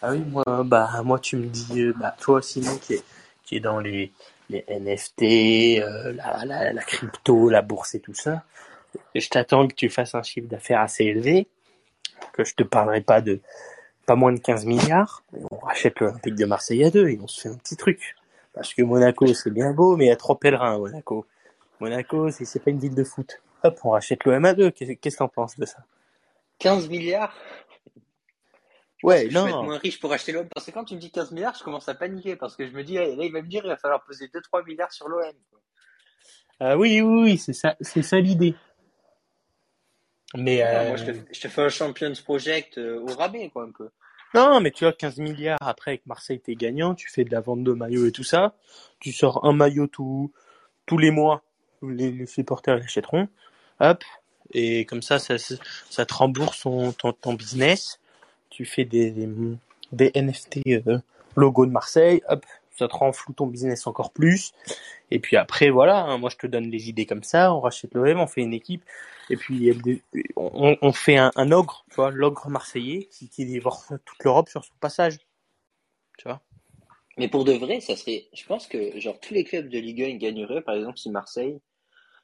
Ah 0.00 0.12
oui, 0.12 0.20
moi, 0.20 0.44
bah, 0.64 1.02
moi, 1.04 1.18
tu 1.18 1.36
me 1.36 1.46
dis, 1.46 1.80
euh, 1.80 1.92
bah, 1.98 2.14
toi, 2.20 2.40
Simon, 2.40 2.76
qui 2.78 2.94
est, 2.94 3.04
qui 3.44 3.56
est 3.56 3.60
dans 3.60 3.80
les, 3.80 4.12
les 4.48 4.64
NFT, 4.68 5.82
euh, 5.82 6.12
la, 6.12 6.44
la, 6.44 6.72
la 6.72 6.82
crypto, 6.82 7.48
la 7.48 7.62
bourse 7.62 7.96
et 7.96 8.00
tout 8.00 8.14
ça, 8.14 8.44
je 9.14 9.28
t'attends 9.28 9.66
que 9.66 9.74
tu 9.74 9.90
fasses 9.90 10.14
un 10.14 10.22
chiffre 10.22 10.48
d'affaires 10.48 10.80
assez 10.80 11.04
élevé, 11.04 11.48
que 12.32 12.44
je 12.44 12.54
te 12.54 12.62
parlerai 12.62 13.00
pas 13.00 13.20
de 13.20 13.40
pas 14.06 14.14
moins 14.14 14.32
de 14.32 14.38
15 14.38 14.64
milliards, 14.64 15.22
on 15.50 15.58
rachète 15.58 16.00
l'Olympique 16.00 16.34
de 16.34 16.46
Marseille 16.46 16.82
à 16.82 16.90
deux 16.90 17.08
et 17.08 17.18
on 17.22 17.26
se 17.26 17.42
fait 17.42 17.48
un 17.50 17.56
petit 17.56 17.76
truc. 17.76 18.16
Parce 18.54 18.72
que 18.72 18.80
Monaco, 18.82 19.26
c'est 19.34 19.50
bien 19.50 19.72
beau, 19.72 19.96
mais 19.96 20.06
il 20.06 20.08
y 20.08 20.12
a 20.12 20.16
trop 20.16 20.34
pèlerins 20.34 20.76
à 20.76 20.78
Monaco. 20.78 21.26
Monaco, 21.80 22.30
c'est 22.30 22.62
pas 22.62 22.70
une 22.70 22.78
ville 22.78 22.94
de 22.94 23.04
foot. 23.04 23.40
Hop, 23.64 23.78
on 23.84 23.90
rachète 23.90 24.24
l'OM 24.24 24.44
à 24.44 24.54
deux. 24.54 24.70
Qu'est-ce 24.70 24.94
que 24.94 25.16
t'en 25.18 25.28
penses 25.28 25.58
de 25.58 25.64
ça? 25.66 25.78
15 26.58 26.88
milliards? 26.88 27.34
Ouais, 29.04 29.28
Je 29.30 29.38
vais 29.38 29.48
être 29.48 29.56
non. 29.56 29.62
moins 29.64 29.78
riche 29.78 30.00
pour 30.00 30.12
acheter 30.12 30.32
l'OM. 30.32 30.48
Parce 30.52 30.66
que 30.66 30.70
quand 30.72 30.84
tu 30.84 30.94
me 30.94 31.00
dis 31.00 31.10
15 31.10 31.30
milliards, 31.32 31.54
je 31.56 31.62
commence 31.62 31.88
à 31.88 31.94
paniquer. 31.94 32.34
Parce 32.36 32.56
que 32.56 32.66
je 32.66 32.72
me 32.72 32.82
dis, 32.82 32.96
eh, 32.96 33.14
là 33.16 33.24
il 33.24 33.32
va 33.32 33.42
me 33.42 33.48
dire, 33.48 33.62
il 33.64 33.68
va 33.68 33.76
falloir 33.76 34.02
poser 34.04 34.26
2-3 34.26 34.64
milliards 34.66 34.92
sur 34.92 35.08
l'OM. 35.08 35.22
Ah 36.60 36.76
oui, 36.76 37.00
oui, 37.00 37.22
oui, 37.22 37.38
c'est 37.38 37.52
ça, 37.52 37.76
c'est 37.80 38.02
ça 38.02 38.18
l'idée. 38.18 38.54
Mais 40.34 40.60
Ah, 40.62 40.82
euh, 40.82 40.88
Moi 40.88 40.96
je 40.96 41.04
te, 41.04 41.12
je 41.32 41.40
te 41.40 41.48
fais 41.48 41.62
un 41.62 41.68
Champions 41.68 42.12
Project 42.24 42.78
euh, 42.78 43.00
au 43.00 43.14
rabais, 43.14 43.48
quoi, 43.50 43.62
un 43.64 43.70
peu. 43.70 43.88
non, 44.34 44.60
mais 44.60 44.72
tu 44.72 44.84
vois, 44.84 44.92
15 44.92 45.18
milliards 45.18 45.58
après 45.60 45.92
avec 45.92 46.06
Marseille, 46.06 46.40
t'es 46.40 46.54
gagnant, 46.56 46.94
tu 46.96 47.08
fais 47.08 47.24
de 47.24 47.30
la 47.30 47.40
vente 47.40 47.62
de 47.62 47.72
maillots 47.72 48.06
et 48.06 48.12
tout 48.12 48.24
ça, 48.24 48.56
tu 49.00 49.12
sors 49.12 49.44
un 49.46 49.52
maillot 49.52 49.86
tout, 49.86 50.32
tous 50.84 50.98
les 50.98 51.10
mois, 51.12 51.44
les, 51.82 52.10
les 52.10 52.26
supporters 52.26 52.76
l'achèteront, 52.76 53.28
hop, 53.80 54.04
et 54.52 54.84
comme 54.86 55.02
ça, 55.02 55.18
ça, 55.18 55.36
ça, 55.38 56.06
te 56.06 56.14
rembourse 56.14 56.62
ton, 56.62 56.92
ton, 56.92 57.12
ton 57.12 57.34
business, 57.34 58.00
tu 58.50 58.64
fais 58.64 58.84
des, 58.84 59.12
des, 59.92 60.12
NFT 60.14 60.60
euh, 60.68 60.98
logo 61.36 61.66
de 61.66 61.70
Marseille, 61.70 62.22
hop, 62.28 62.44
ça 62.76 62.88
te 62.88 62.94
renfloue 62.94 63.32
ton 63.32 63.46
business 63.46 63.86
encore 63.86 64.12
plus, 64.12 64.52
et 65.10 65.18
puis 65.18 65.36
après, 65.36 65.70
voilà, 65.70 66.00
hein, 66.00 66.18
moi 66.18 66.30
je 66.30 66.36
te 66.36 66.46
donne 66.46 66.70
les 66.70 66.88
idées 66.88 67.06
comme 67.06 67.24
ça, 67.24 67.52
on 67.52 67.60
rachète 67.60 67.94
l'OM, 67.94 68.20
on 68.20 68.26
fait 68.26 68.42
une 68.42 68.54
équipe, 68.54 68.82
et 69.30 69.36
puis 69.36 69.72
on, 70.36 70.76
on 70.80 70.92
fait 70.92 71.16
un, 71.16 71.30
un 71.36 71.52
ogre, 71.52 71.84
tu 71.90 71.96
vois, 71.96 72.10
l'ogre 72.10 72.48
marseillais 72.48 73.08
qui, 73.10 73.28
qui 73.28 73.44
dévore 73.44 73.84
toute 74.04 74.24
l'Europe 74.24 74.48
sur 74.48 74.64
son 74.64 74.74
passage. 74.80 75.18
Tu 76.18 76.24
vois. 76.24 76.40
Mais 77.18 77.28
pour 77.28 77.44
de 77.44 77.52
vrai, 77.52 77.80
ça 77.80 77.96
serait. 77.96 78.26
Je 78.32 78.44
pense 78.46 78.66
que 78.66 78.98
genre 78.98 79.18
tous 79.20 79.34
les 79.34 79.44
clubs 79.44 79.68
de 79.68 79.78
Ligue 79.78 80.02
1 80.02 80.06
ils 80.06 80.18
gagneraient. 80.18 80.62
Par 80.62 80.76
exemple, 80.76 80.98
si 80.98 81.10
Marseille, 81.10 81.58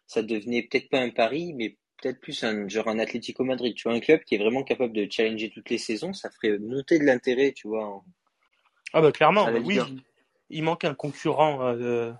ça 0.06 0.22
devenait 0.22 0.62
peut-être 0.62 0.88
pas 0.88 1.00
un 1.00 1.10
Paris, 1.10 1.52
mais 1.54 1.76
peut-être 2.02 2.20
plus 2.20 2.42
un 2.44 2.68
genre 2.68 2.88
un 2.88 2.98
Atlético 2.98 3.44
Madrid. 3.44 3.74
Tu 3.74 3.88
vois, 3.88 3.96
un 3.96 4.00
club 4.00 4.22
qui 4.24 4.34
est 4.34 4.38
vraiment 4.38 4.62
capable 4.62 4.92
de 4.92 5.06
challenger 5.10 5.50
toutes 5.50 5.70
les 5.70 5.78
saisons, 5.78 6.12
ça 6.12 6.30
ferait 6.30 6.58
monter 6.58 6.98
de 6.98 7.04
l'intérêt, 7.04 7.52
tu 7.52 7.68
vois. 7.68 7.86
en- 7.86 8.04
Ah 8.92 9.00
bah 9.00 9.12
clairement, 9.12 9.46
oui, 9.50 9.60
Ligue 9.62 9.78
1. 9.78 9.86
il, 9.88 10.02
il 10.50 10.62
manque 10.62 10.84
un 10.84 10.94
concurrent, 10.94 11.66
euh, 11.72 12.12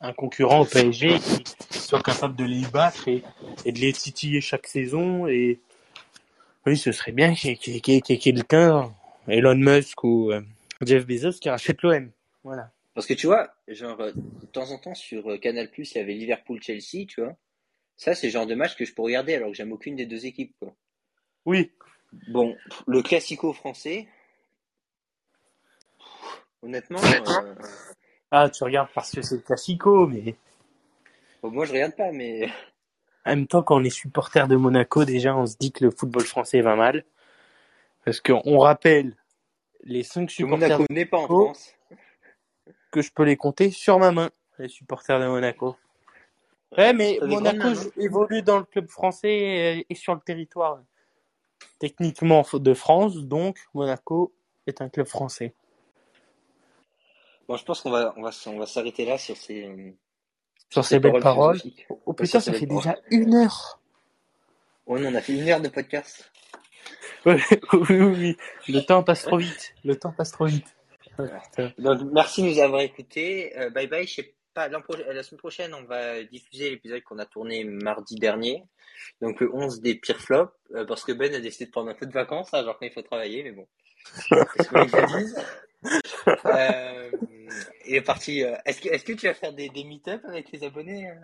un 0.00 0.12
concurrent 0.12 0.60
au 0.62 0.64
PSG 0.64 1.18
qui, 1.18 1.44
soit 1.70 2.02
capable 2.02 2.36
de 2.36 2.44
les 2.44 2.66
battre 2.66 3.06
et, 3.08 3.22
et 3.64 3.72
de 3.72 3.78
les 3.78 3.92
titiller 3.92 4.40
chaque 4.40 4.66
saison. 4.66 5.26
Et 5.26 5.60
oui, 6.66 6.76
ce 6.76 6.92
serait 6.92 7.12
bien 7.12 7.34
qu'il 7.34 7.56
y 7.56 7.96
ait 7.96 8.00
quelqu'un, 8.18 8.92
Elon 9.28 9.54
Musk 9.54 10.02
ou 10.04 10.32
euh, 10.32 10.42
Jeff 10.82 11.06
Bezos, 11.06 11.38
qui 11.40 11.48
rachète 11.50 11.82
l'OM. 11.82 12.10
Voilà. 12.44 12.70
Parce 12.98 13.06
que 13.06 13.14
tu 13.14 13.28
vois, 13.28 13.54
genre 13.68 14.00
euh, 14.00 14.10
de 14.10 14.46
temps 14.46 14.72
en 14.72 14.78
temps 14.78 14.96
sur 14.96 15.30
euh, 15.30 15.38
Canal+, 15.38 15.70
il 15.78 15.84
y 15.94 15.98
avait 15.98 16.14
Liverpool-Chelsea, 16.14 17.06
tu 17.06 17.22
vois. 17.22 17.36
Ça, 17.94 18.16
c'est 18.16 18.26
le 18.26 18.32
genre 18.32 18.44
de 18.44 18.56
match 18.56 18.74
que 18.74 18.84
je 18.84 18.92
peux 18.92 19.02
regarder 19.02 19.36
alors 19.36 19.50
que 19.50 19.54
j'aime 19.54 19.70
aucune 19.70 19.94
des 19.94 20.04
deux 20.04 20.26
équipes, 20.26 20.52
quoi. 20.58 20.74
Oui. 21.46 21.70
Bon, 22.26 22.56
le 22.88 23.00
classico 23.00 23.52
français. 23.52 24.08
Honnêtement, 26.60 26.98
euh, 26.98 27.54
Ah, 28.32 28.50
tu 28.50 28.64
regardes 28.64 28.90
parce 28.92 29.12
que 29.12 29.22
c'est 29.22 29.36
le 29.36 29.42
classico, 29.42 30.08
mais 30.08 30.34
bon, 31.40 31.52
moi 31.52 31.66
je 31.66 31.74
regarde 31.74 31.94
pas, 31.94 32.10
mais 32.10 32.48
En 33.24 33.30
même 33.30 33.46
temps, 33.46 33.62
quand 33.62 33.80
on 33.80 33.84
est 33.84 33.90
supporter 33.90 34.48
de 34.48 34.56
Monaco, 34.56 35.04
déjà, 35.04 35.36
on 35.36 35.46
se 35.46 35.56
dit 35.56 35.70
que 35.70 35.84
le 35.84 35.92
football 35.92 36.24
français 36.24 36.62
va 36.62 36.74
mal. 36.74 37.04
Parce 38.04 38.20
qu'on 38.20 38.58
rappelle 38.58 39.14
les 39.84 40.02
cinq 40.02 40.26
que 40.26 40.32
supporters 40.32 40.70
Monaco 40.70 40.86
n'est 40.90 41.06
pas 41.06 41.18
en. 41.18 41.26
France. 41.26 41.77
Que 42.90 43.02
je 43.02 43.10
peux 43.12 43.24
les 43.24 43.36
compter 43.36 43.70
sur 43.70 43.98
ma 43.98 44.10
main, 44.12 44.30
les 44.58 44.68
supporters 44.68 45.20
de 45.20 45.26
Monaco. 45.26 45.76
Ouais, 46.76 46.92
mais 46.92 47.18
Monaco 47.22 47.74
joue- 47.74 47.90
évolue 47.96 48.42
dans 48.42 48.58
le 48.58 48.64
club 48.64 48.88
français 48.88 49.84
et, 49.88 49.94
sur 49.94 50.14
le 50.14 50.20
territoire 50.20 50.80
techniquement 51.78 52.44
de 52.52 52.74
France, 52.74 53.16
donc 53.18 53.58
Monaco 53.74 54.32
est 54.66 54.80
un 54.82 54.88
club 54.88 55.06
français. 55.06 55.54
Bon, 57.48 57.56
je 57.56 57.64
pense 57.64 57.80
qu'on 57.80 57.90
va, 57.90 58.12
on 58.16 58.22
va, 58.22 58.30
on 58.46 58.58
va 58.58 58.66
s'arrêter 58.66 59.06
là 59.06 59.16
sur 59.16 59.36
ces, 59.36 59.64
euh, 59.64 59.92
Sur 60.68 60.84
ces 60.84 60.98
belles 60.98 61.20
paroles. 61.20 61.58
philosophiques. 61.58 61.86
Oh 62.04 62.12
putain, 62.12 62.40
ça 62.40 62.52
fait 62.52 62.66
déjà 62.66 62.96
une 63.10 63.34
heure. 63.34 63.80
Ouais, 64.86 65.00
non, 65.00 65.08
on 65.10 65.14
a 65.14 65.20
fait 65.20 65.34
une 65.34 65.48
heure 65.48 65.60
de 65.60 65.68
podcast. 65.68 66.30
Oui, 67.26 67.42
oui, 67.72 68.00
oui. 68.00 68.36
Le 68.68 68.80
temps 68.80 69.02
passe 69.02 69.22
trop 69.24 69.36
vite. 69.38 69.74
Le 69.84 69.96
temps 69.98 70.12
passe 70.12 70.30
trop 70.30 70.46
vite. 70.46 70.76
Donc, 71.78 72.00
merci 72.12 72.42
de 72.42 72.48
nous 72.48 72.58
avoir 72.60 72.80
écoutés. 72.82 73.56
Euh, 73.58 73.70
bye 73.70 73.86
bye. 73.86 74.06
Je 74.06 74.14
sais 74.14 74.34
pas, 74.54 74.68
prochain- 74.82 75.04
la 75.12 75.22
semaine 75.22 75.38
prochaine, 75.38 75.74
on 75.74 75.84
va 75.84 76.22
diffuser 76.24 76.70
l'épisode 76.70 77.02
qu'on 77.02 77.18
a 77.18 77.26
tourné 77.26 77.64
mardi 77.64 78.16
dernier. 78.16 78.64
Donc, 79.20 79.40
le 79.40 79.52
11 79.54 79.80
des 79.80 79.94
pires 79.94 80.20
flops, 80.20 80.52
euh, 80.74 80.84
parce 80.86 81.04
que 81.04 81.12
Ben 81.12 81.34
a 81.34 81.40
décidé 81.40 81.66
de 81.66 81.70
prendre 81.70 81.90
un 81.90 81.94
peu 81.94 82.06
de 82.06 82.12
vacances, 82.12 82.52
hein, 82.54 82.58
alors 82.58 82.78
qu'il 82.78 82.90
faut 82.92 83.02
travailler, 83.02 83.42
mais 83.44 83.52
bon. 83.52 83.66
C'est 84.56 84.62
ce 84.62 84.68
que. 84.68 85.42
Euh, 86.46 87.10
il 87.86 87.94
est 87.96 88.00
parti. 88.02 88.42
euh, 88.42 88.56
est-ce 88.66 88.80
que, 88.80 88.88
est-ce 88.88 89.04
que 89.04 89.12
tu 89.12 89.26
vas 89.28 89.34
faire 89.34 89.52
des, 89.52 89.68
des 89.68 89.84
meet-up 89.84 90.20
avec 90.26 90.50
les 90.52 90.64
abonnés? 90.64 91.08
euh? 91.08 91.14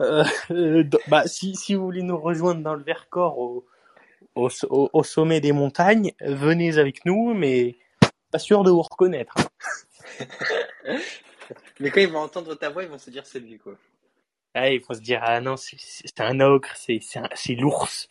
Euh, 0.00 0.24
euh, 0.50 0.84
bah, 1.08 1.26
si, 1.26 1.54
si 1.54 1.74
vous 1.74 1.84
voulez 1.84 2.02
nous 2.02 2.18
rejoindre 2.18 2.62
dans 2.62 2.74
le 2.74 2.82
Vercors 2.82 3.38
au, 3.38 3.66
au- 4.34 4.90
au 4.92 5.02
sommet 5.04 5.40
des 5.40 5.52
montagnes, 5.52 6.12
venez 6.20 6.78
avec 6.78 7.04
nous, 7.04 7.34
mais 7.34 7.76
pas 8.30 8.38
sûr 8.38 8.62
de 8.62 8.70
vous 8.70 8.82
reconnaître. 8.82 9.34
hein. 9.38 10.26
Mais 11.80 11.90
quand 11.90 12.00
ils 12.00 12.08
vont 12.10 12.20
entendre 12.20 12.54
ta 12.54 12.70
voix, 12.70 12.82
ils 12.84 12.88
vont 12.88 12.98
se 12.98 13.10
dire 13.10 13.26
c'est 13.26 13.40
lui, 13.40 13.58
quoi. 13.58 13.74
Ah, 14.54 14.70
il 14.70 14.80
faut 14.80 14.94
se 14.94 15.00
dire, 15.00 15.20
ah 15.22 15.40
non, 15.40 15.56
c'est 15.56 16.20
un 16.20 16.40
ogre, 16.40 16.68
c'est 16.74 17.00
l'ours. 17.54 18.08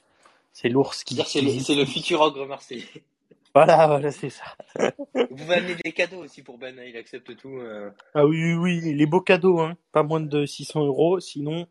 C'est 0.53 0.70
l'ours 0.70 1.03
qui... 1.03 1.15
C'est 1.26 1.41
le, 1.41 1.51
qui- 1.51 1.61
c'est 1.61 1.76
le 1.76 1.86
futur 1.86 2.22
ogre 2.22 2.45
marseillais. 2.45 2.86
Voilà, 3.55 3.88
voilà, 3.88 4.11
c'est 4.11 4.30
ça. 4.30 4.43
Vous 5.15 5.36
pouvez 5.36 5.55
amener 5.55 5.74
des 5.84 5.91
cadeaux 5.91 6.20
aussi 6.24 6.43
pour 6.43 6.59
Ben, 6.59 6.80
il 6.86 6.95
accepte 6.95 7.36
tout. 7.36 7.57
euh. 7.57 7.89
Ah 8.13 8.24
oui, 8.28 8.53
oui, 8.53 8.80
oui, 8.84 8.93
les 8.93 9.05
beaux 9.07 9.22
cadeaux, 9.22 9.59
hein. 9.59 9.76
Pas 9.91 10.03
moins 10.03 10.20
de 10.20 10.45
600 10.45 10.86
euros, 10.86 11.20
sinon, 11.20 11.65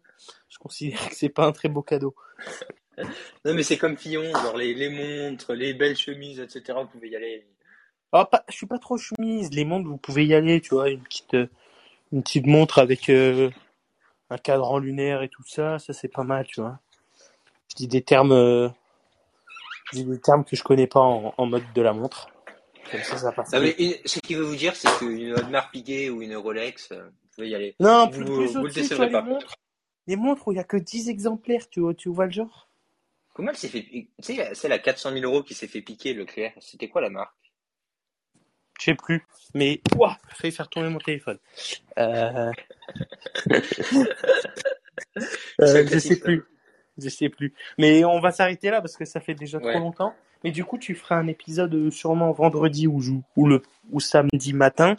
je 0.49 0.59
considère 0.59 1.09
que 1.09 1.15
c'est 1.15 1.29
pas 1.29 1.47
un 1.47 1.53
très 1.53 1.69
beau 1.69 1.83
cadeau. 1.83 2.17
Non, 3.45 3.55
mais 3.55 3.63
c'est 3.63 3.79
comme 3.79 3.97
Fillon, 3.97 4.29
genre 4.33 4.57
les, 4.57 4.75
les 4.75 4.89
montres, 4.91 5.55
les 5.55 5.73
belles 5.73 5.97
chemises, 5.97 6.41
etc. 6.41 6.81
Vous 6.83 6.89
pouvez 6.89 7.11
y 7.11 7.17
aller. 7.17 7.47
Ah, 8.13 8.25
pas, 8.25 8.45
je 8.49 8.55
suis 8.55 8.67
pas 8.67 8.79
trop 8.79 8.97
chemise. 8.97 9.51
Les 9.53 9.65
montres, 9.65 9.89
vous 9.89 9.99
pouvez 9.99 10.25
y 10.27 10.35
aller, 10.35 10.61
tu 10.61 10.71
vois, 10.75 10.91
une 10.91 11.03
petite, 11.03 11.35
euh, 11.35 11.47
une 12.13 12.23
petite 12.23 12.47
montre 12.47 12.79
avec 12.79 13.11
euh, 13.11 13.51
un 14.31 14.39
cadran 14.39 14.79
lunaire 14.79 15.23
et 15.23 15.29
tout 15.29 15.43
ça, 15.47 15.79
ça 15.79 15.93
c'est 15.93 16.09
pas 16.09 16.25
mal, 16.25 16.47
tu 16.47 16.61
vois. 16.61 16.79
Je 17.71 17.75
dis 17.77 17.87
des 17.89 18.03
termes, 18.03 18.33
euh, 18.33 18.69
je 19.93 19.99
dis 19.99 20.05
des 20.05 20.21
termes 20.21 20.45
que 20.45 20.57
je 20.57 20.63
connais 20.63 20.87
pas 20.87 21.01
en, 21.01 21.35
en 21.37 21.47
mode 21.47 21.65
de 21.75 21.83
la 21.83 21.93
montre. 21.93 22.31
Comme 22.91 23.03
ça, 23.03 23.19
ça 23.19 23.33
passe. 23.33 23.53
Non, 23.53 23.61
mais 23.61 23.75
une- 23.79 23.97
ce 24.07 24.19
qu'il 24.21 24.39
veut 24.39 24.45
vous 24.45 24.57
dire, 24.57 24.75
c'est 24.75 24.89
qu'une 24.99 25.35
Audemars 25.35 25.71
Piguet 25.71 26.09
ou 26.09 26.23
une 26.23 26.35
Rolex, 26.37 26.91
euh, 26.93 27.05
vous 27.05 27.29
pouvez 27.35 27.49
y 27.51 27.55
aller. 27.55 27.77
Non, 27.79 28.07
Vous- 28.07 28.13
plus, 28.13 28.25
vous- 28.25 28.35
plus 28.37 28.47
vous 28.47 28.55
le 28.55 28.61
au-dessus, 28.63 28.89
tu 28.89 28.95
vois, 28.95 29.05
décevrez 29.05 29.07
les 29.07 29.13
pas. 29.13 29.23
montres. 29.23 29.55
Les 30.07 30.17
montres 30.17 30.49
où 30.49 30.53
il 30.53 30.57
y 30.57 30.59
a 30.61 30.65
que 30.65 30.79
10 30.79 31.11
exemplaires, 31.11 31.69
tu 31.69 31.81
vois, 31.81 31.93
tu 31.93 32.09
vois 32.09 32.25
le 32.25 32.33
genre? 32.33 32.69
Comment 33.35 33.51
elle 33.51 33.59
s'est 33.59 33.69
fait 33.69 33.83
Tu 33.83 34.09
sais, 34.21 34.55
celle 34.55 34.73
à 34.73 34.79
400 34.79 35.13
000 35.13 35.23
euros 35.25 35.43
qui 35.43 35.53
s'est 35.53 35.69
fait 35.69 35.83
piquer, 35.83 36.15
Leclerc, 36.15 36.55
c'était 36.61 36.89
quoi 36.89 37.03
la 37.03 37.11
marque? 37.11 37.48
Je 38.79 38.85
sais 38.85 38.95
plus. 38.95 39.25
Mais, 39.55 39.81
ouah, 39.97 40.19
j'ai 40.31 40.35
failli 40.37 40.53
faire 40.53 40.69
tomber 40.69 40.89
mon 40.89 40.99
téléphone. 40.99 41.39
Euh... 41.99 42.53
Euh, 45.61 45.87
je 45.91 45.99
sais 45.99 46.19
plus. 46.19 46.45
Je 46.99 47.09
sais 47.09 47.29
plus. 47.29 47.53
Mais 47.79 48.05
on 48.05 48.21
va 48.21 48.31
s'arrêter 48.33 48.71
là 48.71 48.81
parce 48.81 48.97
que 48.97 49.05
ça 49.05 49.21
fait 49.21 49.35
déjà 49.35 49.59
Ouais. 49.59 49.73
trop 49.73 49.81
longtemps. 49.81 50.15
Mais 50.45 50.51
du 50.51 50.65
coup, 50.65 50.79
tu 50.79 50.95
feras 50.95 51.17
un 51.17 51.27
épisode 51.27 51.75
euh, 51.75 51.91
sûrement 51.91 52.31
vendredi 52.33 52.87
ou, 52.87 53.01
ou, 53.37 53.47
le, 53.49 53.63
ou 53.91 54.01
samedi 54.01 54.53
matin. 54.53 54.97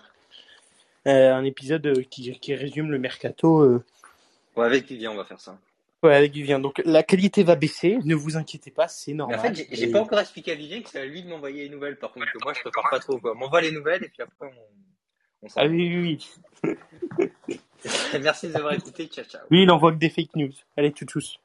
Euh, 1.08 1.34
un 1.34 1.44
épisode 1.46 2.04
qui, 2.10 2.38
qui 2.40 2.56
résume 2.56 2.92
le 2.92 3.00
mercato 3.00 3.60
euh, 3.62 3.84
Ouais, 4.58 4.66
avec 4.66 4.86
Vivien, 4.86 5.12
on 5.12 5.16
va 5.16 5.24
faire 5.26 5.40
ça. 5.40 5.58
Ouais, 6.04 6.16
avec 6.16 6.32
Vivien. 6.34 6.60
Donc 6.60 6.82
la 6.86 7.04
qualité 7.04 7.44
va 7.44 7.56
baisser. 7.56 7.98
Ne 8.04 8.16
vous 8.16 8.38
inquiétez 8.38 8.72
pas, 8.72 8.88
c'est 8.88 9.12
Mais 9.12 9.18
normal. 9.18 9.40
en 9.40 9.42
fait, 9.42 9.68
j'ai 9.72 9.84
Et- 9.90 9.92
pas 9.92 10.02
encore 10.02 10.20
expliqué 10.20 10.52
à 10.52 10.56
Vivien 10.56 10.82
que 10.82 10.90
c'est 10.90 11.00
à 11.00 11.06
lui 11.06 11.24
de 11.24 11.30
m'envoyer 11.30 11.64
les 11.64 11.70
nouvelles, 11.70 11.98
par 11.98 12.12
contre, 12.12 12.28
que 12.32 12.38
moi, 12.44 12.54
je 12.54 12.62
prépare 12.62 12.90
pas 12.90 13.00
trop, 13.00 13.18
quoi. 13.20 13.34
On 13.34 13.36
m'envoie 13.40 13.62
les 13.62 13.72
nouvelles 13.72 14.04
et 14.04 14.10
puis 14.10 14.22
après, 14.22 14.48
on, 14.48 14.52
on 15.46 15.50
s'en 15.50 15.62
Ah 15.62 15.66
oui, 15.68 15.96
oui, 15.96 16.20
oui. 16.64 16.76
Merci 18.22 18.48
de 18.48 18.52
nous 18.52 18.58
avoir 18.58 18.74
écoutés. 18.74 19.08
Ciao, 19.08 19.24
ciao. 19.26 19.42
Lui, 19.50 19.64
il 19.64 19.72
envoie 19.72 19.92
que 19.94 19.98
des 19.98 20.10
fake 20.10 20.36
news. 20.36 20.52
Allez, 20.76 20.92
tchou 20.92 21.06
tchous. 21.06 21.38